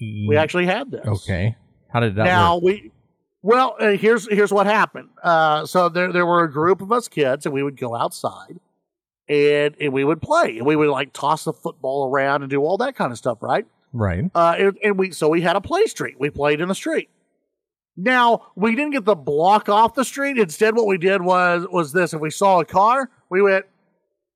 We 0.00 0.36
actually 0.36 0.66
had 0.66 0.90
this. 0.90 1.06
Okay. 1.06 1.56
How 1.92 2.00
did 2.00 2.16
that 2.16 2.24
now 2.24 2.56
work? 2.56 2.64
we, 2.64 2.90
well, 3.42 3.76
uh, 3.80 3.92
here's 3.92 4.28
here's 4.28 4.52
what 4.52 4.66
happened. 4.66 5.08
Uh, 5.22 5.64
so 5.66 5.88
there 5.88 6.12
there 6.12 6.26
were 6.26 6.44
a 6.44 6.52
group 6.52 6.80
of 6.80 6.92
us 6.92 7.08
kids, 7.08 7.46
and 7.46 7.54
we 7.54 7.62
would 7.62 7.76
go 7.78 7.94
outside, 7.94 8.58
and 9.28 9.74
and 9.80 9.92
we 9.92 10.04
would 10.04 10.20
play, 10.20 10.58
and 10.58 10.66
we 10.66 10.76
would 10.76 10.88
like 10.88 11.12
toss 11.12 11.44
the 11.44 11.52
football 11.52 12.10
around 12.10 12.42
and 12.42 12.50
do 12.50 12.60
all 12.62 12.76
that 12.78 12.96
kind 12.96 13.12
of 13.12 13.18
stuff, 13.18 13.38
right? 13.42 13.66
Right. 13.92 14.24
Uh, 14.34 14.56
and, 14.58 14.78
and 14.84 14.98
we 14.98 15.12
so 15.12 15.28
we 15.28 15.40
had 15.40 15.56
a 15.56 15.60
play 15.60 15.86
street. 15.86 16.16
We 16.18 16.28
played 16.30 16.60
in 16.60 16.68
the 16.68 16.74
street. 16.74 17.08
Now 17.96 18.48
we 18.56 18.74
didn't 18.74 18.90
get 18.92 19.04
the 19.06 19.14
block 19.14 19.68
off 19.70 19.94
the 19.94 20.04
street. 20.04 20.36
Instead, 20.38 20.76
what 20.76 20.86
we 20.86 20.98
did 20.98 21.22
was 21.22 21.66
was 21.70 21.92
this: 21.92 22.12
if 22.12 22.20
we 22.20 22.30
saw 22.30 22.60
a 22.60 22.64
car, 22.66 23.08
we 23.30 23.40
went 23.40 23.64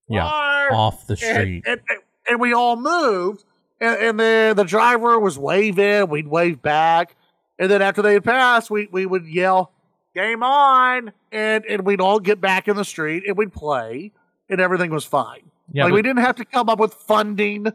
Yeah. 0.08 0.24
Off 0.72 1.06
the 1.06 1.16
street. 1.16 1.64
and, 1.66 1.80
and, 1.88 1.98
and 2.28 2.40
we 2.40 2.54
all 2.54 2.76
moved, 2.76 3.44
and, 3.80 3.96
and 4.00 4.20
then 4.20 4.56
the 4.56 4.64
driver 4.64 5.18
was 5.18 5.38
waving. 5.38 6.08
We'd 6.08 6.28
wave 6.28 6.60
back, 6.62 7.16
and 7.58 7.70
then 7.70 7.82
after 7.82 8.02
they 8.02 8.12
had 8.14 8.24
passed, 8.24 8.70
we 8.70 8.88
we 8.90 9.06
would 9.06 9.26
yell 9.26 9.72
"Game 10.14 10.42
on!" 10.42 11.12
and 11.32 11.64
and 11.66 11.84
we'd 11.84 12.00
all 12.00 12.20
get 12.20 12.40
back 12.40 12.68
in 12.68 12.76
the 12.76 12.84
street 12.84 13.24
and 13.26 13.36
we'd 13.36 13.52
play, 13.52 14.12
and 14.48 14.60
everything 14.60 14.90
was 14.90 15.04
fine. 15.04 15.50
yeah. 15.72 15.84
like 15.84 15.92
we 15.92 16.02
didn't 16.02 16.22
have 16.24 16.36
to 16.36 16.44
come 16.44 16.68
up 16.68 16.78
with 16.78 16.94
funding 16.94 17.66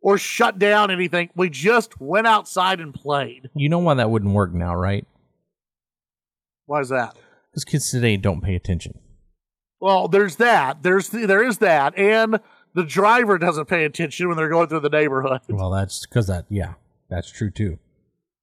or 0.00 0.18
shut 0.18 0.58
down 0.58 0.90
anything. 0.90 1.30
We 1.34 1.50
just 1.50 2.00
went 2.00 2.26
outside 2.26 2.80
and 2.80 2.94
played. 2.94 3.50
you 3.54 3.68
know 3.68 3.78
why 3.78 3.94
that 3.94 4.10
wouldn't 4.10 4.34
work 4.34 4.52
now, 4.52 4.74
right? 4.74 5.06
Why 6.66 6.80
is 6.80 6.88
that? 6.90 7.16
Because 7.50 7.64
kids 7.64 7.90
today 7.90 8.16
don't 8.16 8.40
pay 8.40 8.54
attention. 8.54 8.98
Well, 9.80 10.08
there's 10.08 10.36
that. 10.36 10.82
There's 10.82 11.08
there 11.08 11.42
is 11.42 11.58
that, 11.58 11.96
and 11.98 12.40
the 12.76 12.84
driver 12.84 13.38
doesn't 13.38 13.64
pay 13.66 13.84
attention 13.84 14.28
when 14.28 14.36
they're 14.36 14.48
going 14.50 14.68
through 14.68 14.80
the 14.80 14.88
neighborhood. 14.90 15.40
Well, 15.48 15.70
that's 15.70 16.06
because 16.06 16.28
that. 16.28 16.44
Yeah, 16.48 16.74
that's 17.10 17.28
true 17.30 17.50
too. 17.50 17.78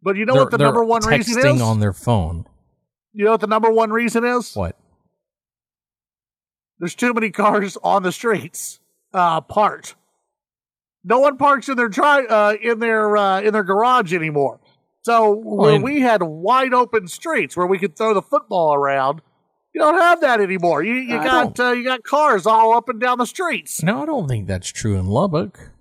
But 0.01 0.17
you 0.17 0.25
know 0.25 0.33
They're- 0.33 0.41
what 0.43 0.51
the 0.51 0.57
number 0.57 0.83
one 0.83 1.05
reason 1.05 1.41
texting 1.41 1.55
is? 1.55 1.61
on 1.61 1.79
their 1.79 1.93
phone. 1.93 2.45
you 3.13 3.23
know 3.23 3.31
what 3.31 3.39
the 3.41 3.47
number 3.47 3.71
one 3.71 3.91
reason 3.91 4.25
is? 4.25 4.53
What? 4.55 4.75
There's 6.79 6.95
too 6.95 7.13
many 7.13 7.29
cars 7.29 7.77
on 7.83 8.03
the 8.03 8.11
streets 8.11 8.79
uh, 9.13 9.39
parked. 9.41 9.95
No 11.03 11.19
one 11.19 11.37
parks 11.37 11.69
in 11.69 11.77
their 11.77 11.89
dri- 11.89 12.27
uh, 12.27 12.55
in 12.61 12.79
their 12.79 13.15
uh, 13.15 13.41
in 13.41 13.53
their 13.53 13.63
garage 13.63 14.13
anymore. 14.13 14.59
So 15.03 15.31
where 15.35 15.75
and- 15.75 15.83
we 15.83 15.99
had 16.01 16.23
wide 16.23 16.73
open 16.73 17.07
streets 17.07 17.55
where 17.55 17.67
we 17.67 17.77
could 17.77 17.95
throw 17.95 18.13
the 18.13 18.21
football 18.21 18.73
around, 18.73 19.21
you 19.73 19.79
don't 19.81 19.97
have 19.99 20.21
that 20.21 20.39
anymore. 20.39 20.83
You 20.83 20.93
you 20.95 21.17
I 21.17 21.23
got 21.23 21.59
uh, 21.59 21.71
you 21.71 21.83
got 21.83 22.03
cars 22.03 22.45
all 22.45 22.73
up 22.75 22.89
and 22.89 22.99
down 22.99 23.17
the 23.17 23.25
streets. 23.25 23.81
No, 23.83 24.03
I 24.03 24.05
don't 24.05 24.27
think 24.27 24.47
that's 24.47 24.71
true 24.71 24.97
in 24.97 25.07
Lubbock. 25.07 25.71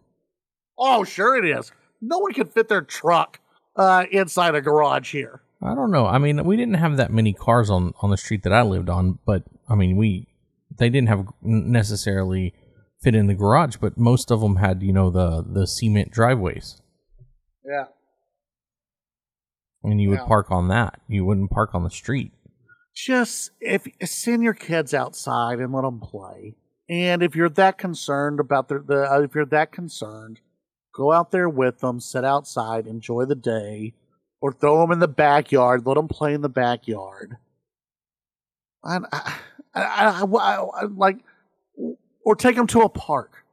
Oh, 0.78 1.04
sure 1.04 1.36
it 1.36 1.44
is. 1.44 1.70
No 2.00 2.18
one 2.18 2.32
can 2.32 2.46
fit 2.46 2.68
their 2.68 2.82
truck 2.82 3.38
uh, 3.76 4.06
inside 4.10 4.54
a 4.54 4.60
garage 4.60 5.12
here. 5.12 5.42
I 5.62 5.74
don't 5.76 5.92
know. 5.92 6.06
I 6.06 6.18
mean, 6.18 6.42
we 6.44 6.56
didn't 6.56 6.74
have 6.74 6.96
that 6.96 7.12
many 7.12 7.32
cars 7.32 7.70
on 7.70 7.92
on 8.02 8.10
the 8.10 8.16
street 8.16 8.42
that 8.42 8.52
I 8.52 8.62
lived 8.62 8.88
on, 8.88 9.18
but 9.24 9.44
I 9.68 9.74
mean, 9.76 9.96
we 9.96 10.26
they 10.78 10.88
didn't 10.90 11.08
have 11.08 11.26
necessarily 11.42 12.54
fit 13.02 13.14
in 13.14 13.26
the 13.26 13.34
garage, 13.34 13.76
but 13.76 13.96
most 13.98 14.30
of 14.30 14.40
them 14.40 14.56
had 14.56 14.82
you 14.82 14.92
know 14.92 15.10
the 15.10 15.44
the 15.46 15.66
cement 15.66 16.10
driveways, 16.10 16.80
Yeah. 17.64 17.84
and 19.84 20.00
you 20.00 20.10
would 20.10 20.20
park 20.20 20.50
on 20.50 20.68
that. 20.68 21.00
You 21.08 21.24
wouldn't 21.24 21.50
park 21.50 21.74
on 21.74 21.84
the 21.84 21.90
street. 21.90 22.32
Just 22.94 23.50
if 23.60 23.86
send 24.04 24.42
your 24.42 24.54
kids 24.54 24.92
outside 24.94 25.58
and 25.58 25.72
let 25.72 25.82
them 25.82 26.00
play. 26.00 26.54
And 26.88 27.22
if 27.22 27.34
you're 27.34 27.48
that 27.50 27.78
concerned 27.78 28.40
about 28.40 28.68
the, 28.68 28.80
the 28.80 29.10
uh, 29.10 29.20
if 29.20 29.34
you're 29.34 29.46
that 29.46 29.72
concerned, 29.72 30.40
go 30.94 31.12
out 31.12 31.30
there 31.30 31.48
with 31.48 31.80
them, 31.80 32.00
sit 32.00 32.24
outside, 32.24 32.86
enjoy 32.86 33.24
the 33.24 33.34
day, 33.34 33.94
or 34.40 34.52
throw 34.52 34.80
them 34.80 34.90
in 34.92 34.98
the 34.98 35.08
backyard, 35.08 35.86
let 35.86 35.94
them 35.94 36.08
play 36.08 36.34
in 36.34 36.42
the 36.42 36.48
backyard. 36.48 37.36
And 38.84 39.06
I, 39.12 39.38
I, 39.74 39.84
I, 39.84 40.24
I, 40.24 40.56
I 40.56 40.84
like, 40.84 41.18
or 42.24 42.36
take 42.36 42.56
them 42.56 42.66
to 42.68 42.80
a 42.80 42.88
park. 42.88 43.44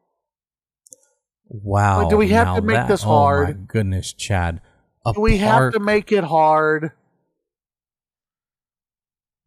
Wow! 1.51 2.07
do 2.09 2.17
we 2.17 2.27
have 2.29 2.55
to 2.55 2.61
make 2.61 2.75
that- 2.75 2.87
this 2.87 3.03
Oh 3.03 3.07
my 3.07 3.13
hard? 3.13 3.67
goodness, 3.67 4.13
Chad! 4.13 4.61
A 5.05 5.13
Do 5.13 5.21
we 5.21 5.37
have 5.37 5.73
to 5.73 5.79
make 5.79 6.11
it 6.11 6.23
hard? 6.23 6.91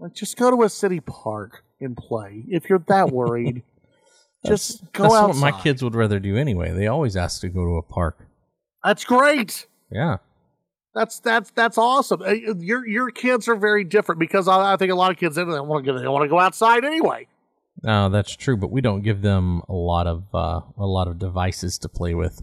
Like, 0.02 0.14
just 0.14 0.36
go 0.36 0.50
to 0.50 0.64
a 0.64 0.68
city 0.68 1.00
park 1.00 1.64
and 1.80 1.96
play. 1.96 2.44
If 2.48 2.68
you're 2.68 2.80
that 2.88 3.10
worried, 3.12 3.62
just 4.44 4.92
go 4.92 5.04
That's 5.04 5.14
outside. 5.14 5.26
what 5.28 5.36
my 5.54 5.60
kids 5.62 5.82
would 5.82 5.94
rather 5.94 6.18
do 6.18 6.36
anyway. 6.36 6.72
They 6.72 6.88
always 6.88 7.16
ask 7.16 7.40
to 7.42 7.48
go 7.48 7.64
to 7.64 7.76
a 7.76 7.82
park. 7.82 8.26
That's 8.84 9.04
great. 9.04 9.66
Yeah. 9.90 10.16
That's 10.94 11.20
that's 11.20 11.50
that's 11.52 11.78
awesome. 11.78 12.20
Uh, 12.20 12.32
Your 12.58 12.86
your 12.86 13.10
kids 13.10 13.48
are 13.48 13.56
very 13.56 13.84
different 13.84 14.18
because 14.18 14.46
I, 14.48 14.74
I 14.74 14.76
think 14.76 14.90
a 14.92 14.94
lot 14.94 15.10
of 15.10 15.16
kids 15.16 15.36
they 15.36 15.44
don't 15.44 15.66
want 15.68 15.86
to 15.86 15.92
they 15.98 16.06
want 16.08 16.24
to 16.24 16.28
go 16.28 16.38
outside 16.38 16.84
anyway. 16.84 17.28
No, 17.82 18.10
that's 18.10 18.36
true, 18.36 18.56
but 18.58 18.70
we 18.70 18.82
don't 18.82 19.02
give 19.02 19.22
them 19.22 19.62
a 19.68 19.72
lot 19.72 20.06
of 20.06 20.24
uh, 20.34 20.60
a 20.76 20.84
lot 20.84 21.08
of 21.08 21.18
devices 21.18 21.78
to 21.78 21.88
play 21.88 22.14
with. 22.14 22.42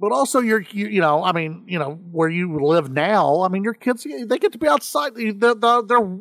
But 0.00 0.10
also, 0.12 0.40
you're 0.40 0.62
you, 0.70 0.88
you 0.88 1.00
know 1.00 1.22
I 1.22 1.32
mean 1.32 1.64
you 1.68 1.78
know 1.78 1.92
where 2.10 2.28
you 2.28 2.58
live 2.64 2.90
now. 2.90 3.42
I 3.42 3.48
mean 3.48 3.62
your 3.64 3.74
kids 3.74 4.04
they 4.04 4.38
get 4.38 4.52
to 4.52 4.58
be 4.58 4.66
outside. 4.68 5.14
The 5.14 5.30
the 5.32 5.54
the, 5.54 5.82
their- 5.82 6.18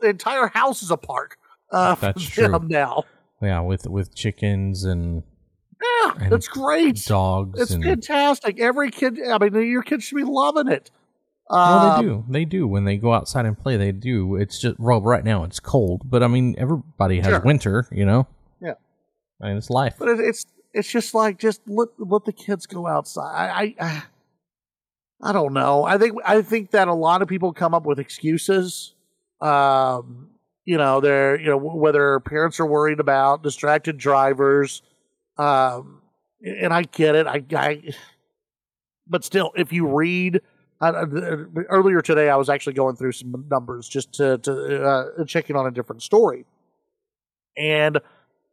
the 0.00 0.08
entire 0.08 0.46
house 0.48 0.82
is 0.82 0.90
a 0.90 0.96
park. 0.96 1.38
Uh, 1.72 1.96
for 1.96 2.06
That's 2.06 2.22
true. 2.24 2.48
them 2.48 2.68
now. 2.68 3.02
Yeah, 3.42 3.60
with 3.60 3.88
with 3.88 4.14
chickens 4.14 4.84
and 4.84 5.24
Yeah, 5.82 6.12
And 6.20 6.32
that's 6.32 6.46
great. 6.48 7.04
dogs. 7.04 7.60
It's 7.60 7.72
and, 7.72 7.82
fantastic. 7.82 8.60
Every 8.60 8.90
kid, 8.92 9.18
I 9.28 9.38
mean, 9.38 9.68
your 9.70 9.82
kids 9.82 10.04
should 10.04 10.16
be 10.16 10.22
loving 10.24 10.68
it. 10.68 10.90
Well, 11.50 11.60
Um, 11.60 11.96
they 11.96 12.02
do. 12.08 12.24
They 12.28 12.44
do 12.44 12.66
when 12.68 12.84
they 12.84 12.96
go 12.96 13.12
outside 13.12 13.44
and 13.46 13.58
play. 13.58 13.76
They 13.76 13.92
do. 13.92 14.36
It's 14.36 14.60
just 14.60 14.78
well, 14.78 15.00
right 15.00 15.24
now 15.24 15.42
it's 15.44 15.58
cold, 15.60 16.02
but 16.04 16.22
I 16.22 16.28
mean, 16.28 16.54
everybody 16.58 17.18
has 17.18 17.26
Sure. 17.26 17.40
winter. 17.40 17.88
You 17.90 18.06
know. 18.06 18.26
Yeah. 18.60 18.74
I 19.42 19.48
mean, 19.48 19.56
it's 19.56 19.68
life. 19.70 19.96
But 19.98 20.08
it, 20.08 20.20
it's 20.20 20.46
it's 20.76 20.90
just 20.90 21.14
like 21.14 21.38
just 21.38 21.62
let 21.66 21.88
let 21.98 22.24
the 22.24 22.32
kids 22.32 22.66
go 22.66 22.86
outside. 22.86 23.50
I, 23.50 23.74
I 23.80 24.02
I 25.22 25.32
don't 25.32 25.54
know. 25.54 25.84
I 25.84 25.96
think 25.96 26.14
I 26.24 26.42
think 26.42 26.72
that 26.72 26.88
a 26.88 26.94
lot 26.94 27.22
of 27.22 27.28
people 27.28 27.52
come 27.52 27.74
up 27.74 27.86
with 27.86 27.98
excuses. 27.98 28.94
Um, 29.40 30.28
you 30.64 30.76
know, 30.76 31.00
they're 31.00 31.40
you 31.40 31.48
know 31.48 31.56
whether 31.56 32.20
parents 32.20 32.60
are 32.60 32.66
worried 32.66 33.00
about 33.00 33.42
distracted 33.42 33.96
drivers. 33.96 34.82
Um, 35.38 36.02
and 36.42 36.72
I 36.72 36.82
get 36.82 37.14
it. 37.14 37.26
I, 37.26 37.42
I 37.54 37.94
but 39.06 39.24
still, 39.24 39.52
if 39.56 39.72
you 39.72 39.86
read. 39.86 40.40
Uh, 40.78 41.06
earlier 41.70 42.02
today, 42.02 42.28
I 42.28 42.36
was 42.36 42.50
actually 42.50 42.74
going 42.74 42.96
through 42.96 43.12
some 43.12 43.46
numbers 43.50 43.88
just 43.88 44.12
to, 44.12 44.36
to 44.36 44.84
uh, 44.84 45.24
checking 45.24 45.56
on 45.56 45.66
a 45.66 45.70
different 45.70 46.02
story, 46.02 46.44
and 47.56 47.98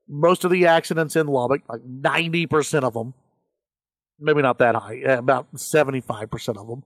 most 0.08 0.44
of 0.44 0.52
the 0.52 0.68
accidents 0.68 1.16
in 1.16 1.28
Lubbock, 1.28 1.62
like 1.70 1.82
ninety 1.86 2.46
percent 2.46 2.84
of 2.86 2.94
them, 2.94 3.14
maybe 4.20 4.42
not 4.42 4.58
that 4.60 4.76
high, 4.76 5.02
uh, 5.04 5.18
about 5.18 5.48
seventy-five 5.60 6.30
percent 6.30 6.58
of 6.58 6.68
them, 6.68 6.84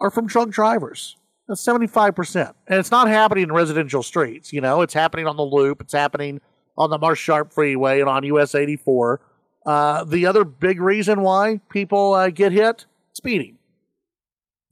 are 0.00 0.10
from 0.10 0.26
drunk 0.26 0.52
drivers. 0.52 1.16
That's 1.48 1.60
seventy-five 1.60 2.14
percent, 2.16 2.56
and 2.66 2.78
it's 2.78 2.90
not 2.90 3.08
happening 3.08 3.44
in 3.44 3.52
residential 3.52 4.02
streets. 4.02 4.52
You 4.52 4.60
know, 4.60 4.82
it's 4.82 4.94
happening 4.94 5.26
on 5.26 5.36
the 5.36 5.44
Loop, 5.44 5.80
it's 5.80 5.92
happening 5.92 6.40
on 6.76 6.90
the 6.90 6.98
Marsha 6.98 7.16
Sharp 7.16 7.52
Freeway 7.52 8.00
and 8.00 8.08
on 8.08 8.24
US 8.24 8.54
eighty-four. 8.54 9.20
Uh, 9.64 10.04
the 10.04 10.26
other 10.26 10.44
big 10.44 10.80
reason 10.80 11.22
why 11.22 11.60
people 11.70 12.14
uh, 12.14 12.30
get 12.30 12.52
hit: 12.52 12.86
speeding 13.12 13.58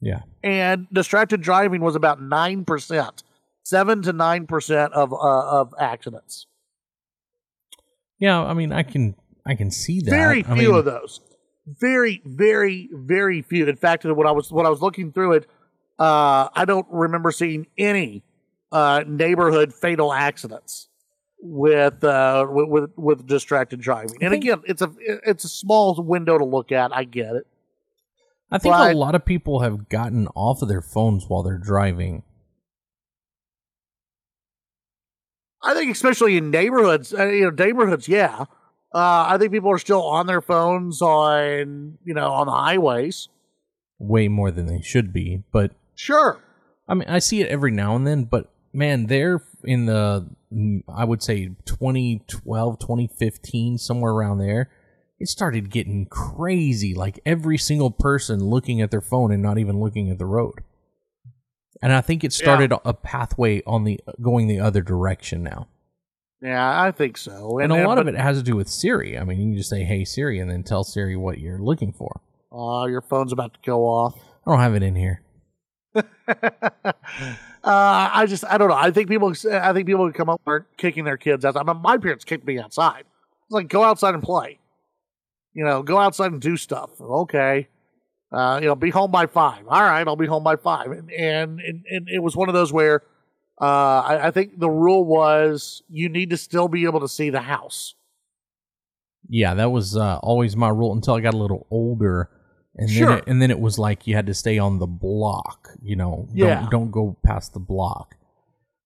Yeah. 0.01 0.21
and 0.43 0.87
distracted 0.91 1.41
driving 1.41 1.81
was 1.81 1.95
about 1.95 2.21
nine 2.21 2.65
percent, 2.65 3.23
seven 3.63 4.01
to 4.03 4.11
nine 4.13 4.45
percent 4.47 4.91
of 4.93 5.13
uh, 5.13 5.17
of 5.17 5.73
accidents. 5.79 6.47
Yeah. 8.19 8.41
I 8.43 8.53
mean, 8.53 8.71
I 8.71 8.83
can 8.83 9.15
I 9.45 9.55
can 9.55 9.71
see 9.71 9.99
that. 10.01 10.09
Very 10.09 10.39
I 10.45 10.55
few 10.55 10.69
mean, 10.69 10.75
of 10.75 10.85
those. 10.85 11.21
very, 11.67 12.21
very, 12.25 12.89
very 12.93 13.41
few. 13.41 13.67
In 13.67 13.75
fact, 13.75 14.05
when 14.05 14.27
I 14.27 14.31
was 14.31 14.51
when 14.51 14.65
I 14.65 14.69
was 14.69 14.81
looking 14.81 15.11
through 15.11 15.33
it, 15.33 15.47
uh, 15.99 16.49
I 16.53 16.65
don't 16.65 16.87
remember 16.89 17.31
seeing 17.31 17.67
any 17.77 18.23
uh, 18.71 19.03
neighborhood 19.07 19.73
fatal 19.73 20.11
accidents 20.13 20.87
with 21.39 22.03
uh, 22.03 22.47
with, 22.49 22.67
with 22.69 22.91
with 22.97 23.27
distracted 23.27 23.79
driving. 23.81 24.17
And 24.21 24.33
again, 24.33 24.61
it's 24.65 24.81
a 24.81 24.91
it's 24.99 25.43
a 25.43 25.49
small 25.49 25.95
window 26.01 26.37
to 26.37 26.45
look 26.45 26.71
at. 26.71 26.95
I 26.95 27.03
get 27.03 27.35
it. 27.35 27.47
I 28.51 28.57
think 28.59 28.73
But- 28.75 28.93
a 28.93 28.97
lot 28.97 29.15
of 29.15 29.25
people 29.25 29.59
have 29.61 29.89
gotten 29.89 30.27
off 30.35 30.61
of 30.61 30.67
their 30.69 30.81
phones 30.81 31.25
while 31.27 31.43
they're 31.43 31.57
driving. 31.57 32.23
I 35.65 35.73
think 35.73 35.91
especially 35.91 36.37
in 36.37 36.51
neighborhoods, 36.51 37.13
uh, 37.13 37.25
you 37.25 37.45
know, 37.45 37.49
neighborhoods, 37.49 38.07
yeah. 38.07 38.45
Uh, 38.93 39.25
I 39.27 39.37
think 39.37 39.51
people 39.51 39.71
are 39.71 39.79
still 39.79 40.03
on 40.03 40.27
their 40.27 40.41
phones 40.41 41.01
on 41.01 41.97
you 42.05 42.13
know 42.13 42.31
on 42.31 42.45
the 42.47 42.53
highways. 42.53 43.27
way 43.99 44.27
more 44.27 44.51
than 44.51 44.67
they 44.67 44.81
should 44.81 45.11
be. 45.11 45.43
But 45.51 45.71
Sure. 45.95 46.39
I 46.87 46.93
mean, 46.93 47.09
I 47.09 47.19
see 47.19 47.41
it 47.41 47.47
every 47.47 47.71
now 47.71 47.95
and 47.95 48.05
then. 48.05 48.25
But 48.25 48.51
man, 48.71 49.07
they're 49.07 49.41
in 49.63 49.85
the 49.87 50.29
I 50.87 51.03
would 51.03 51.23
say 51.23 51.51
2012, 51.65 52.79
2015, 52.79 53.77
somewhere 53.77 54.11
around 54.13 54.37
there. 54.37 54.69
It 55.19 55.29
started 55.29 55.71
getting 55.71 56.05
crazy. 56.05 56.93
Like 56.93 57.19
every 57.25 57.57
single 57.57 57.91
person 57.91 58.43
looking 58.43 58.81
at 58.81 58.91
their 58.91 59.01
phone 59.01 59.31
and 59.31 59.41
not 59.41 59.57
even 59.57 59.79
looking 59.79 60.09
at 60.11 60.19
the 60.19 60.25
road. 60.25 60.59
And 61.81 61.93
I 61.93 62.01
think 62.01 62.23
it 62.23 62.33
started 62.33 62.73
a 62.83 62.93
pathway 62.93 63.61
on 63.67 63.83
the 63.83 63.99
going 64.21 64.47
the 64.47 64.59
other 64.59 64.81
direction 64.81 65.43
now. 65.43 65.67
Yeah, 66.41 66.81
I 66.81 66.91
think 66.91 67.17
so. 67.17 67.59
And, 67.59 67.71
a 67.71 67.87
lot 67.87 67.97
of 67.97 68.07
it 68.07 68.15
has 68.15 68.37
to 68.37 68.43
do 68.43 68.55
with 68.55 68.69
Siri. 68.69 69.17
I 69.17 69.23
mean, 69.23 69.39
you 69.39 69.45
can 69.47 69.57
just 69.57 69.69
say, 69.69 69.83
"Hey 69.83 70.05
Siri," 70.05 70.39
and 70.39 70.49
then 70.49 70.63
tell 70.63 70.83
Siri 70.83 71.15
what 71.15 71.39
you're 71.39 71.59
looking 71.59 71.91
for. 71.91 72.21
uh, 72.51 72.85
your 72.85 73.01
phone's 73.01 73.31
about 73.33 73.53
to 73.55 73.59
go 73.65 73.83
off. 73.83 74.15
I 74.45 74.51
don't 74.51 74.59
have 74.59 74.75
it 74.75 74.83
in 74.83 74.95
here. 74.95 75.21
uh, 75.95 76.03
I 77.63 78.25
just 78.27 78.45
I 78.45 78.57
don't 78.57 78.69
know. 78.69 78.75
I 78.75 78.91
think 78.91 79.09
people 79.09 79.33
I 79.51 79.73
think 79.73 79.87
people 79.87 80.03
would 80.03 80.13
come 80.13 80.29
up 80.29 80.41
and 80.45 80.65
kicking 80.77 81.03
their 81.05 81.17
kids 81.17 81.45
out. 81.45 81.57
I 81.57 81.63
mean, 81.63 81.81
my 81.81 81.97
parents 81.97 82.25
kicked 82.25 82.45
me 82.45 82.59
outside. 82.59 83.05
It's 83.45 83.51
like 83.51 83.67
go 83.67 83.83
outside 83.83 84.13
and 84.13 84.23
play. 84.23 84.59
You 85.53 85.63
know, 85.63 85.83
go 85.83 85.97
outside 85.97 86.31
and 86.31 86.41
do 86.41 86.57
stuff. 86.57 86.99
Okay. 86.99 87.69
Uh, 88.31 88.59
you 88.61 88.67
know, 88.67 88.75
be 88.75 88.89
home 88.89 89.11
by 89.11 89.27
five. 89.27 89.65
All 89.67 89.81
right, 89.81 90.05
I'll 90.07 90.15
be 90.15 90.25
home 90.25 90.43
by 90.43 90.55
five. 90.55 90.91
And 90.91 91.09
and 91.11 91.59
and, 91.59 91.85
and 91.89 92.07
it 92.09 92.21
was 92.21 92.35
one 92.35 92.49
of 92.49 92.53
those 92.55 92.73
where 92.73 93.01
uh, 93.61 93.65
I, 94.01 94.27
I 94.27 94.31
think 94.31 94.59
the 94.59 94.69
rule 94.69 95.05
was 95.05 95.81
you 95.89 96.09
need 96.09 96.31
to 96.31 96.37
still 96.37 96.67
be 96.67 96.83
able 96.85 96.99
to 97.01 97.07
see 97.07 97.29
the 97.29 97.41
house. 97.41 97.95
Yeah, 99.29 99.53
that 99.55 99.71
was 99.71 99.95
uh, 99.97 100.17
always 100.21 100.55
my 100.55 100.69
rule 100.69 100.93
until 100.93 101.13
I 101.15 101.21
got 101.21 101.33
a 101.33 101.37
little 101.37 101.65
older, 101.71 102.29
and 102.75 102.89
Sure. 102.89 103.07
then 103.09 103.17
it, 103.19 103.23
and 103.27 103.41
then 103.41 103.51
it 103.51 103.59
was 103.59 103.79
like 103.79 104.05
you 104.05 104.15
had 104.15 104.27
to 104.27 104.33
stay 104.33 104.57
on 104.57 104.79
the 104.79 104.85
block. 104.87 105.69
You 105.81 105.95
know, 105.95 106.27
Yeah. 106.33 106.61
don't 106.61 106.71
don't 106.71 106.91
go 106.91 107.17
past 107.23 107.53
the 107.53 107.59
block. 107.59 108.15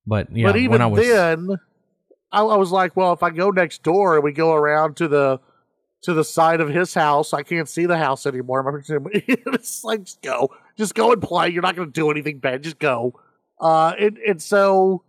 But 0.05 0.35
yeah, 0.35 0.47
but 0.47 0.55
even 0.57 0.71
when 0.73 0.81
I 0.81 0.85
was 0.87 1.01
then, 1.07 1.49
I, 2.31 2.41
I 2.41 2.55
was 2.57 2.71
like, 2.71 2.95
well, 2.95 3.13
if 3.13 3.21
I 3.23 3.31
go 3.31 3.49
next 3.49 3.83
door 3.83 4.15
and 4.15 4.23
we 4.23 4.31
go 4.31 4.53
around 4.53 4.95
to 4.97 5.07
the 5.07 5.39
to 6.03 6.13
the 6.13 6.23
side 6.23 6.61
of 6.61 6.69
his 6.69 6.93
house, 6.93 7.33
I 7.33 7.43
can't 7.43 7.67
see 7.67 7.85
the 7.85 7.97
house 7.97 8.25
anymore. 8.25 8.81
it's 8.89 9.83
like 9.83 10.03
just 10.03 10.21
go, 10.21 10.49
just 10.77 10.95
go 10.95 11.11
and 11.11 11.21
play. 11.21 11.49
You're 11.49 11.61
not 11.61 11.75
going 11.75 11.89
to 11.89 11.93
do 11.93 12.09
anything 12.11 12.39
bad. 12.39 12.63
Just 12.63 12.79
go. 12.79 13.19
Uh, 13.59 13.93
and 13.99 14.17
and 14.19 14.41
so 14.41 15.03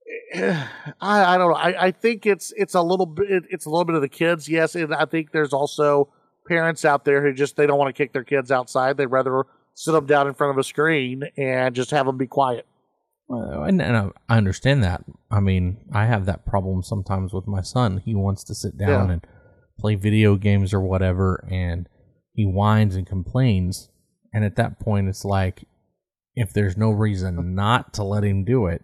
I 0.34 0.68
I 1.00 1.38
don't 1.38 1.50
know. 1.50 1.56
I, 1.56 1.86
I 1.86 1.90
think 1.90 2.26
it's 2.26 2.52
it's 2.56 2.74
a 2.74 2.82
little 2.82 3.06
bit 3.06 3.44
it's 3.50 3.66
a 3.66 3.70
little 3.70 3.84
bit 3.84 3.94
of 3.96 4.02
the 4.02 4.08
kids, 4.08 4.48
yes, 4.48 4.74
and 4.74 4.94
I 4.94 5.04
think 5.04 5.32
there's 5.32 5.52
also 5.52 6.08
parents 6.48 6.84
out 6.84 7.04
there 7.04 7.22
who 7.22 7.32
just 7.32 7.56
they 7.56 7.66
don't 7.66 7.78
want 7.78 7.94
to 7.94 8.02
kick 8.02 8.12
their 8.12 8.24
kids 8.24 8.50
outside. 8.50 8.96
They'd 8.96 9.06
rather 9.06 9.44
sit 9.74 9.92
them 9.92 10.06
down 10.06 10.26
in 10.28 10.34
front 10.34 10.50
of 10.52 10.58
a 10.58 10.64
screen 10.64 11.24
and 11.36 11.74
just 11.74 11.90
have 11.92 12.06
them 12.06 12.16
be 12.18 12.26
quiet. 12.26 12.66
Uh, 13.30 13.62
and, 13.62 13.80
and 13.80 13.96
I- 13.96 14.10
I 14.34 14.36
understand 14.36 14.82
that. 14.84 15.04
I 15.30 15.40
mean, 15.40 15.78
I 15.92 16.04
have 16.06 16.26
that 16.26 16.44
problem 16.44 16.82
sometimes 16.82 17.32
with 17.32 17.46
my 17.46 17.62
son. 17.62 18.02
He 18.04 18.14
wants 18.14 18.44
to 18.44 18.54
sit 18.54 18.76
down 18.76 19.06
Yeah. 19.08 19.12
and 19.14 19.26
play 19.78 19.94
video 19.94 20.36
games 20.36 20.72
or 20.74 20.80
whatever, 20.80 21.46
and 21.50 21.88
he 22.34 22.44
whines 22.44 22.94
and 22.96 23.06
complains. 23.06 23.88
And 24.32 24.44
at 24.44 24.56
that 24.56 24.78
point, 24.80 25.08
it's 25.08 25.24
like, 25.24 25.64
if 26.34 26.52
there's 26.52 26.76
no 26.76 26.90
reason 26.90 27.54
not 27.54 27.92
to 27.94 28.02
let 28.04 28.24
him 28.24 28.44
do 28.44 28.66
it, 28.66 28.82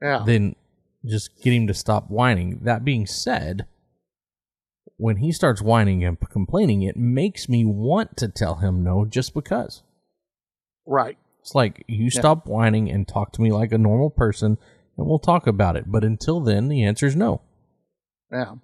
Yeah. 0.00 0.22
then 0.24 0.54
just 1.06 1.30
get 1.42 1.52
him 1.52 1.66
to 1.68 1.74
stop 1.74 2.10
whining. 2.10 2.60
That 2.62 2.84
being 2.84 3.06
said, 3.06 3.66
when 4.96 5.18
he 5.18 5.30
starts 5.32 5.62
whining 5.62 6.04
and 6.04 6.18
complaining, 6.30 6.82
it 6.82 6.96
makes 6.96 7.48
me 7.48 7.64
want 7.64 8.16
to 8.18 8.28
tell 8.28 8.56
him 8.56 8.82
no 8.82 9.04
just 9.04 9.34
because. 9.34 9.82
right. 10.86 11.16
It's 11.40 11.54
like 11.54 11.84
you 11.88 12.10
stop 12.10 12.46
whining 12.46 12.90
and 12.90 13.08
talk 13.08 13.32
to 13.32 13.40
me 13.40 13.52
like 13.52 13.72
a 13.72 13.78
normal 13.78 14.10
person 14.10 14.58
and 14.98 15.06
we'll 15.06 15.20
talk 15.20 15.46
about 15.46 15.76
it. 15.76 15.84
But 15.86 16.04
until 16.04 16.40
then, 16.40 16.68
the 16.68 16.82
answer 16.82 17.06
is 17.06 17.16
no. 17.16 17.40
Yeah. 18.30 18.56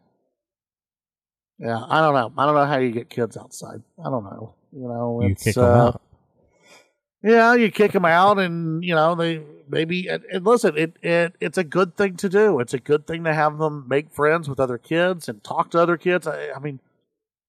Yeah, 1.59 1.83
I 1.89 2.01
don't 2.01 2.15
know. 2.15 2.33
I 2.37 2.47
don't 2.47 2.55
know 2.55 2.67
how 2.67 2.79
you 2.79 2.91
get 2.91 3.11
kids 3.11 3.37
outside. 3.37 3.83
I 3.99 4.11
don't 4.11 4.25
know. 4.25 4.55
You 4.73 4.89
know, 4.89 5.21
You 5.23 5.29
it's, 5.31 5.45
kick 5.45 5.55
them 5.55 5.65
uh, 5.65 5.87
out. 5.89 6.03
Yeah, 7.23 7.55
you 7.55 7.71
kick 7.71 7.93
them 7.93 8.05
out, 8.05 8.39
and 8.39 8.85
you 8.85 8.95
know 8.95 9.15
they 9.15 9.43
maybe. 9.69 10.09
And, 10.09 10.25
and 10.25 10.45
listen, 10.45 10.77
it, 10.77 10.97
it 11.03 11.35
it's 11.41 11.57
a 11.57 11.65
good 11.65 11.97
thing 11.97 12.17
to 12.17 12.29
do. 12.29 12.61
It's 12.61 12.75
a 12.75 12.79
good 12.79 13.07
thing 13.07 13.25
to 13.25 13.33
have 13.33 13.59
them 13.59 13.87
make 13.89 14.13
friends 14.13 14.49
with 14.49 14.61
other 14.61 14.79
kids 14.79 15.29
and 15.29 15.43
talk 15.43 15.71
to 15.71 15.81
other 15.81 15.97
kids. 15.97 16.27
I, 16.27 16.51
I 16.51 16.59
mean, 16.59 16.81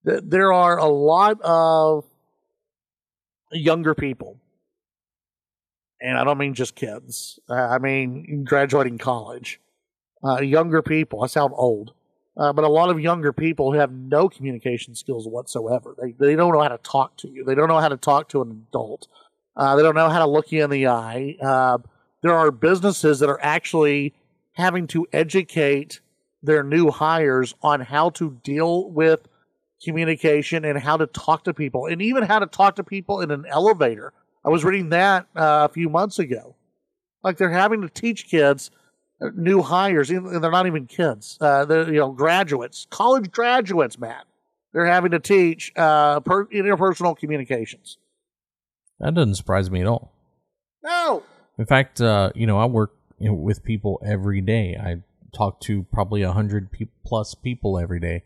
th- 0.06 0.22
there 0.24 0.52
are 0.52 0.78
a 0.78 0.86
lot 0.86 1.40
of 1.42 2.04
younger 3.52 3.94
people, 3.94 4.38
and 6.00 6.16
I 6.16 6.24
don't 6.24 6.38
mean 6.38 6.54
just 6.54 6.74
kids. 6.74 7.38
I 7.48 7.78
mean 7.78 8.44
graduating 8.44 8.98
college. 8.98 9.60
Uh, 10.24 10.40
younger 10.40 10.80
people. 10.80 11.22
I 11.22 11.26
sound 11.26 11.52
old. 11.54 11.92
Uh, 12.36 12.52
but 12.52 12.64
a 12.64 12.68
lot 12.68 12.90
of 12.90 13.00
younger 13.00 13.32
people 13.32 13.72
who 13.72 13.78
have 13.78 13.92
no 13.92 14.28
communication 14.28 14.94
skills 14.94 15.26
whatsoever. 15.26 15.94
They 16.00 16.12
they 16.12 16.36
don't 16.36 16.52
know 16.52 16.60
how 16.60 16.68
to 16.68 16.78
talk 16.78 17.16
to 17.18 17.28
you. 17.28 17.44
They 17.44 17.54
don't 17.54 17.68
know 17.68 17.80
how 17.80 17.88
to 17.88 17.96
talk 17.96 18.28
to 18.30 18.42
an 18.42 18.66
adult. 18.68 19.08
Uh, 19.56 19.74
they 19.74 19.82
don't 19.82 19.94
know 19.94 20.10
how 20.10 20.18
to 20.18 20.26
look 20.26 20.52
you 20.52 20.62
in 20.62 20.70
the 20.70 20.88
eye. 20.88 21.36
Uh, 21.40 21.78
there 22.22 22.34
are 22.34 22.50
businesses 22.50 23.20
that 23.20 23.30
are 23.30 23.40
actually 23.42 24.14
having 24.52 24.86
to 24.88 25.06
educate 25.12 26.00
their 26.42 26.62
new 26.62 26.90
hires 26.90 27.54
on 27.62 27.80
how 27.80 28.10
to 28.10 28.38
deal 28.42 28.90
with 28.90 29.26
communication 29.82 30.64
and 30.64 30.78
how 30.78 30.96
to 30.96 31.06
talk 31.06 31.44
to 31.44 31.54
people, 31.54 31.86
and 31.86 32.02
even 32.02 32.22
how 32.22 32.38
to 32.38 32.46
talk 32.46 32.76
to 32.76 32.84
people 32.84 33.20
in 33.20 33.30
an 33.30 33.44
elevator. 33.48 34.12
I 34.44 34.50
was 34.50 34.64
reading 34.64 34.90
that 34.90 35.26
uh, 35.34 35.66
a 35.68 35.72
few 35.72 35.88
months 35.88 36.18
ago. 36.18 36.54
Like 37.22 37.38
they're 37.38 37.50
having 37.50 37.80
to 37.82 37.88
teach 37.88 38.28
kids 38.28 38.70
new 39.34 39.62
hires, 39.62 40.10
and 40.10 40.42
they're 40.42 40.50
not 40.50 40.66
even 40.66 40.86
kids. 40.86 41.38
Uh, 41.40 41.64
they're 41.64 41.92
you 41.92 42.00
know 42.00 42.12
graduates, 42.12 42.86
college 42.90 43.30
graduates, 43.30 43.98
Matt. 43.98 44.26
They're 44.72 44.86
having 44.86 45.12
to 45.12 45.18
teach 45.20 45.72
uh, 45.76 46.20
per- 46.20 46.46
interpersonal 46.46 47.16
communications. 47.16 47.98
That 49.00 49.14
doesn't 49.14 49.36
surprise 49.36 49.70
me 49.70 49.80
at 49.80 49.86
all. 49.86 50.12
No, 50.82 51.22
In 51.58 51.66
fact, 51.66 52.00
uh, 52.00 52.30
you 52.34 52.46
know, 52.46 52.58
I 52.58 52.66
work 52.66 52.92
you 53.18 53.28
know, 53.28 53.34
with 53.34 53.64
people 53.64 54.00
every 54.06 54.40
day. 54.40 54.76
I 54.80 55.02
talk 55.34 55.60
to 55.62 55.84
probably 55.92 56.22
a 56.22 56.32
hundred 56.32 56.70
pe- 56.70 56.86
plus 57.04 57.34
people 57.34 57.78
every 57.78 58.00
day, 58.00 58.22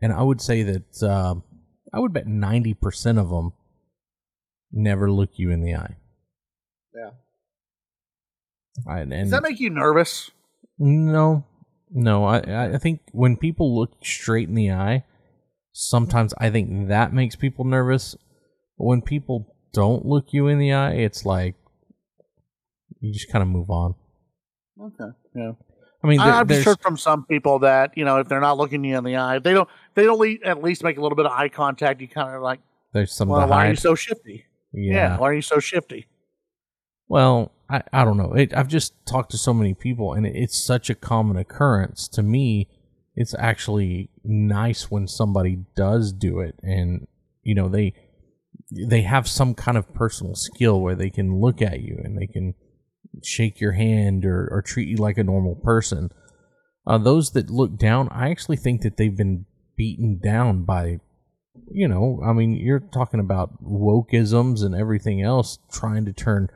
and 0.00 0.12
I 0.12 0.22
would 0.22 0.40
say 0.40 0.62
that 0.62 1.02
uh, 1.02 1.34
I 1.92 1.98
would 1.98 2.12
bet 2.12 2.26
ninety 2.26 2.74
percent 2.74 3.18
of 3.18 3.28
them 3.28 3.52
never 4.72 5.10
look 5.10 5.30
you 5.34 5.50
in 5.50 5.62
the 5.62 5.74
eye. 5.74 5.96
Yeah. 6.94 7.10
I, 8.88 9.04
does 9.04 9.30
that 9.30 9.42
make 9.42 9.60
you 9.60 9.70
nervous? 9.70 10.30
no, 10.78 11.44
no. 11.90 12.24
I 12.24 12.74
I 12.74 12.78
think 12.78 13.00
when 13.12 13.36
people 13.36 13.78
look 13.78 13.92
straight 14.02 14.48
in 14.48 14.54
the 14.54 14.70
eye, 14.70 15.04
sometimes 15.72 16.32
I 16.38 16.50
think 16.50 16.88
that 16.88 17.12
makes 17.12 17.36
people 17.36 17.64
nervous. 17.64 18.16
But 18.78 18.84
when 18.84 19.02
people 19.02 19.54
don't 19.72 20.06
look 20.06 20.32
you 20.32 20.46
in 20.46 20.58
the 20.58 20.72
eye, 20.72 20.92
it's 20.94 21.24
like 21.26 21.54
you 23.00 23.12
just 23.12 23.30
kind 23.30 23.42
of 23.42 23.48
move 23.48 23.70
on. 23.70 23.94
Okay, 24.80 25.12
yeah. 25.34 25.52
I 26.02 26.06
mean, 26.06 26.18
there- 26.18 26.32
I've 26.32 26.48
there's, 26.48 26.64
just 26.64 26.78
heard 26.78 26.82
from 26.82 26.96
some 26.96 27.26
people 27.26 27.58
that 27.58 27.92
you 27.96 28.04
know 28.04 28.18
if 28.18 28.28
they're 28.28 28.40
not 28.40 28.56
looking 28.56 28.82
you 28.84 28.96
in 28.96 29.04
the 29.04 29.16
eye, 29.16 29.36
if 29.36 29.42
they 29.42 29.52
don't. 29.52 29.68
They 29.94 30.04
don't 30.04 30.44
at 30.44 30.62
least 30.62 30.84
make 30.84 30.96
a 30.98 31.00
little 31.00 31.16
bit 31.16 31.26
of 31.26 31.32
eye 31.32 31.48
contact. 31.48 32.00
You 32.00 32.08
kind 32.08 32.34
of 32.34 32.42
like, 32.42 32.60
there's 32.92 33.12
some 33.12 33.28
well, 33.28 33.46
why 33.48 33.66
are 33.66 33.70
you 33.70 33.76
so 33.76 33.94
shifty? 33.94 34.46
yeah. 34.72 35.18
why 35.18 35.28
are 35.28 35.34
you 35.34 35.42
so 35.42 35.58
shifty? 35.58 36.06
Well, 37.08 37.50
I, 37.70 37.82
I 37.92 38.04
don't 38.04 38.16
know. 38.16 38.32
It, 38.32 38.54
I've 38.54 38.68
just 38.68 38.94
talked 39.06 39.30
to 39.30 39.38
so 39.38 39.54
many 39.54 39.74
people, 39.74 40.12
and 40.12 40.26
it, 40.26 40.34
it's 40.34 40.58
such 40.58 40.90
a 40.90 40.94
common 40.94 41.36
occurrence. 41.36 42.08
To 42.08 42.22
me, 42.22 42.68
it's 43.14 43.34
actually 43.38 44.10
nice 44.24 44.90
when 44.90 45.06
somebody 45.06 45.64
does 45.76 46.12
do 46.12 46.40
it, 46.40 46.56
and 46.62 47.06
you 47.42 47.54
know 47.54 47.68
they 47.68 47.94
they 48.70 49.02
have 49.02 49.28
some 49.28 49.54
kind 49.54 49.76
of 49.76 49.92
personal 49.94 50.34
skill 50.34 50.80
where 50.80 50.94
they 50.94 51.10
can 51.10 51.40
look 51.40 51.60
at 51.60 51.80
you 51.80 52.00
and 52.04 52.16
they 52.16 52.26
can 52.26 52.54
shake 53.22 53.60
your 53.60 53.72
hand 53.72 54.24
or, 54.24 54.48
or 54.50 54.62
treat 54.62 54.88
you 54.88 54.96
like 54.96 55.18
a 55.18 55.24
normal 55.24 55.56
person. 55.56 56.10
Uh, 56.86 56.96
those 56.96 57.32
that 57.32 57.50
look 57.50 57.76
down, 57.76 58.08
I 58.10 58.30
actually 58.30 58.56
think 58.56 58.82
that 58.82 58.96
they've 58.96 59.16
been 59.16 59.46
beaten 59.76 60.20
down 60.22 60.62
by 60.62 61.00
you 61.72 61.86
know, 61.86 62.20
I 62.24 62.32
mean, 62.32 62.54
you're 62.54 62.80
talking 62.80 63.20
about 63.20 63.62
wokeisms 63.62 64.64
and 64.64 64.74
everything 64.74 65.22
else, 65.22 65.58
trying 65.70 66.04
to 66.04 66.12
turn 66.12 66.48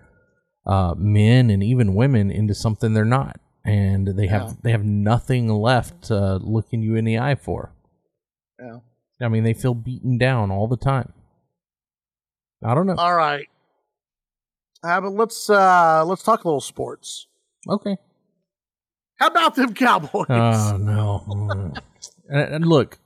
uh, 0.66 0.94
men 0.96 1.50
and 1.50 1.62
even 1.62 1.94
women 1.94 2.30
into 2.30 2.54
something 2.54 2.94
they're 2.94 3.04
not, 3.04 3.40
and 3.64 4.08
they 4.08 4.26
have 4.28 4.42
Yeah. 4.42 4.52
they 4.62 4.70
have 4.72 4.84
nothing 4.84 5.48
left 5.48 6.02
to 6.04 6.36
look 6.36 6.66
in 6.72 6.82
you 6.82 6.94
in 6.96 7.04
the 7.04 7.18
eye 7.18 7.34
for. 7.34 7.72
Yeah. 8.58 8.78
I 9.20 9.28
mean, 9.28 9.44
they 9.44 9.54
feel 9.54 9.74
beaten 9.74 10.18
down 10.18 10.50
all 10.50 10.66
the 10.68 10.76
time. 10.76 11.12
I 12.64 12.74
don't 12.74 12.86
know. 12.86 12.94
All 12.96 13.14
right. 13.14 13.46
Uh, 14.82 15.00
but 15.00 15.10
let's 15.12 15.48
uh 15.50 16.04
let's 16.04 16.22
talk 16.22 16.44
a 16.44 16.48
little 16.48 16.60
sports. 16.60 17.26
Okay. 17.68 17.96
How 19.16 19.28
about 19.28 19.54
them 19.54 19.72
Cowboys? 19.74 20.26
Oh 20.28 20.76
no! 20.78 21.72
And, 22.28 22.54
and 22.54 22.66
look, 22.66 22.98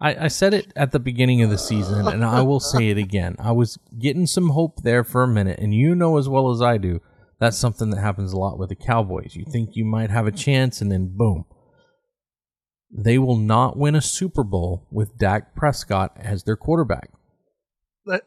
I, 0.00 0.24
I 0.24 0.28
said 0.28 0.54
it 0.54 0.72
at 0.76 0.92
the 0.92 0.98
beginning 0.98 1.42
of 1.42 1.50
the 1.50 1.58
season, 1.58 2.06
and 2.08 2.24
I 2.24 2.42
will 2.42 2.60
say 2.60 2.90
it 2.90 2.98
again. 2.98 3.36
I 3.38 3.52
was 3.52 3.78
getting 3.98 4.26
some 4.26 4.50
hope 4.50 4.82
there 4.82 5.04
for 5.04 5.22
a 5.22 5.28
minute, 5.28 5.58
and 5.60 5.72
you 5.74 5.94
know 5.94 6.18
as 6.18 6.28
well 6.28 6.50
as 6.50 6.60
I 6.60 6.78
do 6.78 7.00
that's 7.40 7.58
something 7.58 7.90
that 7.90 8.00
happens 8.00 8.32
a 8.32 8.38
lot 8.38 8.58
with 8.58 8.68
the 8.68 8.76
Cowboys. 8.76 9.34
You 9.34 9.44
think 9.44 9.70
you 9.72 9.84
might 9.84 10.10
have 10.10 10.26
a 10.26 10.32
chance, 10.32 10.80
and 10.80 10.90
then 10.90 11.12
boom, 11.14 11.44
they 12.90 13.18
will 13.18 13.36
not 13.36 13.76
win 13.76 13.94
a 13.94 14.02
Super 14.02 14.44
Bowl 14.44 14.86
with 14.90 15.18
Dak 15.18 15.54
Prescott 15.54 16.16
as 16.18 16.44
their 16.44 16.56
quarterback. 16.56 17.10
the, 18.06 18.22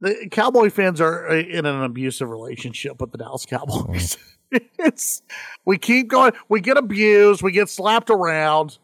the 0.00 0.28
Cowboy 0.30 0.70
fans 0.70 1.00
are 1.00 1.28
uh, 1.28 1.34
in 1.34 1.66
an 1.66 1.82
abusive 1.82 2.28
relationship 2.28 3.00
with 3.00 3.12
the 3.12 3.18
Dallas 3.18 3.44
Cowboys. 3.44 4.16
Mm. 4.16 4.60
it's 4.78 5.22
we 5.66 5.76
keep 5.76 6.08
going, 6.08 6.32
we 6.48 6.60
get 6.60 6.78
abused, 6.78 7.42
we 7.42 7.52
get 7.52 7.68
slapped 7.68 8.08
around. 8.08 8.78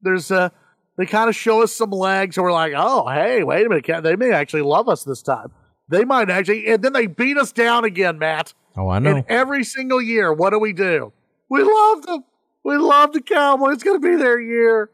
There's 0.00 0.30
a 0.30 0.50
they 0.96 1.06
kind 1.06 1.28
of 1.28 1.36
show 1.36 1.62
us 1.62 1.72
some 1.72 1.90
legs, 1.90 2.36
and 2.36 2.44
we're 2.44 2.52
like, 2.52 2.72
oh 2.76 3.08
hey, 3.08 3.42
wait 3.42 3.66
a 3.66 3.68
minute, 3.68 4.02
they 4.02 4.16
may 4.16 4.32
actually 4.32 4.62
love 4.62 4.88
us 4.88 5.04
this 5.04 5.22
time. 5.22 5.52
They 5.88 6.04
might 6.04 6.30
actually, 6.30 6.66
and 6.66 6.82
then 6.82 6.92
they 6.92 7.06
beat 7.06 7.36
us 7.36 7.52
down 7.52 7.84
again, 7.84 8.18
Matt. 8.18 8.54
Oh, 8.76 8.88
I 8.88 8.98
know. 8.98 9.16
And 9.16 9.24
every 9.28 9.64
single 9.64 10.00
year, 10.00 10.32
what 10.32 10.50
do 10.50 10.58
we 10.58 10.72
do? 10.72 11.12
We 11.48 11.62
love 11.62 12.02
them. 12.06 12.24
We 12.64 12.76
love 12.76 13.12
the 13.12 13.20
Cowboys. 13.20 13.74
It's 13.74 13.82
going 13.82 14.00
to 14.00 14.08
be 14.08 14.16
their 14.16 14.40
year. 14.40 14.90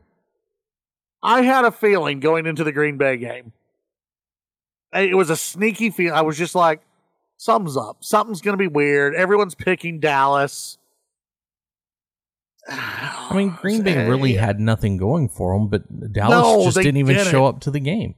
I 1.22 1.42
had 1.42 1.64
a 1.64 1.70
feeling 1.70 2.18
going 2.18 2.46
into 2.46 2.64
the 2.64 2.72
Green 2.72 2.98
Bay 2.98 3.16
game. 3.16 3.52
It 4.92 5.16
was 5.16 5.30
a 5.30 5.36
sneaky 5.36 5.90
feeling. 5.90 6.12
I 6.12 6.22
was 6.22 6.36
just 6.36 6.56
like, 6.56 6.82
something's 7.36 7.76
up. 7.76 7.98
Something's 8.00 8.40
going 8.40 8.54
to 8.54 8.58
be 8.58 8.66
weird. 8.66 9.14
Everyone's 9.14 9.54
picking 9.54 10.00
Dallas. 10.00 10.78
I 12.68 13.32
mean, 13.34 13.56
Green 13.60 13.82
Bay 13.82 14.08
really 14.08 14.34
had 14.34 14.60
nothing 14.60 14.96
going 14.96 15.28
for 15.28 15.54
them, 15.58 15.68
but 15.68 16.12
Dallas 16.12 16.30
No, 16.58 16.64
just 16.64 16.76
didn't 16.76 16.98
even 16.98 17.16
didn't. 17.16 17.30
show 17.30 17.46
up 17.46 17.60
to 17.60 17.70
the 17.70 17.80
game. 17.80 18.14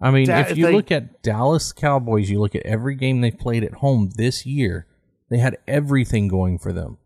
I 0.00 0.10
mean, 0.10 0.26
Da- 0.26 0.40
if 0.40 0.56
you 0.56 0.66
they- 0.66 0.72
look 0.72 0.90
at 0.90 1.22
Dallas 1.22 1.72
Cowboys, 1.72 2.28
you 2.30 2.40
look 2.40 2.54
at 2.54 2.64
every 2.66 2.96
game 2.96 3.20
they've 3.20 3.38
played 3.38 3.62
at 3.64 3.74
home 3.74 4.10
this 4.16 4.44
year, 4.46 4.86
they 5.30 5.38
had 5.38 5.58
everything 5.68 6.28
going 6.28 6.58
for 6.58 6.72
them, 6.72 6.98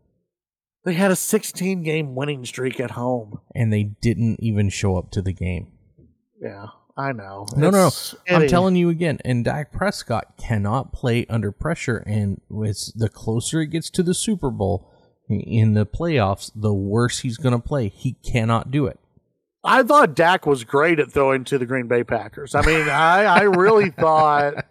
They 0.83 0.93
had 0.93 1.11
a 1.11 1.15
16 1.15 1.83
game 1.83 2.15
winning 2.15 2.45
streak 2.45 2.79
at 2.79 2.91
home. 2.91 3.39
and 3.53 3.71
they 3.71 3.83
didn't 3.83 4.39
even 4.39 4.69
show 4.69 4.97
up 4.97 5.11
to 5.11 5.21
the 5.21 5.33
game. 5.33 5.71
Yeah, 6.41 6.67
I 6.97 7.11
know. 7.11 7.45
No, 7.55 7.69
no, 7.69 7.89
no. 7.89 7.91
I'm 8.35 8.47
telling 8.47 8.75
you 8.75 8.89
again, 8.89 9.19
and 9.25 9.43
Dak 9.45 9.71
Prescott 9.71 10.35
cannot 10.37 10.93
play 10.93 11.25
under 11.29 11.51
pressure, 11.51 11.97
and 12.07 12.39
with 12.49 12.91
the 12.95 13.09
closer 13.09 13.61
it 13.61 13.67
gets 13.67 13.89
to 13.91 14.01
the 14.03 14.13
Super 14.13 14.49
Bowl 14.49 14.89
in 15.29 15.73
the 15.73 15.85
playoffs, 15.85 16.51
the 16.55 16.73
worse 16.73 17.19
he's 17.19 17.37
going 17.37 17.53
to 17.53 17.65
play. 17.65 17.89
He 17.89 18.13
cannot 18.13 18.71
do 18.71 18.85
it. 18.85 18.99
I 19.63 19.83
thought 19.83 20.15
Dak 20.15 20.45
was 20.45 20.63
great 20.63 20.99
at 20.99 21.11
throwing 21.11 21.43
to 21.45 21.57
the 21.57 21.65
Green 21.65 21.87
Bay 21.87 22.03
Packers. 22.03 22.55
I 22.55 22.61
mean, 22.61 22.87
I, 22.87 23.23
I 23.23 23.41
really 23.41 23.89
thought 23.99 24.65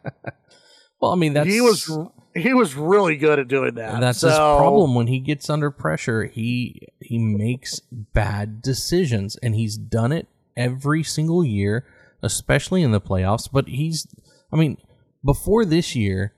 Well, 1.01 1.13
I 1.13 1.17
mean, 1.17 1.35
that's 1.35 1.49
he 1.49 1.61
was 1.61 1.91
he 2.35 2.55
was 2.55 2.75
really 2.75 3.17
good 3.17 3.39
at 3.39 3.49
doing 3.49 3.75
that. 3.75 4.01
That's 4.01 4.21
so, 4.21 4.29
his 4.29 4.37
problem 4.37 4.95
when 4.95 5.07
he 5.07 5.21
gets 5.21 5.51
under 5.51 5.71
pressure. 5.71 6.25
He 6.25 6.89
he 7.01 7.19
makes 7.19 7.81
bad 7.91 8.63
decisions, 8.63 9.37
and 9.37 9.55
he's 9.55 9.77
done 9.77 10.13
it 10.13 10.27
every 10.57 11.03
single 11.03 11.45
year, 11.45 11.87
especially 12.23 12.83
in 12.83 12.93
the 12.93 13.01
playoffs. 13.01 13.49
But 13.51 13.69
he's, 13.69 14.07
I 14.53 14.57
mean, 14.57 14.79
before 15.25 15.65
this 15.65 15.95
year, 15.95 16.35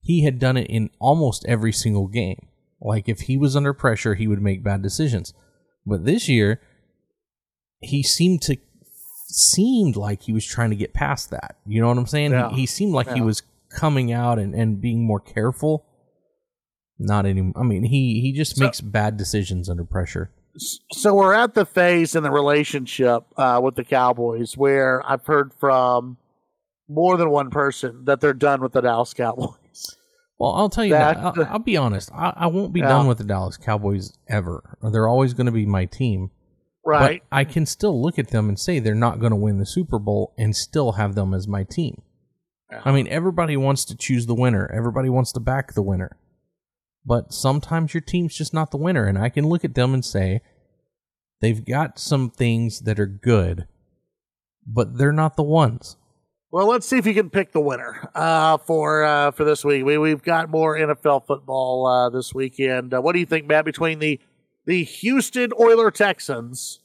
he 0.00 0.24
had 0.24 0.38
done 0.38 0.56
it 0.56 0.68
in 0.68 0.90
almost 1.00 1.44
every 1.46 1.72
single 1.72 2.06
game. 2.06 2.46
Like 2.80 3.08
if 3.08 3.22
he 3.22 3.36
was 3.36 3.56
under 3.56 3.72
pressure, 3.72 4.14
he 4.14 4.26
would 4.28 4.42
make 4.42 4.62
bad 4.62 4.82
decisions. 4.82 5.34
But 5.84 6.04
this 6.04 6.28
year, 6.28 6.60
he 7.80 8.02
seemed 8.02 8.42
to 8.42 8.56
seemed 9.30 9.96
like 9.96 10.22
he 10.22 10.32
was 10.32 10.44
trying 10.46 10.70
to 10.70 10.76
get 10.76 10.94
past 10.94 11.30
that. 11.30 11.56
You 11.66 11.80
know 11.80 11.88
what 11.88 11.98
I'm 11.98 12.06
saying? 12.06 12.32
Yeah. 12.32 12.50
He, 12.50 12.60
he 12.60 12.66
seemed 12.66 12.92
like 12.92 13.12
he 13.12 13.20
was 13.20 13.42
coming 13.70 14.12
out 14.12 14.38
and, 14.38 14.54
and 14.54 14.80
being 14.80 15.06
more 15.06 15.20
careful. 15.20 15.84
Not 16.98 17.26
any. 17.26 17.52
I 17.56 17.62
mean, 17.62 17.84
he 17.84 18.20
he 18.20 18.32
just 18.32 18.56
So- 18.56 18.64
makes 18.64 18.80
bad 18.80 19.16
decisions 19.16 19.68
under 19.68 19.84
pressure. 19.84 20.30
So 20.90 21.14
we're 21.14 21.34
at 21.34 21.54
the 21.54 21.64
phase 21.64 22.16
in 22.16 22.24
the 22.24 22.32
relationship 22.32 23.22
uh, 23.36 23.60
with 23.62 23.76
the 23.76 23.84
Cowboys 23.84 24.56
where 24.56 25.08
I've 25.08 25.24
heard 25.24 25.52
from 25.54 26.16
more 26.88 27.16
than 27.16 27.30
one 27.30 27.50
person 27.50 28.04
that 28.06 28.20
they're 28.20 28.32
done 28.32 28.60
with 28.60 28.72
the 28.72 28.80
Dallas 28.80 29.14
Cowboys. 29.14 29.54
Well, 30.38 30.52
I'll 30.52 30.68
tell 30.68 30.84
you 30.84 30.92
that. 30.92 31.16
I'll, 31.16 31.34
I'll 31.50 31.58
be 31.58 31.76
honest. 31.76 32.10
I, 32.12 32.32
I 32.36 32.46
won't 32.46 32.72
be 32.72 32.80
Yeah. 32.80 32.88
done 32.88 33.06
with 33.08 33.18
the 33.18 33.24
Dallas 33.24 33.56
Cowboys 33.56 34.16
ever. 34.28 34.76
They're 34.82 35.08
always 35.08 35.34
going 35.34 35.46
to 35.46 35.52
be 35.52 35.66
my 35.66 35.84
team. 35.84 36.30
Right? 36.84 37.22
But 37.28 37.36
I 37.36 37.44
can 37.44 37.66
still 37.66 38.00
look 38.00 38.18
at 38.18 38.28
them 38.28 38.48
and 38.48 38.58
say 38.58 38.78
they're 38.78 38.94
not 38.94 39.18
going 39.18 39.30
to 39.32 39.36
win 39.36 39.58
the 39.58 39.66
Super 39.66 39.98
Bowl 39.98 40.32
and 40.38 40.54
still 40.54 40.92
have 40.92 41.14
them 41.16 41.34
as 41.34 41.46
my 41.48 41.64
team. 41.64 42.02
Yeah. 42.70 42.82
I 42.84 42.92
mean, 42.92 43.08
everybody 43.08 43.56
wants 43.56 43.84
to 43.86 43.96
choose 43.96 44.26
the 44.26 44.34
winner. 44.34 44.70
Everybody 44.72 45.08
wants 45.08 45.32
to 45.32 45.40
back 45.40 45.72
the 45.74 45.82
winner. 45.82 46.16
But 47.04 47.32
sometimes 47.32 47.92
your 47.94 48.00
team's 48.02 48.36
just 48.36 48.54
not 48.54 48.70
the 48.70 48.76
winner, 48.76 49.04
and 49.06 49.18
I 49.18 49.30
can 49.30 49.48
look 49.48 49.64
at 49.64 49.74
them 49.74 49.92
and 49.94 50.04
say 50.04 50.40
they've 51.40 51.64
got 51.64 51.98
some 51.98 52.30
things 52.30 52.80
that 52.80 53.00
are 53.00 53.06
good, 53.06 53.66
but 54.66 54.98
they're 54.98 55.12
not 55.12 55.36
the 55.36 55.42
ones. 55.42 55.96
Well, 56.50 56.66
let's 56.66 56.86
see 56.86 56.96
if 56.96 57.06
you 57.06 57.12
can 57.12 57.28
pick 57.28 57.52
the 57.52 57.60
winner 57.60 58.08
uh, 58.14 58.56
for 58.56 59.04
uh, 59.04 59.32
for 59.32 59.44
this 59.44 59.64
week. 59.64 59.84
We 59.84 59.98
we've 59.98 60.22
got 60.22 60.48
more 60.48 60.78
NFL 60.78 61.26
football 61.26 61.86
uh, 61.86 62.08
this 62.08 62.34
weekend. 62.34 62.94
Uh, 62.94 63.02
what 63.02 63.12
do 63.12 63.18
you 63.18 63.26
think, 63.26 63.46
Matt? 63.46 63.66
Between 63.66 63.98
the 63.98 64.18
the 64.64 64.82
Houston 64.82 65.50
Oiler 65.60 65.90
Texans 65.90 66.80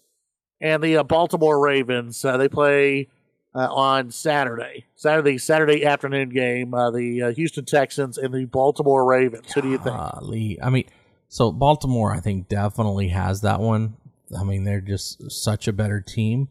and 0.60 0.84
the 0.84 0.98
uh, 0.98 1.04
Baltimore 1.04 1.64
Ravens, 1.64 2.26
uh, 2.26 2.36
they 2.36 2.50
play 2.50 3.08
on 3.56 4.12
Saturday, 4.12 4.86
Saturday 4.96 5.38
Saturday 5.38 5.86
afternoon 5.86 6.30
game. 6.30 6.72
The 6.72 7.32
Houston 7.34 7.64
Texans 7.64 8.18
and 8.18 8.34
the 8.34 8.44
Baltimore 8.44 9.06
Ravens. 9.06 9.54
Who 9.54 9.62
do 9.62 9.70
you 9.70 9.78
think? 9.78 9.96
Golly. 9.96 10.60
I 10.62 10.70
mean, 10.70 10.90
so 11.30 11.54
Baltimore, 11.54 12.14
I 12.14 12.20
think, 12.20 12.50
definitely 12.50 13.10
has 13.10 13.40
that 13.42 13.62
one. 13.62 13.96
I 14.38 14.44
mean, 14.44 14.66
they're 14.66 14.82
just 14.82 15.32
such 15.32 15.70
a 15.70 15.74
better 15.74 16.02
team. 16.02 16.50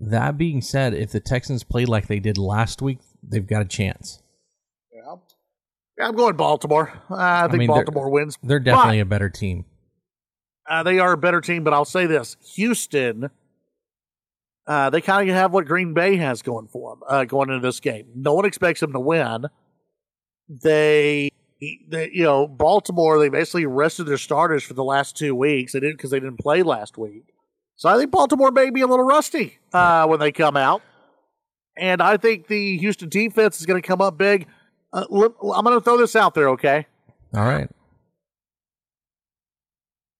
That 0.00 0.38
being 0.38 0.62
said, 0.62 0.94
if 0.94 1.10
the 1.10 1.20
Texans 1.20 1.64
play 1.64 1.84
like 1.84 2.06
they 2.06 2.20
did 2.20 2.38
last 2.38 2.80
week, 2.80 2.98
they've 3.22 3.46
got 3.46 3.62
a 3.62 3.64
chance. 3.64 4.22
Yeah. 4.92 5.16
Yeah, 5.98 6.08
I'm 6.08 6.14
going 6.14 6.36
Baltimore. 6.36 6.92
Uh, 7.10 7.16
I 7.16 7.48
think 7.48 7.58
mean, 7.58 7.66
they're- 7.68 7.84
Baltimore 7.84 8.08
wins. 8.10 8.38
They're 8.42 8.60
definitely 8.60 9.00
a 9.00 9.04
better 9.04 9.28
team. 9.28 9.64
Uh, 10.68 10.82
they 10.82 10.98
are 10.98 11.12
a 11.12 11.16
better 11.16 11.40
team, 11.40 11.64
but 11.64 11.72
I'll 11.72 11.84
say 11.86 12.06
this: 12.06 12.36
Houston, 12.54 13.30
uh, 14.66 14.90
they 14.90 15.00
kind 15.00 15.28
of 15.28 15.34
have 15.34 15.52
what 15.52 15.64
Green 15.66 15.94
Bay 15.94 16.16
has 16.16 16.42
going 16.42 16.68
for 16.68 16.92
them 16.94 17.02
uh, 17.08 17.24
going 17.24 17.48
into 17.48 17.66
this 17.66 17.80
game. 17.80 18.06
No 18.14 18.34
one 18.34 18.44
expects 18.44 18.80
them 18.80 18.92
to 18.92 19.00
win. 19.00 19.46
They, 20.48 21.30
they, 21.88 22.10
you 22.12 22.22
know, 22.22 22.46
Baltimore. 22.46 23.18
They 23.18 23.30
basically 23.30 23.64
rested 23.66 24.04
their 24.04 24.18
starters 24.18 24.62
for 24.62 24.74
the 24.74 24.84
last 24.84 25.16
two 25.16 25.34
weeks. 25.34 25.72
They 25.72 25.80
didn't 25.80 25.96
because 25.96 26.10
they 26.10 26.20
didn't 26.20 26.38
play 26.38 26.62
last 26.62 26.98
week. 26.98 27.32
So 27.78 27.88
I 27.88 27.96
think 27.96 28.10
Baltimore 28.10 28.50
may 28.50 28.70
be 28.70 28.80
a 28.80 28.88
little 28.88 29.06
rusty 29.06 29.58
uh, 29.72 30.04
when 30.08 30.18
they 30.18 30.32
come 30.32 30.56
out, 30.56 30.82
and 31.76 32.02
I 32.02 32.16
think 32.16 32.48
the 32.48 32.76
Houston 32.76 33.08
defense 33.08 33.60
is 33.60 33.66
going 33.66 33.80
to 33.80 33.86
come 33.86 34.00
up 34.00 34.18
big. 34.18 34.48
Uh, 34.92 35.04
I'm 35.08 35.64
going 35.64 35.78
to 35.78 35.80
throw 35.80 35.96
this 35.96 36.16
out 36.16 36.34
there, 36.34 36.48
okay? 36.50 36.86
All 37.32 37.44
right. 37.44 37.70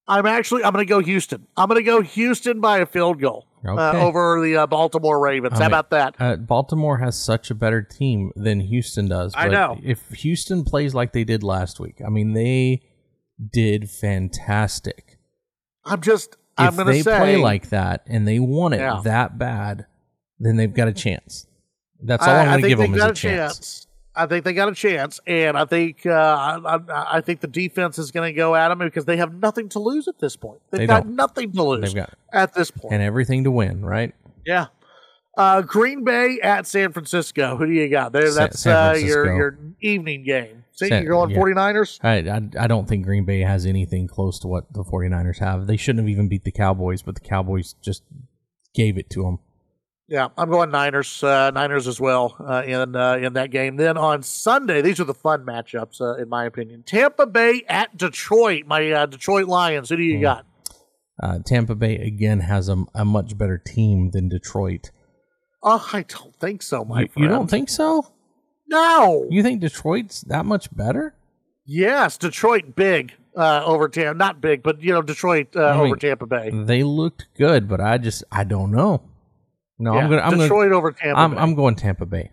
I'm 0.06 0.24
actually 0.24 0.62
I'm 0.62 0.72
going 0.72 0.86
to 0.86 0.88
go 0.88 1.00
Houston. 1.00 1.48
I'm 1.56 1.68
going 1.68 1.80
to 1.80 1.84
go 1.84 2.00
Houston 2.00 2.60
by 2.60 2.78
a 2.78 2.86
field 2.86 3.20
goal 3.20 3.46
uh, 3.66 3.90
over 3.90 4.40
the 4.40 4.58
uh, 4.58 4.66
Baltimore 4.68 5.18
Ravens. 5.18 5.54
I 5.54 5.56
How 5.56 5.60
mean, 5.62 5.66
about 5.66 5.90
that? 5.90 6.14
Uh, 6.18 6.36
Baltimore 6.36 6.98
has 6.98 7.18
such 7.18 7.50
a 7.50 7.56
better 7.56 7.82
team 7.82 8.30
than 8.36 8.60
Houston 8.60 9.08
does. 9.08 9.34
I 9.36 9.48
know. 9.48 9.78
If 9.82 10.10
Houston 10.10 10.64
plays 10.64 10.94
like 10.94 11.12
they 11.12 11.24
did 11.24 11.42
last 11.42 11.80
week, 11.80 12.00
I 12.06 12.08
mean, 12.08 12.34
they 12.34 12.82
did 13.50 13.90
fantastic. 13.90 15.18
I'm 15.84 16.00
just 16.00 16.36
I'm 16.58 16.78
if 16.80 16.86
they 16.86 17.02
say 17.02 17.18
play 17.18 17.36
like 17.36 17.70
that 17.70 18.02
and 18.06 18.26
they 18.26 18.38
want 18.38 18.74
it 18.74 18.80
Yeah. 18.80 19.00
that 19.04 19.38
bad, 19.38 19.86
then 20.38 20.56
they've 20.56 20.72
got 20.72 20.88
a 20.88 20.92
chance. 20.92 21.46
That's 22.02 22.26
all 22.26 22.34
I, 22.34 22.42
am 22.42 22.46
going 22.46 22.62
to 22.62 22.62
think 22.62 22.70
give 22.70 22.78
them 22.78 22.94
is 22.94 23.00
got 23.00 23.10
a 23.10 23.14
chance. 23.14 23.86
I 24.14 24.26
think 24.26 24.44
they 24.44 24.52
got 24.52 24.68
a 24.68 24.74
chance, 24.74 25.20
and 25.28 25.56
I 25.56 25.64
think 25.64 26.04
uh, 26.04 26.10
I, 26.66 27.16
I, 27.18 27.20
think 27.20 27.40
the 27.40 27.46
defense 27.46 27.98
is 27.98 28.10
going 28.10 28.32
to 28.32 28.36
go 28.36 28.56
at 28.56 28.68
them 28.68 28.80
because 28.80 29.04
they 29.04 29.16
have 29.18 29.32
nothing 29.32 29.68
to 29.70 29.78
lose 29.78 30.08
at 30.08 30.18
this 30.18 30.34
point. 30.34 30.60
They've 30.70 30.80
They 30.80 30.86
got 30.88 31.04
don't. 31.04 31.14
nothing 31.14 31.52
to 31.52 31.62
lose 31.62 31.82
They've 31.82 31.94
got 31.94 32.14
at 32.32 32.52
this 32.52 32.72
and 32.90 33.00
everything 33.00 33.44
to 33.44 33.50
win, 33.52 33.84
right? 33.84 34.14
yeah. 34.44 34.66
Uh, 35.36 35.62
Green 35.62 36.02
Bay 36.02 36.40
at 36.42 36.66
San 36.66 36.92
Francisco. 36.92 37.56
Who 37.56 37.66
do 37.66 37.72
you 37.72 37.88
got 37.88 38.10
there? 38.10 38.32
That's 38.32 38.66
uh, 38.66 38.98
your 39.00 39.36
your 39.36 39.58
evening 39.80 40.24
game. 40.24 40.64
See, 40.78 40.88
you're 40.88 41.04
going 41.06 41.30
yeah. 41.30 41.38
49ers? 41.38 41.98
I, 42.02 42.18
I 42.30 42.64
I 42.64 42.66
don't 42.68 42.88
think 42.88 43.04
Green 43.04 43.24
Bay 43.24 43.40
has 43.40 43.66
anything 43.66 44.06
close 44.06 44.38
to 44.40 44.46
what 44.46 44.72
the 44.72 44.84
49ers 44.84 45.38
have. 45.38 45.66
They 45.66 45.76
shouldn't 45.76 46.04
have 46.04 46.08
even 46.08 46.28
beat 46.28 46.44
the 46.44 46.52
Cowboys, 46.52 47.02
but 47.02 47.14
the 47.16 47.20
Cowboys 47.20 47.74
just 47.82 48.04
gave 48.74 48.96
it 48.96 49.10
to 49.10 49.22
them. 49.22 49.38
Yeah, 50.06 50.28
I'm 50.38 50.48
going 50.48 50.70
Niners. 50.70 51.22
Uh, 51.22 51.50
Niners 51.50 51.86
as 51.86 52.00
well 52.00 52.34
uh, 52.40 52.62
in 52.64 52.96
uh, 52.96 53.14
in 53.20 53.32
that 53.34 53.50
game. 53.50 53.76
Then 53.76 53.98
on 53.98 54.22
Sunday, 54.22 54.80
these 54.80 55.00
are 55.00 55.04
the 55.04 55.12
fun 55.14 55.44
matchups, 55.44 56.00
uh, 56.00 56.14
in 56.14 56.28
my 56.28 56.44
opinion. 56.46 56.82
Tampa 56.86 57.26
Bay 57.26 57.62
at 57.68 57.96
Detroit. 57.96 58.64
My 58.66 58.90
uh, 58.90 59.06
Detroit 59.06 59.48
Lions. 59.48 59.88
Who 59.90 59.96
do 59.96 60.02
you 60.02 60.16
Hmm. 60.16 60.22
got? 60.22 60.46
Uh, 61.20 61.38
Tampa 61.44 61.74
Bay 61.74 61.96
again 61.96 62.40
has 62.40 62.68
a, 62.68 62.84
a 62.94 63.04
much 63.04 63.36
better 63.36 63.58
team 63.58 64.12
than 64.12 64.28
Detroit. 64.28 64.92
Oh, 65.62 65.84
I 65.92 66.02
don't 66.02 66.34
think 66.36 66.62
so, 66.62 66.84
my 66.84 67.00
You, 67.02 67.08
friend. 67.08 67.24
you 67.24 67.28
don't 67.28 67.50
think 67.50 67.68
so? 67.68 68.06
No. 68.68 69.26
You 69.30 69.42
think 69.42 69.60
Detroit's 69.60 70.22
that 70.22 70.44
much 70.44 70.74
better? 70.74 71.14
yes, 71.64 72.16
Detroit 72.16 72.74
big 72.76 73.12
uh, 73.36 73.62
over 73.64 73.88
Tampa. 73.88 74.16
Not 74.16 74.40
big, 74.40 74.62
but 74.62 74.82
you 74.82 74.92
know 74.92 75.02
Detroit 75.02 75.48
uh, 75.54 75.66
I 75.66 75.72
mean, 75.76 75.86
over 75.86 75.96
Tampa 75.96 76.26
Bay. 76.26 76.50
They 76.52 76.82
looked 76.82 77.26
good, 77.36 77.68
but 77.68 77.80
I 77.80 77.98
just 77.98 78.24
I 78.32 78.44
don't 78.44 78.70
know. 78.72 79.02
No, 79.78 79.94
yeah, 79.94 80.00
I'm 80.00 80.10
gonna 80.10 80.22
I'm 80.22 80.30
gonna 80.30 80.42
Detroit 80.44 80.72
over 80.72 80.92
Tampa 80.92 81.20
I'm 81.20 81.30
Bay. 81.32 81.36
I'm 81.38 81.54
going 81.54 81.76
Tampa 81.76 82.06
Bay. 82.06 82.30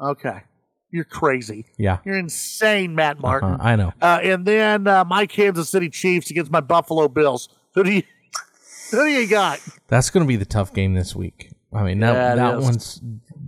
okay, 0.00 0.42
you're 0.90 1.04
crazy. 1.04 1.66
Yeah, 1.78 1.98
You're 2.04 2.18
insane, 2.18 2.94
Matt 2.94 3.20
Martin. 3.20 3.50
uh, 3.50 3.58
I 3.60 3.76
know. 3.76 3.92
Uh, 4.02 4.18
and 4.22 4.44
then 4.44 4.86
uh, 4.86 5.04
my 5.04 5.26
Kansas 5.26 5.68
City 5.68 5.88
Chiefs 5.88 6.30
against 6.30 6.50
my 6.50 6.60
Buffalo 6.60 7.08
Bills. 7.08 7.48
Who 7.74 7.84
do 7.84 7.92
you 7.92 8.02
who 8.90 9.04
do 9.04 9.06
you 9.10 9.26
got? 9.28 9.60
That's 9.88 10.10
going 10.10 10.24
to 10.24 10.28
be 10.28 10.36
the 10.36 10.44
tough 10.44 10.72
game 10.74 10.94
this 10.94 11.14
week. 11.16 11.52
I 11.72 11.82
mean, 11.82 12.00
that 12.00 12.12
Yeah, 12.14 12.34
that 12.34 12.58
is. 12.58 12.64
one's 12.64 13.00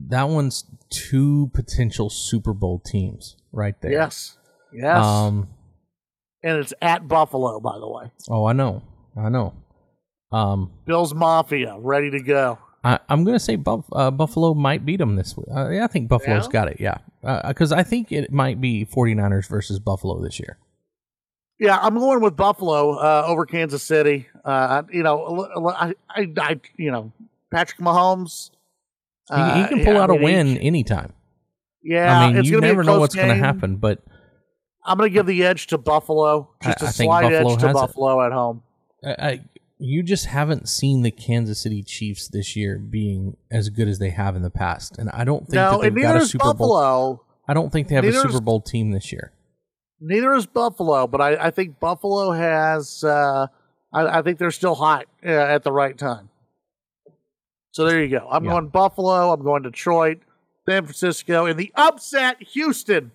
that 0.08 0.28
one's 0.28 0.64
two 0.90 1.50
potential 1.54 2.10
Super 2.10 2.52
Bowl 2.52 2.80
teams 2.84 3.36
right 3.52 3.74
there. 3.80 3.92
Yes, 3.92 4.36
yes. 4.72 5.04
Um. 5.04 5.48
and 6.42 6.58
it's 6.58 6.72
at 6.82 7.08
Buffalo, 7.08 7.60
by 7.60 7.78
the 7.78 7.88
way. 7.88 8.10
Oh, 8.28 8.46
I 8.46 8.52
know. 8.52 8.82
I 9.16 9.28
know. 9.28 9.54
Um. 10.32 10.70
Bills 10.84 11.14
Mafia 11.14 11.76
ready 11.78 12.10
to 12.10 12.20
go. 12.20 12.58
I, 12.84 13.00
I'm 13.08 13.24
going 13.24 13.34
to 13.34 13.40
say 13.40 13.56
Buff, 13.56 13.84
uh, 13.92 14.10
Buffalo 14.12 14.54
might 14.54 14.86
beat 14.86 14.98
them 14.98 15.16
this 15.16 15.36
week. 15.36 15.46
Uh, 15.54 15.68
yeah, 15.68 15.84
I 15.84 15.88
think 15.88 16.08
Buffalo's 16.08 16.46
Yeah? 16.46 16.52
got 16.52 16.68
it. 16.68 16.76
Yeah, 16.78 16.98
because 17.48 17.72
I 17.72 17.82
think 17.82 18.12
it 18.12 18.30
might 18.32 18.60
be 18.60 18.86
49ers 18.86 19.48
versus 19.48 19.80
Buffalo 19.80 20.22
this 20.22 20.38
year. 20.38 20.58
Yeah, 21.58 21.76
I'm 21.82 21.96
going 21.98 22.20
with 22.20 22.36
Buffalo 22.36 22.92
uh, 22.92 23.24
over 23.26 23.44
Kansas 23.46 23.82
City. 23.82 24.28
Uh, 24.44 24.84
you 24.92 25.02
know, 25.02 25.48
I, 25.76 25.92
I, 26.08 26.28
I, 26.38 26.60
you 26.76 26.92
know, 26.92 27.12
Patrick 27.52 27.80
Mahomes. 27.80 28.50
He, 29.28 29.34
uh, 29.34 29.54
he 29.62 29.68
can 29.68 29.84
pull 29.84 29.94
yeah, 29.94 30.02
out 30.02 30.10
I 30.10 30.14
a 30.14 30.16
mean, 30.16 30.22
win 30.24 30.46
he- 30.46 30.66
anytime. 30.66 31.12
yeah, 31.82 32.18
I 32.20 32.26
mean, 32.28 32.36
it's 32.38 32.48
you 32.48 32.60
never 32.60 32.82
know 32.82 32.98
what's 33.00 33.14
going 33.14 33.28
to 33.28 33.34
happen, 33.34 33.76
but 33.76 34.02
I'm 34.84 34.96
going 34.98 35.10
to 35.10 35.14
give 35.14 35.26
the 35.26 35.44
edge 35.44 35.66
to 35.68 35.78
Buffalo. 35.78 36.50
Just 36.62 36.82
I- 36.82 36.86
a 36.86 36.88
I 36.88 36.92
slight 36.92 37.22
Buffalo 37.22 37.52
edge 37.52 37.60
to 37.60 37.66
has 37.66 37.76
it. 37.76 37.80
Buffalo 37.80 38.26
at 38.26 38.32
home. 38.32 38.62
I, 39.04 39.10
I, 39.18 39.40
you 39.78 40.02
just 40.02 40.26
haven't 40.26 40.68
seen 40.68 41.02
the 41.02 41.10
Kansas 41.10 41.60
City 41.60 41.82
Chiefs 41.82 42.26
this 42.28 42.56
year 42.56 42.78
being 42.78 43.36
as 43.50 43.68
good 43.68 43.86
as 43.86 43.98
they 43.98 44.10
have 44.10 44.34
in 44.34 44.42
the 44.42 44.50
past, 44.50 44.98
and 44.98 45.10
I 45.10 45.24
don't 45.24 45.42
think 45.42 45.54
No, 45.54 45.80
that 45.82 45.94
they've 45.94 46.02
got 46.02 46.16
a 46.16 46.26
Super 46.26 46.54
Bowl. 46.54 47.24
I 47.46 47.54
don't 47.54 47.70
think 47.72 47.88
they 47.88 47.94
have 47.94 48.04
a 48.04 48.12
Super 48.12 48.40
Bowl 48.40 48.60
team 48.60 48.90
this 48.90 49.12
year. 49.12 49.32
Neither 50.00 50.32
is 50.34 50.46
Buffalo, 50.46 51.06
but 51.06 51.20
I, 51.20 51.46
I 51.46 51.50
think 51.50 51.80
Buffalo 51.80 52.30
has. 52.32 53.02
Uh, 53.04 53.48
I, 53.92 54.18
I 54.18 54.22
think 54.22 54.38
they're 54.38 54.50
still 54.50 54.74
hot 54.74 55.06
uh, 55.24 55.28
at 55.28 55.62
the 55.64 55.72
right 55.72 55.96
time. 55.96 56.28
So 57.78 57.84
there 57.84 58.02
you 58.02 58.08
go. 58.08 58.26
I'm 58.28 58.42
Yeah. 58.44 58.50
going 58.50 58.66
Buffalo. 58.70 59.32
I'm 59.32 59.40
going 59.44 59.62
Detroit, 59.62 60.18
San 60.68 60.82
Francisco, 60.82 61.46
and 61.46 61.56
the 61.56 61.70
upset 61.76 62.42
Houston 62.42 63.12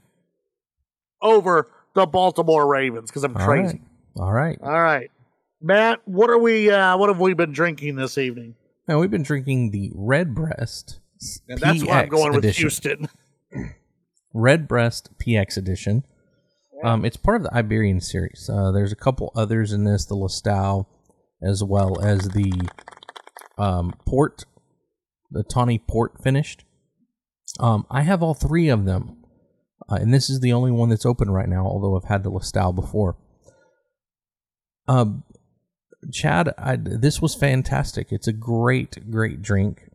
over 1.22 1.68
the 1.96 2.06
Baltimore 2.06 2.66
Ravens 2.66 3.10
because 3.10 3.26
I'm 3.26 3.36
All 3.36 3.46
crazy. 3.46 3.82
right. 4.16 4.24
All 4.24 4.32
right. 4.32 4.58
All 4.64 4.82
right, 4.82 5.12
Matt. 5.62 6.00
What 6.06 6.30
are 6.30 6.38
we? 6.38 6.72
Uh, 6.72 6.96
what 6.96 7.10
have 7.10 7.20
we 7.20 7.34
been 7.34 7.52
drinking 7.52 7.98
this 7.98 8.18
evening? 8.18 8.56
Now 8.88 9.02
we've 9.02 9.12
been 9.12 9.24
drinking 9.24 9.72
the 9.72 9.92
Redbreast. 9.96 11.02
And 11.50 11.60
that's 11.60 11.84
why 11.84 12.04
I'm 12.04 12.06
PX 12.08 12.10
going 12.10 12.30
with 12.32 12.46
edition. 12.46 12.62
Houston. 12.62 13.10
Redbreast 14.34 15.10
PX 15.20 15.58
edition. 15.58 16.06
Um, 16.86 17.04
it's 17.04 17.18
part 17.18 17.36
of 17.36 17.44
the 17.44 17.54
Iberian 17.54 18.00
series. 18.00 18.50
Uh, 18.50 18.72
there's 18.72 18.94
a 18.94 18.96
couple 18.96 19.34
others 19.36 19.74
in 19.74 19.84
this, 19.84 20.06
the 20.06 20.16
Lustau, 20.16 20.86
as 21.42 21.62
well 21.62 22.00
as 22.02 22.30
the 22.30 22.70
um, 23.58 23.94
port, 24.06 24.46
the 25.34 25.44
tawny 25.44 25.80
port 25.80 26.24
finished. 26.24 26.64
Um, 27.60 27.86
I 27.92 28.02
have 28.04 28.24
all 28.24 28.34
three 28.34 28.70
of 28.70 28.86
them, 28.86 29.24
uh, 29.90 29.96
and 29.96 30.14
this 30.14 30.30
is 30.30 30.40
the 30.40 30.54
only 30.54 30.72
one 30.72 30.90
that's 30.90 31.06
open 31.06 31.30
right 31.30 31.50
now. 31.50 31.66
Although 31.66 31.98
I've 31.98 32.10
had 32.10 32.24
the 32.24 32.32
Lustau 32.32 32.74
before. 32.74 33.18
Um, 34.88 35.24
Chad, 36.12 36.54
I, 36.58 36.76
this 36.76 37.22
was 37.22 37.36
fantastic. 37.36 38.12
It's 38.12 38.28
a 38.28 38.34
great, 38.34 39.10
great 39.10 39.42
drink. 39.42 39.90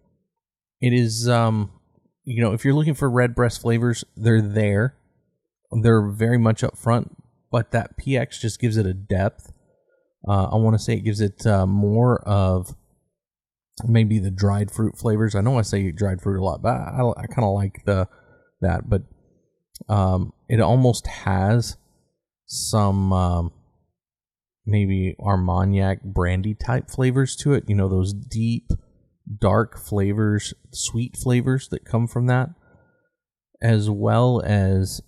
It 0.81 0.93
is, 0.93 1.29
um, 1.29 1.71
you 2.25 2.43
know, 2.43 2.53
if 2.53 2.65
you're 2.65 2.75
looking 2.75 2.95
for 2.95 3.11
Redbreast 3.11 3.61
flavors, 3.61 4.05
they're 4.17 4.41
there. 4.41 4.95
They're 5.71 6.09
very 6.09 6.39
much 6.39 6.65
up 6.65 6.79
front, 6.79 7.17
but 7.51 7.73
that 7.73 7.99
PX 7.99 8.41
just 8.41 8.61
gives 8.61 8.77
it 8.77 8.87
a 8.87 8.95
depth. 8.95 9.53
Uh, 10.27 10.45
I 10.45 10.57
want 10.57 10.75
to 10.75 10.83
say 10.83 10.95
it 10.95 11.01
gives 11.01 11.21
it 11.21 11.47
uh, 11.47 11.67
more 11.67 12.21
of 12.23 12.75
maybe 13.87 14.19
the 14.19 14.31
dried 14.31 14.71
fruit 14.71 14.97
flavors. 14.97 15.35
I 15.35 15.41
know 15.41 15.59
I 15.59 15.63
say 15.63 15.91
dried 15.91 16.21
fruit 16.21 16.41
a 16.41 16.45
lot, 16.45 16.63
but 16.63 16.71
I, 16.71 17.01
I 17.17 17.27
kind 17.27 17.45
of 17.45 17.55
like 17.55 17.85
the 17.85 18.09
that. 18.61 18.89
But 18.89 19.03
um, 19.89 20.33
it 20.49 20.61
almost 20.61 21.07
has 21.07 21.77
some 22.47 23.13
um, 23.13 23.53
maybe 24.67 25.17
Armagnac 25.21 26.03
brandy 26.03 26.55
type 26.55 26.91
flavors 26.91 27.37
to 27.37 27.53
it. 27.53 27.65
You 27.69 27.75
know, 27.75 27.89
those 27.89 28.13
deep, 28.13 28.71
dark 29.41 29.79
flavors, 29.79 30.55
sweet 30.73 31.17
flavors 31.17 31.69
that 31.69 31.85
come 31.85 32.07
from 32.07 32.27
that, 32.27 32.51
as 33.61 33.91
well 33.91 34.43
as 34.45 35.01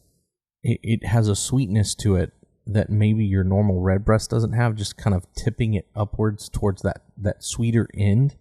it, 0.62 0.80
it 0.82 1.06
has 1.06 1.28
a 1.28 1.36
sweetness 1.36 1.94
to 1.96 2.16
it 2.16 2.32
that 2.66 2.90
maybe 2.90 3.24
your 3.24 3.44
normal 3.44 3.80
Redbreast 3.80 4.30
doesn't 4.30 4.52
have, 4.52 4.76
just 4.76 4.96
kind 4.96 5.14
of 5.14 5.26
tipping 5.34 5.74
it 5.74 5.88
upwards 5.94 6.48
towards 6.48 6.82
that, 6.82 7.02
that 7.16 7.42
sweeter 7.42 7.88
end. 7.96 8.36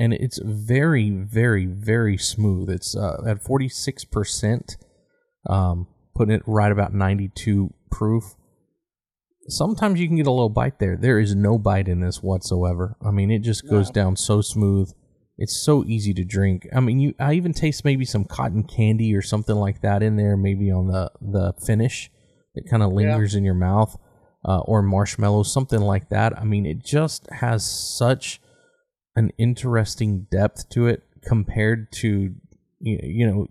And 0.00 0.14
it's 0.14 0.40
very, 0.42 1.10
very, 1.10 1.66
very 1.66 2.16
smooth. 2.16 2.70
It's 2.70 2.96
uh, 2.96 3.22
at 3.26 3.44
46%, 3.44 4.76
um, 5.48 5.86
putting 6.14 6.34
it 6.34 6.42
right 6.46 6.72
about 6.72 6.94
92 6.94 7.74
proof 7.90 8.34
sometimes 9.50 10.00
you 10.00 10.06
can 10.06 10.16
get 10.16 10.26
a 10.26 10.30
little 10.30 10.48
bite 10.48 10.78
there. 10.78 10.96
There 10.96 11.18
is 11.18 11.34
no 11.34 11.58
bite 11.58 11.88
in 11.88 12.00
this 12.00 12.22
whatsoever. 12.22 12.96
I 13.04 13.10
mean, 13.10 13.30
it 13.30 13.40
just 13.40 13.68
goes 13.68 13.90
down 13.90 14.16
so 14.16 14.40
smooth. 14.40 14.92
It's 15.38 15.56
so 15.56 15.84
easy 15.84 16.12
to 16.14 16.24
drink. 16.24 16.66
I 16.74 16.80
mean, 16.80 17.00
you 17.00 17.14
I 17.18 17.34
even 17.34 17.54
taste 17.54 17.84
maybe 17.84 18.04
some 18.04 18.24
cotton 18.24 18.62
candy 18.62 19.14
or 19.14 19.22
something 19.22 19.56
like 19.56 19.80
that 19.80 20.02
in 20.02 20.16
there, 20.16 20.36
maybe 20.36 20.70
on 20.70 20.88
the 20.88 21.10
the 21.20 21.54
finish 21.64 22.10
that 22.54 22.68
kind 22.68 22.82
of 22.82 22.92
lingers 22.92 23.34
in 23.34 23.44
your 23.44 23.54
mouth, 23.54 23.96
uh, 24.44 24.58
or 24.60 24.82
marshmallows, 24.82 25.50
something 25.50 25.80
like 25.80 26.10
that. 26.10 26.38
I 26.38 26.44
mean, 26.44 26.66
it 26.66 26.84
just 26.84 27.26
has 27.32 27.64
such 27.64 28.40
an 29.16 29.30
interesting 29.38 30.26
depth 30.30 30.68
to 30.70 30.86
it 30.86 31.02
compared 31.22 31.92
to 31.92 32.34
you 32.80 33.26
know 33.26 33.46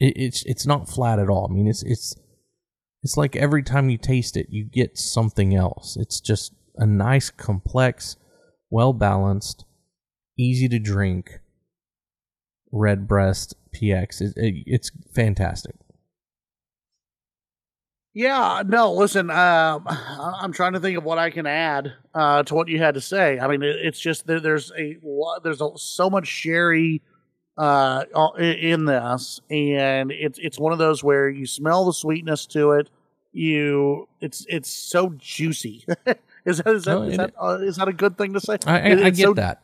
it, 0.00 0.14
it's 0.16 0.44
it's 0.44 0.66
not 0.66 0.88
flat 0.88 1.18
at 1.18 1.28
all. 1.28 1.48
I 1.48 1.54
mean, 1.54 1.66
it's 1.66 1.82
it's 1.82 2.14
it's 3.02 3.16
like 3.16 3.36
every 3.36 3.62
time 3.62 3.90
you 3.90 3.98
taste 3.98 4.36
it, 4.36 4.46
you 4.50 4.64
get 4.64 4.98
something 4.98 5.54
else. 5.54 5.96
It's 5.96 6.20
just 6.20 6.54
a 6.76 6.86
nice, 6.86 7.30
complex, 7.30 8.16
well 8.70 8.92
balanced, 8.92 9.64
easy 10.38 10.68
to 10.68 10.78
drink 10.78 11.40
Redbreast 12.72 13.54
PX. 13.74 14.20
It, 14.20 14.32
it, 14.36 14.54
it's 14.66 14.90
fantastic. 15.14 15.76
Yeah, 18.16 18.62
no, 18.66 18.92
listen, 18.92 19.28
um, 19.30 19.84
I'm 19.88 20.52
trying 20.52 20.74
to 20.74 20.80
think 20.80 20.96
of 20.96 21.04
what 21.04 21.18
I 21.18 21.30
can 21.30 21.46
add 21.46 21.92
uh, 22.14 22.44
to 22.44 22.54
what 22.54 22.68
you 22.68 22.78
had 22.78 22.94
to 22.94 23.00
say. 23.00 23.38
I 23.40 23.48
mean, 23.48 23.62
it, 23.62 23.76
it's 23.82 23.98
just 23.98 24.26
there, 24.26 24.40
there's 24.40 24.70
a 24.78 24.96
there's 25.42 25.60
a, 25.60 25.70
so 25.76 26.08
much 26.08 26.28
sherry 26.28 27.02
uh, 27.58 28.04
in 28.38 28.84
this, 28.84 29.40
and 29.50 30.12
it's 30.12 30.38
it's 30.38 30.58
one 30.58 30.72
of 30.72 30.78
those 30.78 31.02
where 31.02 31.28
you 31.28 31.46
smell 31.46 31.84
the 31.86 31.92
sweetness 31.92 32.46
to 32.46 32.72
it. 32.72 32.88
You, 33.32 34.08
it's 34.20 34.46
it's 34.48 34.70
so 34.70 35.12
juicy. 35.18 35.84
is 36.44 36.58
that 36.58 36.68
is 36.68 36.84
that, 36.84 36.92
No, 36.94 37.02
is 37.02 37.14
it- 37.14 37.16
that, 37.16 37.32
uh, 37.40 37.58
is 37.62 37.76
that 37.76 37.88
a 37.88 37.92
good 37.92 38.16
thing 38.16 38.32
to 38.34 38.40
say? 38.40 38.58
I, 38.64 38.74
I, 38.74 38.78
It- 38.90 38.98
I 39.06 39.10
get 39.10 39.24
so 39.24 39.34
that. 39.34 39.62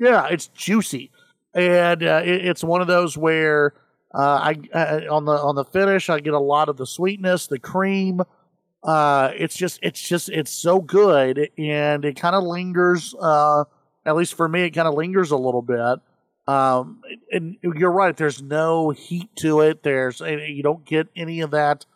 yeah, 0.00 0.26
it's 0.26 0.48
juicy, 0.48 1.12
and 1.54 2.02
uh, 2.02 2.22
it, 2.24 2.44
it's 2.44 2.64
one 2.64 2.80
of 2.80 2.88
those 2.88 3.16
where 3.16 3.72
uh, 4.14 4.52
I 4.52 4.56
uh, 4.74 5.00
on 5.10 5.24
the 5.24 5.32
on 5.32 5.54
the 5.54 5.64
finish 5.64 6.10
I 6.10 6.20
get 6.20 6.34
a 6.34 6.38
lot 6.38 6.68
of 6.68 6.76
the 6.76 6.86
sweetness, 6.86 7.46
the 7.46 7.58
cream. 7.58 8.22
Uh, 8.82 9.30
it's 9.36 9.56
just 9.56 9.78
it's 9.82 10.00
just 10.00 10.28
it's 10.28 10.50
so 10.50 10.80
good, 10.80 11.50
and 11.56 12.04
it 12.04 12.16
kind 12.16 12.34
of 12.34 12.44
lingers 12.44 13.14
uh, 13.20 13.64
At 14.04 14.16
least 14.16 14.34
for 14.34 14.48
me, 14.48 14.62
it 14.62 14.70
kind 14.70 14.88
of 14.88 14.94
lingers 14.94 15.30
a 15.30 15.36
little 15.36 15.62
bit. 15.62 16.00
Um, 16.48 17.00
and 17.30 17.56
you're 17.62 17.92
right. 17.92 18.16
There's 18.16 18.42
no 18.42 18.90
heat 18.90 19.34
to 19.36 19.60
it. 19.60 19.82
There's 19.82 20.20
you 20.20 20.62
don't 20.62 20.84
get 20.84 21.08
any 21.14 21.40
of 21.40 21.52
that. 21.52 21.86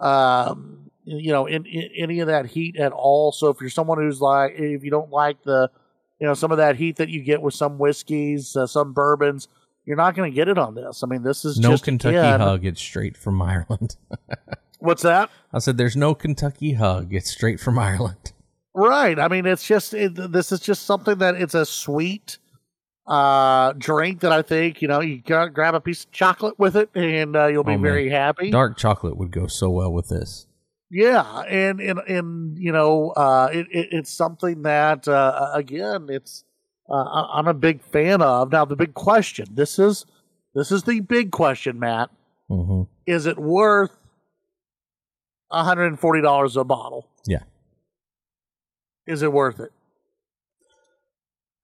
Um, 0.00 0.90
you 1.04 1.32
know, 1.32 1.46
in, 1.46 1.66
in, 1.66 1.90
any 1.96 2.20
of 2.20 2.26
that 2.28 2.46
heat 2.46 2.76
at 2.76 2.92
all. 2.92 3.32
So 3.32 3.48
if 3.48 3.60
you're 3.60 3.70
someone 3.70 3.98
who's 3.98 4.20
like, 4.20 4.54
if 4.56 4.84
you 4.84 4.90
don't 4.90 5.10
like 5.10 5.42
the, 5.42 5.70
you 6.20 6.26
know, 6.26 6.34
some 6.34 6.52
of 6.52 6.58
that 6.58 6.76
heat 6.76 6.96
that 6.96 7.08
you 7.08 7.22
get 7.22 7.42
with 7.42 7.54
some 7.54 7.78
whiskeys, 7.78 8.56
uh, 8.56 8.66
some 8.66 8.92
bourbons, 8.92 9.48
you're 9.84 9.96
not 9.96 10.14
going 10.14 10.30
to 10.30 10.34
get 10.34 10.48
it 10.48 10.58
on 10.58 10.74
this. 10.74 11.02
I 11.02 11.06
mean, 11.06 11.22
this 11.22 11.44
is 11.44 11.58
no 11.58 11.76
Kentucky 11.78 12.16
hug. 12.16 12.64
It's 12.64 12.80
straight 12.80 13.16
from 13.16 13.40
Ireland. 13.42 13.96
What's 14.78 15.02
that? 15.02 15.30
I 15.52 15.58
said, 15.60 15.76
"There's 15.78 15.96
no 15.96 16.14
Kentucky 16.14 16.74
hug. 16.74 17.14
It's 17.14 17.30
straight 17.30 17.60
from 17.60 17.78
Ireland." 17.78 18.32
Right. 18.74 19.18
I 19.18 19.28
mean, 19.28 19.46
it's 19.46 19.66
just 19.66 19.92
it, 19.94 20.14
this 20.32 20.50
is 20.50 20.60
just 20.60 20.84
something 20.84 21.18
that 21.18 21.34
it's 21.34 21.54
a 21.54 21.66
sweet 21.66 22.38
uh 23.06 23.72
drink 23.78 24.20
that 24.20 24.30
I 24.30 24.42
think 24.42 24.80
you 24.80 24.86
know 24.86 25.00
you 25.00 25.18
grab 25.18 25.74
a 25.74 25.80
piece 25.80 26.04
of 26.04 26.12
chocolate 26.12 26.56
with 26.56 26.76
it 26.76 26.88
and 26.94 27.34
uh, 27.34 27.46
you'll 27.48 27.64
be 27.64 27.72
Oh, 27.74 27.78
very 27.78 28.08
happy. 28.08 28.50
Dark 28.50 28.76
chocolate 28.78 29.16
would 29.16 29.32
go 29.32 29.48
so 29.48 29.70
well 29.70 29.92
with 29.92 30.08
this. 30.08 30.46
Yeah, 30.88 31.40
and 31.48 31.80
and 31.80 31.98
and 32.00 32.58
you 32.58 32.70
know, 32.70 33.10
uh, 33.10 33.48
it, 33.52 33.66
it 33.70 33.88
it's 33.92 34.12
something 34.12 34.62
that 34.62 35.08
uh, 35.08 35.50
again, 35.54 36.06
it's 36.10 36.44
uh, 36.92 36.96
I- 36.96 37.38
I'm 37.38 37.48
a 37.48 37.54
big 37.54 37.80
fan 37.82 38.20
of. 38.22 38.52
Now, 38.52 38.64
the 38.64 38.76
big 38.76 38.94
question 38.94 39.46
this 39.54 39.78
is 39.78 40.04
this 40.54 40.70
is 40.70 40.82
the 40.84 41.00
big 41.00 41.30
question, 41.32 41.78
Matt. 41.78 42.10
hmm 42.48 42.82
Is 43.06 43.26
it 43.26 43.38
worth 43.38 43.96
140 45.48 46.20
dollars 46.22 46.56
a 46.56 46.64
bottle? 46.64 47.08
Yeah. 47.26 47.42
Is 49.06 49.22
it 49.22 49.32
worth 49.32 49.58
it? 49.60 49.72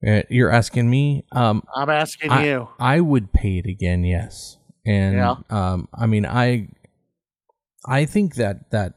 Uh, 0.07 0.23
You're 0.31 0.51
asking 0.51 0.89
me. 0.89 1.25
Um, 1.33 1.63
I'm 1.75 1.91
asking 1.91 2.31
I- 2.31 2.45
you. 2.47 2.69
I 2.79 3.01
would 3.01 3.33
pay 3.33 3.59
it 3.59 3.67
again, 3.67 4.05
yes. 4.05 4.57
And 4.87 5.17
Yeah. 5.17 5.35
um, 5.51 5.89
I 5.93 6.07
mean, 6.07 6.25
I 6.25 6.69
I 7.85 8.05
think 8.07 8.35
that 8.37 8.71
that 8.71 8.95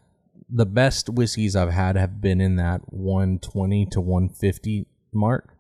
the 0.50 0.66
best 0.66 1.10
whiskeys 1.10 1.56
I've 1.56 1.72
had 1.72 1.96
have 1.96 2.22
been 2.22 2.42
in 2.42 2.56
that 2.58 2.82
120 2.94 3.86
to 3.88 4.02
150 4.02 4.86
mark, 5.14 5.51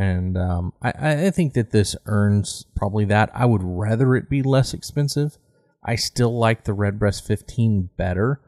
and 0.00 0.38
um, 0.38 0.72
I 0.80 0.92
I 1.26 1.30
think 1.30 1.52
that 1.52 1.72
this 1.72 1.94
earns 2.06 2.64
probably 2.74 3.04
that. 3.06 3.30
I 3.34 3.44
would 3.44 3.62
rather 3.62 4.16
it 4.16 4.30
be 4.30 4.42
less 4.42 4.72
expensive. 4.72 5.36
I 5.84 5.96
still 5.96 6.36
like 6.38 6.64
the 6.64 6.72
Redbreast 6.72 7.26
15 7.26 7.90
better. 7.98 8.40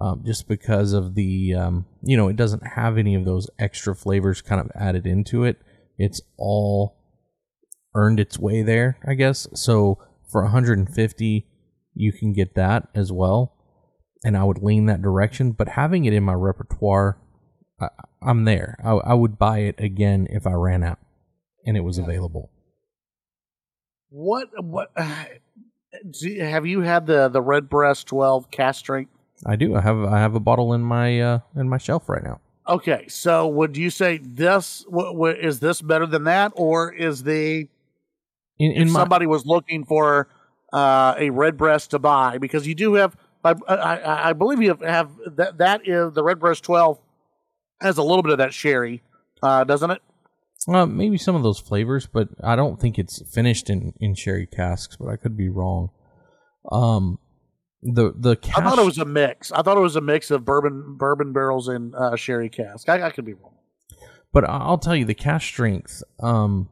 Um, 0.00 0.22
just 0.24 0.46
because 0.46 0.92
of 0.92 1.16
the, 1.16 1.54
um, 1.54 1.86
you 2.02 2.16
know, 2.16 2.28
it 2.28 2.36
doesn't 2.36 2.64
have 2.64 2.98
any 2.98 3.16
of 3.16 3.24
those 3.24 3.50
extra 3.58 3.96
flavors 3.96 4.40
kind 4.40 4.60
of 4.60 4.70
added 4.76 5.06
into 5.08 5.42
it. 5.42 5.60
It's 5.98 6.20
all 6.36 6.96
earned 7.96 8.20
its 8.20 8.38
way 8.38 8.62
there, 8.62 8.96
I 9.04 9.14
guess. 9.14 9.48
So 9.54 9.98
for 10.30 10.42
150, 10.42 11.46
you 11.94 12.12
can 12.12 12.32
get 12.32 12.54
that 12.54 12.88
as 12.94 13.10
well, 13.10 13.56
and 14.24 14.36
I 14.36 14.44
would 14.44 14.62
lean 14.62 14.86
that 14.86 15.02
direction. 15.02 15.50
But 15.50 15.70
having 15.70 16.04
it 16.04 16.12
in 16.12 16.22
my 16.22 16.34
repertoire, 16.34 17.18
I, 17.80 17.88
I'm 18.22 18.44
there. 18.44 18.76
I, 18.82 18.90
I 18.90 19.14
would 19.14 19.38
buy 19.38 19.58
it 19.60 19.76
again 19.78 20.26
if 20.30 20.46
I 20.46 20.52
ran 20.52 20.82
out 20.82 20.98
and 21.66 21.76
it 21.76 21.80
was 21.80 21.98
available. 21.98 22.50
What 24.10 24.48
what? 24.62 24.90
do 26.10 26.40
have 26.40 26.66
you 26.66 26.80
had 26.80 27.06
the 27.06 27.28
the 27.28 27.42
Redbreast 27.42 28.06
12 28.06 28.50
cask 28.50 28.80
strength? 28.80 29.12
I 29.46 29.56
do. 29.56 29.76
I 29.76 29.80
have 29.80 30.02
I 30.04 30.18
have 30.18 30.34
a 30.34 30.40
bottle 30.40 30.72
in 30.72 30.82
my 30.82 31.20
uh, 31.20 31.38
in 31.54 31.68
my 31.68 31.78
shelf 31.78 32.08
right 32.08 32.22
now. 32.22 32.40
Okay, 32.68 33.06
so 33.08 33.48
would 33.48 33.76
you 33.76 33.88
say 33.88 34.18
this 34.18 34.84
w- 34.90 35.12
w- 35.12 35.36
is 35.36 35.60
this 35.60 35.80
better 35.80 36.06
than 36.06 36.24
that, 36.24 36.52
or 36.54 36.92
is 36.92 37.22
the 37.22 37.68
In, 38.58 38.72
in 38.72 38.82
if 38.82 38.88
my 38.88 39.00
somebody 39.00 39.26
was 39.26 39.46
looking 39.46 39.84
for 39.84 40.28
uh, 40.72 41.14
a 41.16 41.30
redbreast 41.30 41.92
to 41.92 41.98
buy 41.98 42.38
because 42.38 42.66
you 42.66 42.74
do 42.74 42.94
have 42.94 43.16
I, 43.44 43.54
I, 43.68 44.30
I 44.30 44.32
believe 44.32 44.60
you 44.60 44.68
have, 44.70 44.80
have 44.80 45.10
that 45.36 45.58
that 45.58 45.88
is 45.88 46.12
the 46.12 46.22
redbreast 46.22 46.64
12 46.64 46.98
has 47.80 47.98
a 47.98 48.02
little 48.02 48.22
bit 48.22 48.32
of 48.32 48.38
that 48.38 48.52
sherry 48.54 49.02
uh, 49.42 49.64
doesn't 49.64 49.90
it 49.90 50.02
uh, 50.66 50.84
maybe 50.86 51.16
some 51.16 51.36
of 51.36 51.44
those 51.44 51.60
flavors, 51.60 52.08
but 52.12 52.28
I 52.42 52.56
don't 52.56 52.80
think 52.80 52.98
it's 52.98 53.22
finished 53.32 53.70
in 53.70 53.94
in 54.00 54.16
sherry 54.16 54.44
casks. 54.46 54.96
But 54.96 55.08
I 55.08 55.16
could 55.16 55.36
be 55.36 55.48
wrong. 55.48 55.90
Um, 56.70 57.20
the 57.80 58.12
the 58.14 58.34
cask, 58.34 58.58
i 58.58 58.68
thought 58.68 58.78
it 58.80 58.84
was 58.84 58.98
a 58.98 59.04
mix 59.04 59.52
i 59.52 59.62
thought 59.62 59.76
it 59.76 59.80
was 59.80 59.94
a 59.94 60.00
mix 60.00 60.32
of 60.32 60.44
bourbon 60.44 60.96
bourbon 60.98 61.32
barrels 61.32 61.68
and 61.68 61.94
uh, 61.94 62.16
sherry 62.16 62.48
cask 62.48 62.88
I, 62.88 63.04
I 63.06 63.10
could 63.10 63.24
be 63.24 63.34
wrong 63.34 63.54
but 64.32 64.44
I'll 64.48 64.78
tell 64.78 64.94
you 64.96 65.04
the 65.04 65.14
cask 65.14 65.46
strength. 65.46 66.02
Um, 66.20 66.68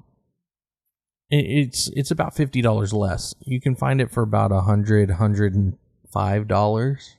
it, 1.31 1.45
it's 1.47 1.89
it's 1.95 2.11
about 2.11 2.35
fifty 2.37 2.61
dollars 2.61 2.93
less. 2.93 3.35
You 3.41 3.61
can 3.61 3.75
find 3.75 4.01
it 4.01 4.11
for 4.11 4.23
about 4.23 4.53
a 4.53 4.61
hundred, 4.63 5.11
hundred 5.13 5.55
and 5.55 5.79
five 6.13 6.49
dollars, 6.49 7.17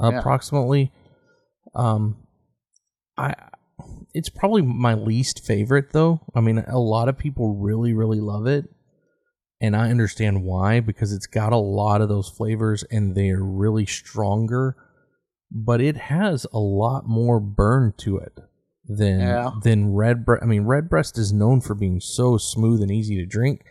Yeah. 0.00 0.18
approximately. 0.18 0.92
Um, 1.74 2.25
I 3.18 3.34
it's 4.14 4.28
probably 4.28 4.62
my 4.62 4.94
least 4.94 5.44
favorite 5.44 5.92
though. 5.92 6.20
I 6.34 6.40
mean, 6.40 6.58
a 6.58 6.78
lot 6.78 7.08
of 7.08 7.18
people 7.18 7.54
really 7.56 7.92
really 7.92 8.20
love 8.20 8.46
it, 8.46 8.64
and 9.60 9.76
I 9.76 9.90
understand 9.90 10.42
why 10.42 10.80
because 10.80 11.12
it's 11.12 11.26
got 11.26 11.52
a 11.52 11.56
lot 11.58 12.00
of 12.00 12.08
those 12.08 12.28
flavors 12.28 12.84
and 12.90 13.14
they're 13.14 13.42
really 13.42 13.86
stronger. 13.86 14.76
But 15.50 15.80
it 15.80 15.96
has 15.96 16.44
a 16.52 16.58
lot 16.58 17.06
more 17.06 17.38
burn 17.38 17.94
to 17.98 18.18
it 18.18 18.38
than 18.88 19.20
Yeah. 19.20 19.50
than 19.62 19.94
Redbreast. 19.94 20.42
I 20.42 20.46
mean, 20.46 20.64
Redbreast 20.64 21.18
is 21.18 21.32
known 21.32 21.60
for 21.60 21.74
being 21.74 22.00
so 22.00 22.36
smooth 22.36 22.82
and 22.82 22.90
easy 22.90 23.16
to 23.16 23.26
drink. 23.26 23.64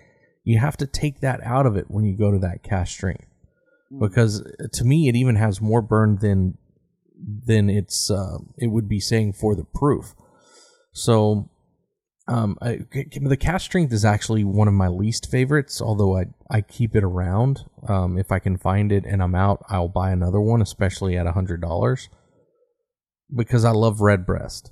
You 0.44 0.60
have 0.60 0.78
to 0.78 0.88
take 0.88 1.20
that 1.22 1.42
out 1.44 1.66
of 1.66 1.76
it 1.76 1.90
when 1.90 2.06
you 2.06 2.16
go 2.18 2.32
to 2.32 2.40
that 2.40 2.64
cask 2.64 2.94
strength 2.94 3.26
because 4.00 4.42
uh, 4.42 4.68
to 4.74 4.84
me 4.84 5.10
it 5.10 5.16
even 5.16 5.36
has 5.36 5.60
more 5.62 5.82
burn 5.82 6.18
than 6.18 6.58
than 7.18 7.70
it's 7.70 8.10
uh, 8.12 8.38
it 8.58 8.68
would 8.68 8.88
be 8.88 9.00
saying 9.00 9.34
for 9.34 9.56
the 9.56 9.66
proof. 9.66 10.16
So 10.94 11.50
um, 12.28 12.58
I, 12.62 12.80
the 13.22 13.38
cask 13.38 13.66
strength 13.66 13.94
is 13.94 14.06
actually 14.06 14.44
one 14.44 14.68
of 14.68 14.74
my 14.74 14.88
least 14.88 15.30
favorites. 15.30 15.82
Although 15.82 16.18
I 16.18 16.26
I 16.50 16.62
keep 16.62 16.96
it 16.96 17.04
around. 17.04 17.66
Um, 17.88 18.18
if 18.18 18.32
I 18.32 18.40
can 18.40 18.58
find 18.58 18.92
it 18.92 19.06
and 19.06 19.22
I'm 19.22 19.36
out, 19.36 19.64
I'll 19.70 19.88
buy 19.88 20.12
another 20.12 20.42
one, 20.42 20.62
especially 20.62 21.18
at 21.18 21.28
a 21.28 21.34
hundred 21.34 21.62
dollars, 21.62 22.10
because 23.36 23.64
I 23.64 23.72
love 23.72 24.02
Redbreast. 24.02 24.72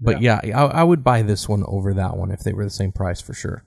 But 0.00 0.20
yeah, 0.20 0.40
I, 0.44 0.50
I 0.50 0.82
would 0.82 1.04
buy 1.04 1.22
this 1.22 1.48
one 1.48 1.64
over 1.66 1.94
that 1.94 2.16
one 2.16 2.30
if 2.30 2.40
they 2.40 2.52
were 2.52 2.64
the 2.64 2.70
same 2.70 2.92
price 2.92 3.20
for 3.20 3.32
sure. 3.32 3.64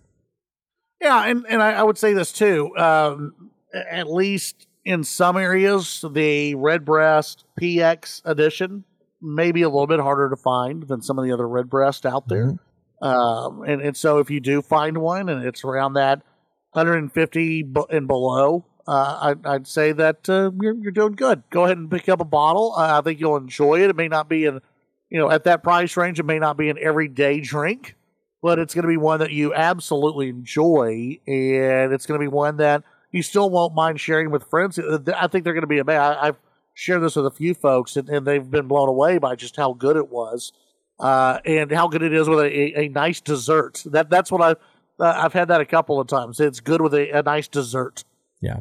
Yeah, 1.02 1.26
and, 1.26 1.46
and 1.48 1.62
I, 1.62 1.74
I 1.74 1.84
would 1.84 1.98
say 1.98 2.14
this 2.14 2.32
too. 2.32 2.76
Um, 2.78 3.52
at 3.74 4.12
least 4.12 4.68
in 4.88 5.04
some 5.04 5.36
areas, 5.36 6.06
the 6.10 6.56
Redbreast 6.56 7.44
PX 7.60 8.22
edition 8.24 8.86
may 9.22 9.52
be 9.52 9.64
a 9.64 9.68
little 9.68 9.86
bit 9.86 10.00
harder 10.00 10.30
to 10.30 10.38
find 10.38 10.88
than 10.88 11.02
some 11.02 11.20
of 11.20 11.26
the 11.26 11.34
other 11.34 11.46
Redbreast 11.46 12.06
out 12.06 12.30
there. 12.30 12.58
Um, 13.02 13.64
and, 13.64 13.82
and 13.82 13.98
so 13.98 14.20
if 14.20 14.32
you 14.32 14.40
do 14.40 14.62
find 14.62 15.00
one 15.00 15.28
and 15.28 15.44
it's 15.44 15.66
around 15.66 15.96
that 15.96 16.24
150 16.72 17.66
and 17.90 18.08
below, 18.08 18.66
uh, 18.88 19.20
I'd, 19.24 19.46
I'd 19.46 19.68
say 19.68 19.92
that 19.92 20.30
uh, 20.30 20.52
you're, 20.62 20.76
you're 20.76 20.94
doing 20.94 21.16
good. 21.16 21.44
Go 21.50 21.66
ahead 21.66 21.78
and 21.78 21.92
pick 21.92 22.08
up 22.08 22.22
a 22.22 22.26
bottle. 22.26 22.74
Uh, 22.78 23.00
I 23.00 23.02
think 23.02 23.20
you'll 23.20 23.36
enjoy 23.36 23.84
it. 23.84 23.90
It 23.90 23.98
may 23.98 24.08
not 24.08 24.30
be 24.30 24.46
an, 24.46 24.62
you 25.10 25.20
know, 25.20 25.30
at 25.30 25.44
that 25.44 25.64
price 25.64 25.98
range, 25.98 26.18
it 26.18 26.26
may 26.26 26.40
not 26.40 26.56
be 26.56 26.70
an 26.70 26.78
everyday 26.80 27.42
drink 27.42 27.98
but 28.42 28.60
it's 28.60 28.74
going 28.74 28.84
to 28.84 28.88
be 28.88 28.98
one 28.98 29.20
that 29.20 29.32
you 29.32 29.54
absolutely 29.54 30.30
enjoy, 30.30 31.20
and 31.26 31.92
it's 31.92 32.06
going 32.06 32.20
to 32.20 32.24
be 32.24 32.30
one 32.30 32.58
that 32.58 32.84
you 33.18 33.24
still 33.24 33.50
won't 33.50 33.74
mind 33.74 34.00
sharing 34.00 34.30
with 34.30 34.44
friends. 34.44 34.78
Uh, 34.78 35.00
I 35.16 35.28
think 35.28 35.44
they're 35.44 35.54
going 35.54 35.62
to 35.62 35.68
be 35.68 35.80
amazed. 35.80 36.00
I, 36.00 36.28
I've 36.28 36.38
shared 36.76 37.02
this 37.02 37.16
with 37.16 37.26
a 37.26 37.32
few 37.32 37.56
folks, 37.56 37.98
and, 37.98 38.08
and 38.08 38.26
they've 38.26 38.50
been 38.50 38.68
blown 38.68 38.88
away 38.88 39.18
by 39.18 39.36
just 39.36 39.56
how 39.56 39.74
good 39.74 39.98
it 39.98 40.10
was, 40.10 40.54
uh, 41.00 41.40
and 41.44 41.72
how 41.72 41.88
good 41.88 42.04
it 42.04 42.14
is 42.14 42.30
with 42.30 42.40
a, 42.40 42.80
a, 42.80 42.90
nice 42.90 43.20
dessert. 43.20 43.84
That 43.88 44.10
that's 44.12 44.32
what 44.32 44.42
I've 44.42 44.58
uh, 45.00 45.14
I've 45.18 45.34
had 45.34 45.48
that 45.48 45.60
a 45.60 45.66
couple 45.66 46.00
of 46.00 46.08
times. 46.08 46.40
It's 46.40 46.60
good 46.60 46.80
with 46.80 46.94
a, 46.94 47.10
a 47.18 47.24
nice 47.24 47.48
dessert. 47.48 48.04
Yeah. 48.42 48.60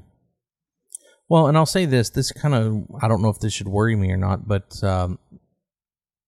Well, 1.29 1.47
and 1.47 1.57
I'll 1.57 1.67
say 1.67 1.85
this: 1.85 2.09
this 2.09 2.33
kind 2.33 2.55
of 2.55 2.87
I 3.03 3.09
don't 3.09 3.21
know 3.21 3.29
if 3.29 3.39
this 3.39 3.53
should 3.53 3.69
worry 3.69 3.95
me 3.95 4.11
or 4.11 4.17
not, 4.17 4.49
but 4.49 4.83
um, 4.83 5.19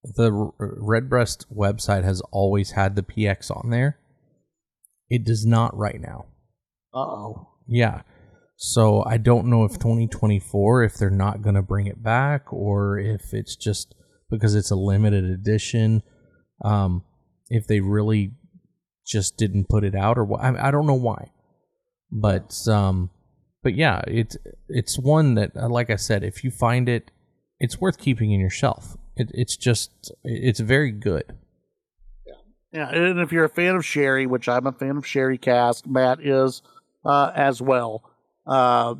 the 0.04 0.30
R- 0.30 0.52
Redbreast 0.58 1.46
website 1.54 2.04
has 2.04 2.20
always 2.30 2.72
had 2.72 2.94
the 2.96 3.02
PX 3.02 3.50
on 3.50 3.70
there. 3.70 3.98
It 5.08 5.24
does 5.24 5.46
not 5.46 5.74
right 5.76 6.00
now. 6.00 6.26
Uh 6.92 6.98
oh. 6.98 7.48
Yeah. 7.66 8.02
So 8.60 9.04
I 9.06 9.18
don't 9.18 9.46
know 9.46 9.64
if 9.64 9.78
2024 9.78 10.82
if 10.82 10.94
they're 10.94 11.10
not 11.10 11.42
going 11.42 11.54
to 11.54 11.62
bring 11.62 11.86
it 11.86 12.02
back 12.02 12.52
or 12.52 12.98
if 12.98 13.32
it's 13.32 13.54
just 13.54 13.94
because 14.30 14.56
it's 14.56 14.72
a 14.72 14.76
limited 14.76 15.24
edition. 15.24 16.02
Um, 16.64 17.04
if 17.48 17.68
they 17.68 17.78
really 17.78 18.32
just 19.06 19.36
didn't 19.36 19.68
put 19.68 19.84
it 19.84 19.94
out 19.94 20.18
or 20.18 20.24
what 20.24 20.40
I, 20.40 20.68
I 20.68 20.70
don't 20.72 20.88
know 20.88 20.94
why. 20.94 21.30
But 22.10 22.66
um, 22.66 23.10
but 23.62 23.76
yeah, 23.76 24.02
it's 24.08 24.36
it's 24.68 24.98
one 24.98 25.36
that 25.36 25.56
uh, 25.56 25.68
like 25.68 25.88
I 25.88 25.96
said, 25.96 26.24
if 26.24 26.42
you 26.42 26.50
find 26.50 26.88
it, 26.88 27.12
it's 27.60 27.80
worth 27.80 27.98
keeping 27.98 28.32
in 28.32 28.40
your 28.40 28.50
shelf. 28.50 28.96
It, 29.14 29.30
it's 29.34 29.56
just 29.56 30.10
it's 30.24 30.58
very 30.58 30.90
good. 30.90 31.32
Yeah, 32.72 32.88
and 32.90 33.20
if 33.20 33.30
you're 33.30 33.44
a 33.44 33.48
fan 33.48 33.76
of 33.76 33.86
sherry, 33.86 34.26
which 34.26 34.48
I'm 34.48 34.66
a 34.66 34.72
fan 34.72 34.96
of 34.96 35.06
sherry 35.06 35.38
cask, 35.38 35.86
Matt 35.86 36.18
is 36.20 36.60
uh, 37.04 37.30
as 37.36 37.62
well. 37.62 38.02
Uh, 38.48 38.94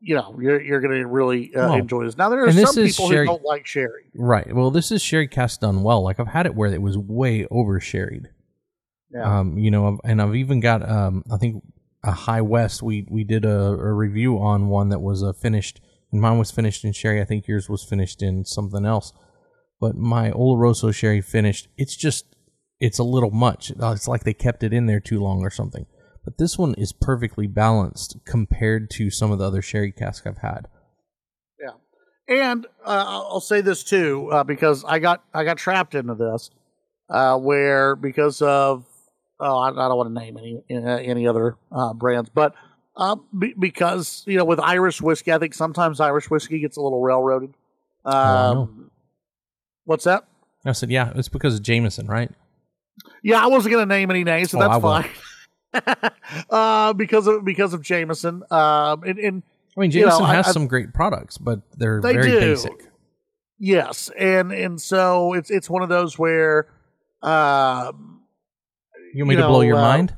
you 0.00 0.14
know, 0.16 0.36
you're 0.40 0.60
you're 0.60 0.80
going 0.80 1.00
to 1.00 1.06
really 1.06 1.54
uh, 1.54 1.70
Oh. 1.70 1.74
enjoy 1.74 2.04
this. 2.04 2.16
Now 2.16 2.28
there 2.28 2.44
are 2.44 2.52
some 2.52 2.74
people 2.74 3.08
sherry- 3.08 3.26
who 3.26 3.32
don't 3.34 3.44
like 3.44 3.66
sherry. 3.66 4.04
Right. 4.14 4.52
Well, 4.54 4.70
this 4.70 4.90
is 4.90 5.02
sherry 5.02 5.28
cask 5.28 5.60
done 5.60 5.82
well. 5.82 6.02
Like 6.02 6.18
I've 6.18 6.28
had 6.28 6.46
it 6.46 6.54
where 6.54 6.72
it 6.72 6.82
was 6.82 6.96
way 6.98 7.46
over 7.50 7.78
sherried. 7.80 8.30
Yeah. 9.12 9.40
Um, 9.40 9.58
you 9.58 9.70
know, 9.70 9.98
and 10.04 10.22
I've 10.22 10.34
even 10.34 10.60
got 10.60 10.88
um, 10.88 11.22
I 11.32 11.36
think 11.36 11.62
a 12.02 12.10
High 12.12 12.40
West. 12.40 12.82
We 12.82 13.06
we 13.10 13.22
did 13.24 13.44
a, 13.44 13.56
a 13.58 13.92
review 13.92 14.38
on 14.38 14.68
one 14.68 14.88
that 14.88 15.00
was 15.00 15.22
uh, 15.22 15.32
finished, 15.34 15.80
and 16.10 16.20
mine 16.20 16.38
was 16.38 16.50
finished 16.50 16.84
in 16.84 16.92
sherry. 16.92 17.20
I 17.20 17.24
think 17.24 17.46
yours 17.46 17.68
was 17.68 17.84
finished 17.84 18.22
in 18.22 18.44
something 18.44 18.84
else. 18.84 19.12
But 19.80 19.96
my 19.96 20.30
Oloroso 20.30 20.92
sherry 20.94 21.20
finished. 21.20 21.68
It's 21.76 21.94
just 21.96 22.34
it's 22.80 22.98
a 22.98 23.04
little 23.04 23.30
much. 23.30 23.70
Uh, 23.80 23.92
It's 23.92 24.08
like 24.08 24.24
they 24.24 24.34
kept 24.34 24.62
it 24.64 24.72
in 24.72 24.86
there 24.86 25.00
too 25.00 25.20
long 25.20 25.42
or 25.44 25.50
something. 25.50 25.86
But 26.24 26.38
this 26.38 26.56
one 26.56 26.74
is 26.74 26.92
perfectly 26.92 27.46
balanced 27.46 28.16
compared 28.24 28.90
to 28.90 29.10
some 29.10 29.32
of 29.32 29.38
the 29.38 29.44
other 29.44 29.62
sherry 29.62 29.90
cask 29.90 30.26
I've 30.26 30.38
had. 30.38 30.68
Yeah, 31.60 31.72
and 32.28 32.66
uh, 32.84 33.04
I'll 33.06 33.40
say 33.40 33.60
this 33.60 33.82
too, 33.82 34.28
uh, 34.30 34.44
because 34.44 34.84
I 34.84 34.98
got 35.00 35.24
I 35.34 35.44
got 35.44 35.58
trapped 35.58 35.94
into 35.94 36.14
this, 36.14 36.50
uh, 37.10 37.36
where 37.38 37.96
because 37.96 38.40
of 38.40 38.84
oh 39.40 39.58
I, 39.58 39.70
I 39.70 39.88
don't 39.88 39.96
want 39.96 40.14
to 40.14 40.20
name 40.20 40.38
any 40.38 40.62
any 40.70 41.26
other 41.26 41.56
uh, 41.72 41.92
brands, 41.92 42.30
but 42.32 42.54
uh, 42.96 43.16
be, 43.36 43.54
because 43.58 44.22
you 44.26 44.36
know 44.36 44.44
with 44.44 44.60
Irish 44.60 45.02
whiskey, 45.02 45.32
I 45.32 45.38
think 45.38 45.54
sometimes 45.54 45.98
Irish 45.98 46.30
whiskey 46.30 46.60
gets 46.60 46.76
a 46.76 46.80
little 46.80 47.00
railroaded. 47.00 47.54
Oh. 48.04 48.12
Um, 48.12 48.90
what's 49.84 50.04
that? 50.04 50.24
I 50.64 50.72
said, 50.72 50.90
yeah, 50.90 51.12
it's 51.16 51.28
because 51.28 51.56
of 51.56 51.62
Jameson, 51.62 52.06
right? 52.06 52.30
Yeah, 53.22 53.42
I 53.42 53.46
wasn't 53.46 53.72
going 53.72 53.88
to 53.88 53.94
name 53.94 54.10
any 54.10 54.22
names, 54.22 54.50
so 54.50 54.58
Oh, 54.58 54.60
that's 54.60 54.74
I 54.74 54.80
fine. 54.80 55.10
uh, 56.50 56.92
because 56.92 57.26
of 57.26 57.44
because 57.44 57.72
of 57.74 57.82
Jameson, 57.82 58.42
um, 58.50 59.02
and, 59.04 59.18
and 59.18 59.42
I 59.76 59.80
mean, 59.80 59.90
You 59.90 60.02
know, 60.02 60.08
Jameson 60.10 60.26
has 60.26 60.48
I- 60.48 60.52
some 60.52 60.66
great 60.66 60.92
products, 60.92 61.38
but 61.38 61.60
they're 61.76 62.00
They 62.00 62.12
very 62.14 62.30
do. 62.30 62.40
basic. 62.40 62.88
Yes, 63.58 64.10
and 64.18 64.52
and 64.52 64.80
so 64.80 65.32
it's 65.34 65.50
it's 65.50 65.70
one 65.70 65.82
of 65.82 65.88
those 65.88 66.18
where 66.18 66.66
um, 67.22 68.20
You 69.14 69.24
want 69.24 69.28
me 69.28 69.34
You 69.36 69.40
to 69.42 69.48
blow 69.48 69.60
your 69.60 69.76
uh, 69.78 69.80
mind? 69.82 70.14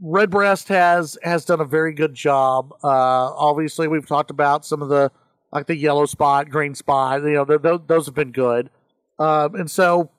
Redbreast 0.00 0.68
has 0.68 1.16
has 1.22 1.44
done 1.44 1.60
a 1.60 1.64
very 1.64 1.92
good 1.94 2.14
job. 2.14 2.72
Uh, 2.84 2.88
obviously, 2.88 3.88
we've 3.88 4.06
talked 4.06 4.30
about 4.30 4.64
some 4.66 4.82
of 4.82 4.88
the 4.88 5.10
like 5.52 5.66
the 5.66 5.76
yellow 5.76 6.04
spot, 6.04 6.50
green 6.50 6.74
spot. 6.74 7.22
You 7.22 7.30
know, 7.30 7.44
th- 7.44 7.62
th- 7.62 7.80
those 7.86 8.06
have 8.06 8.14
been 8.14 8.32
good, 8.32 8.68
um, 9.18 9.54
and 9.54 9.70
so 9.70 10.10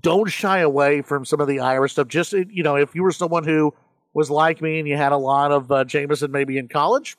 don't 0.00 0.28
shy 0.30 0.58
away 0.58 1.02
from 1.02 1.24
some 1.24 1.40
of 1.40 1.48
the 1.48 1.60
Irish 1.60 1.92
stuff. 1.92 2.08
Just 2.08 2.32
you 2.32 2.62
know, 2.62 2.76
if 2.76 2.94
you 2.94 3.02
were 3.02 3.12
someone 3.12 3.44
who 3.44 3.74
was 4.14 4.30
like 4.30 4.60
me 4.60 4.78
and 4.78 4.88
you 4.88 4.96
had 4.96 5.12
a 5.12 5.16
lot 5.16 5.52
of 5.52 5.70
uh, 5.70 5.84
Jameson 5.84 6.30
maybe 6.32 6.58
in 6.58 6.68
college, 6.68 7.16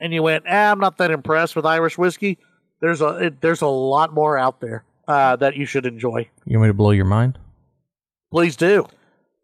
and 0.00 0.12
you 0.12 0.22
went, 0.22 0.44
ah, 0.48 0.70
I'm 0.72 0.80
not 0.80 0.96
that 0.98 1.10
impressed 1.10 1.56
with 1.56 1.66
Irish 1.66 1.96
whiskey. 1.98 2.38
There's 2.80 3.00
a 3.00 3.08
it, 3.26 3.40
there's 3.40 3.62
a 3.62 3.66
lot 3.68 4.14
more 4.14 4.38
out 4.38 4.60
there 4.60 4.84
uh, 5.08 5.36
that 5.36 5.56
you 5.56 5.66
should 5.66 5.86
enjoy. 5.86 6.28
You 6.46 6.58
want 6.58 6.68
me 6.68 6.70
to 6.70 6.74
blow 6.74 6.90
your 6.92 7.04
mind? 7.04 7.38
Please 8.30 8.56
do. 8.56 8.86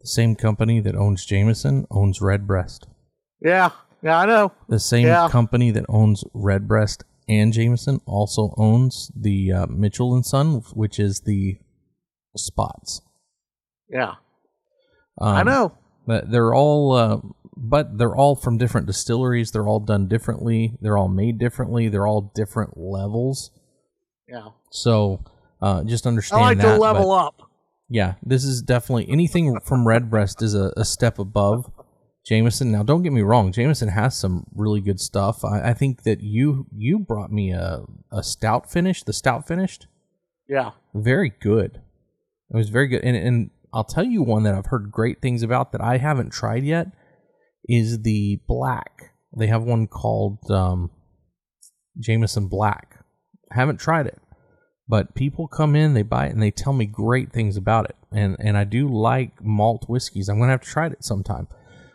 The 0.01 0.07
same 0.07 0.35
company 0.35 0.79
that 0.79 0.95
owns 0.95 1.25
Jameson 1.25 1.85
owns 1.91 2.21
Redbreast. 2.21 2.87
Yeah, 3.41 3.71
yeah, 4.01 4.19
I 4.19 4.25
know. 4.25 4.51
The 4.69 4.79
same 4.79 5.05
Yeah. 5.05 5.27
company 5.29 5.71
that 5.71 5.85
owns 5.89 6.23
Redbreast 6.33 7.03
and 7.29 7.51
Jameson 7.51 7.99
also 8.05 8.53
owns 8.57 9.11
the 9.15 9.51
uh, 9.51 9.65
Mitchell 9.67 10.15
and 10.15 10.25
Son, 10.25 10.61
which 10.73 10.97
is 10.97 11.21
the 11.21 11.57
spots. 12.39 13.01
Yeah, 13.89 14.15
Um, 15.19 15.35
I 15.35 15.43
know. 15.43 15.77
But 16.05 16.31
they're 16.31 16.53
all, 16.53 16.93
uh, 16.93 17.17
but 17.55 17.97
they're 17.97 18.15
all 18.15 18.35
from 18.35 18.57
different 18.57 18.87
distilleries. 18.87 19.51
They're 19.51 19.67
all 19.67 19.79
done 19.79 20.07
differently. 20.07 20.77
They're 20.81 20.97
all 20.97 21.07
made 21.09 21.37
differently. 21.37 21.87
They're 21.89 22.07
all 22.07 22.31
different 22.35 22.77
levels. 22.77 23.51
Yeah. 24.27 24.49
So 24.71 25.23
uh, 25.61 25.83
just 25.83 26.05
understand. 26.05 26.41
I 26.41 26.45
like 26.49 26.57
that. 26.59 26.75
to 26.75 26.79
level 26.81 27.11
up. 27.11 27.41
Yeah, 27.89 28.15
this 28.21 28.43
is 28.43 28.61
definitely 28.61 29.09
anything 29.09 29.57
from 29.61 29.87
Redbreast 29.87 30.41
is 30.41 30.53
a, 30.53 30.73
a 30.75 30.83
step 30.83 31.19
above 31.19 31.71
Jameson. 32.25 32.69
Now, 32.71 32.83
don't 32.83 33.01
get 33.03 33.13
me 33.13 33.21
wrong, 33.21 33.53
Jameson 33.53 33.87
has 33.89 34.17
some 34.17 34.45
really 34.53 34.81
good 34.81 34.99
stuff. 34.99 35.45
I, 35.45 35.69
I 35.69 35.73
think 35.73 36.03
that 36.03 36.19
you 36.21 36.67
you 36.75 36.99
brought 36.99 37.31
me 37.31 37.51
a, 37.51 37.83
a 38.11 38.23
stout 38.23 38.69
finish, 38.69 39.03
the 39.03 39.13
stout 39.13 39.47
finished, 39.47 39.87
Yeah. 40.49 40.71
very 40.93 41.29
good. 41.29 41.81
It 42.51 42.57
was 42.57 42.69
very 42.69 42.87
good, 42.87 43.03
and 43.03 43.15
and 43.15 43.49
I'll 43.73 43.83
tell 43.83 44.05
you 44.05 44.23
one 44.23 44.43
that 44.43 44.55
I've 44.55 44.67
heard 44.67 44.91
great 44.91 45.21
things 45.21 45.43
about 45.43 45.71
that 45.71 45.81
I 45.81 45.97
haven't 45.97 46.31
tried 46.31 46.63
yet 46.63 46.87
is 47.67 48.01
the 48.01 48.39
black. 48.47 49.13
They 49.37 49.47
have 49.47 49.63
one 49.63 49.87
called 49.87 50.49
um, 50.49 50.89
Jameson 51.99 52.47
Black. 52.47 53.03
I 53.51 53.55
haven't 53.55 53.79
tried 53.79 54.07
it, 54.07 54.19
but 54.87 55.15
people 55.15 55.47
come 55.47 55.75
in, 55.75 55.93
they 55.93 56.03
buy 56.03 56.27
it, 56.27 56.33
and 56.33 56.41
they 56.41 56.51
tell 56.51 56.73
me 56.73 56.85
great 56.85 57.31
things 57.31 57.57
about 57.57 57.85
it. 57.85 57.95
And 58.11 58.37
and 58.39 58.57
I 58.57 58.63
do 58.63 58.87
like 58.87 59.43
malt 59.43 59.85
whiskeys. 59.89 60.29
I'm 60.29 60.39
gonna 60.39 60.51
have 60.51 60.61
to 60.61 60.69
try 60.69 60.87
it 60.87 61.03
sometime. 61.03 61.47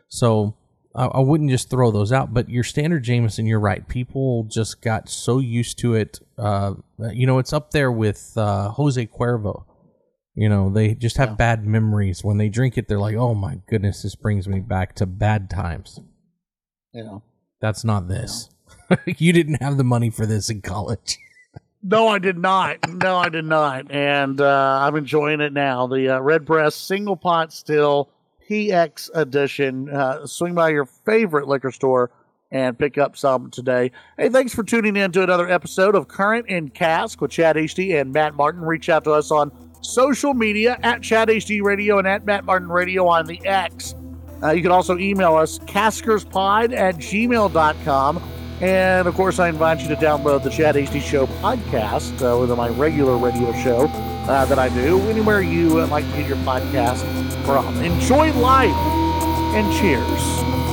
So 0.08 0.56
I, 0.94 1.06
I 1.06 1.20
wouldn't 1.20 1.50
just 1.50 1.70
throw 1.70 1.90
those 1.90 2.12
out. 2.12 2.34
But 2.34 2.50
your 2.50 2.64
standard 2.64 3.02
Jameson, 3.02 3.46
you're 3.46 3.60
right. 3.60 3.86
People 3.88 4.44
just 4.44 4.82
got 4.82 5.08
so 5.08 5.38
used 5.38 5.78
to 5.78 5.94
it. 5.94 6.20
Uh, 6.36 6.74
you 7.12 7.26
know, 7.26 7.38
it's 7.38 7.52
up 7.52 7.70
there 7.70 7.90
with 7.90 8.32
uh, 8.36 8.68
Jose 8.70 9.06
Cuervo. 9.06 9.64
You 10.34 10.48
know, 10.48 10.70
they 10.70 10.94
just 10.94 11.18
have 11.18 11.30
Yeah. 11.30 11.34
bad 11.34 11.66
memories 11.66 12.24
when 12.24 12.38
they 12.38 12.48
drink 12.48 12.78
it. 12.78 12.88
They're 12.88 12.98
like, 12.98 13.16
"Oh 13.16 13.34
my 13.34 13.60
goodness, 13.68 14.02
this 14.02 14.14
brings 14.14 14.48
me 14.48 14.60
back 14.60 14.94
to 14.96 15.06
bad 15.06 15.50
times." 15.50 16.00
You 16.92 17.04
know. 17.04 17.22
That's 17.60 17.84
not 17.84 18.08
this. 18.08 18.48
you 19.06 19.32
didn't 19.32 19.62
have 19.62 19.76
the 19.76 19.84
money 19.84 20.10
for 20.10 20.26
this 20.26 20.50
in 20.50 20.62
college. 20.62 21.18
No, 21.84 22.06
I 22.06 22.20
did 22.20 22.38
not. 22.38 22.76
No, 22.88 23.16
I 23.16 23.28
did 23.28 23.44
not. 23.44 23.90
And 23.90 24.40
uh, 24.40 24.78
I'm 24.82 24.94
enjoying 24.94 25.40
it 25.40 25.52
now. 25.52 25.88
The 25.88 26.10
uh, 26.16 26.20
Redbreast 26.20 26.86
Single 26.86 27.16
Pot 27.16 27.52
Still 27.52 28.08
PX 28.48 29.10
Edition. 29.14 29.90
Uh, 29.90 30.24
swing 30.24 30.54
by 30.54 30.68
your 30.68 30.84
favorite 30.86 31.48
liquor 31.48 31.72
store 31.72 32.12
and 32.52 32.78
pick 32.78 32.98
up 32.98 33.16
some 33.16 33.50
today. 33.50 33.90
Hey, 34.16 34.28
thanks 34.28 34.54
for 34.54 34.62
tuning 34.62 34.94
in 34.94 35.10
to 35.10 35.24
another 35.24 35.48
episode 35.50 35.96
of 35.96 36.06
Current 36.06 36.46
and 36.48 36.72
Cask 36.72 37.20
with 37.20 37.32
Chad 37.32 37.56
HD 37.56 38.00
and 38.00 38.12
Matt 38.12 38.36
Martin. 38.36 38.62
Reach 38.62 38.88
out 38.88 39.02
to 39.02 39.10
us 39.10 39.32
on 39.32 39.50
social 39.82 40.32
media 40.34 40.78
at 40.82 41.02
Chad 41.02 41.28
HD 41.28 41.62
Radio 41.62 41.98
and 41.98 42.08
at 42.08 42.24
Matt 42.24 42.44
Martin 42.44 42.68
Radio 42.68 43.06
on 43.06 43.26
the 43.26 43.44
X. 43.44 43.94
Uh, 44.42 44.50
you 44.50 44.62
can 44.62 44.72
also 44.72 44.98
email 44.98 45.36
us, 45.36 45.58
caskerspod 45.60 46.74
at 46.76 46.96
gmail.com. 46.96 48.22
And 48.60 49.08
of 49.08 49.14
course, 49.14 49.38
I 49.38 49.48
invite 49.48 49.80
you 49.80 49.88
to 49.88 49.96
download 49.96 50.44
the 50.44 50.50
Chad 50.50 50.76
HD 50.76 51.00
Show 51.00 51.26
podcast 51.26 52.22
uh, 52.22 52.38
with 52.38 52.56
my 52.56 52.68
regular 52.68 53.16
radio 53.16 53.52
show 53.62 53.86
uh, 53.88 54.44
that 54.44 54.58
I 54.58 54.68
do 54.68 55.00
anywhere 55.10 55.42
you 55.42 55.84
like 55.86 56.08
to 56.10 56.16
get 56.16 56.28
your 56.28 56.36
podcast 56.38 57.02
from. 57.44 57.76
Enjoy 57.82 58.32
life 58.34 58.70
and 59.54 59.72
cheers. 59.72 60.71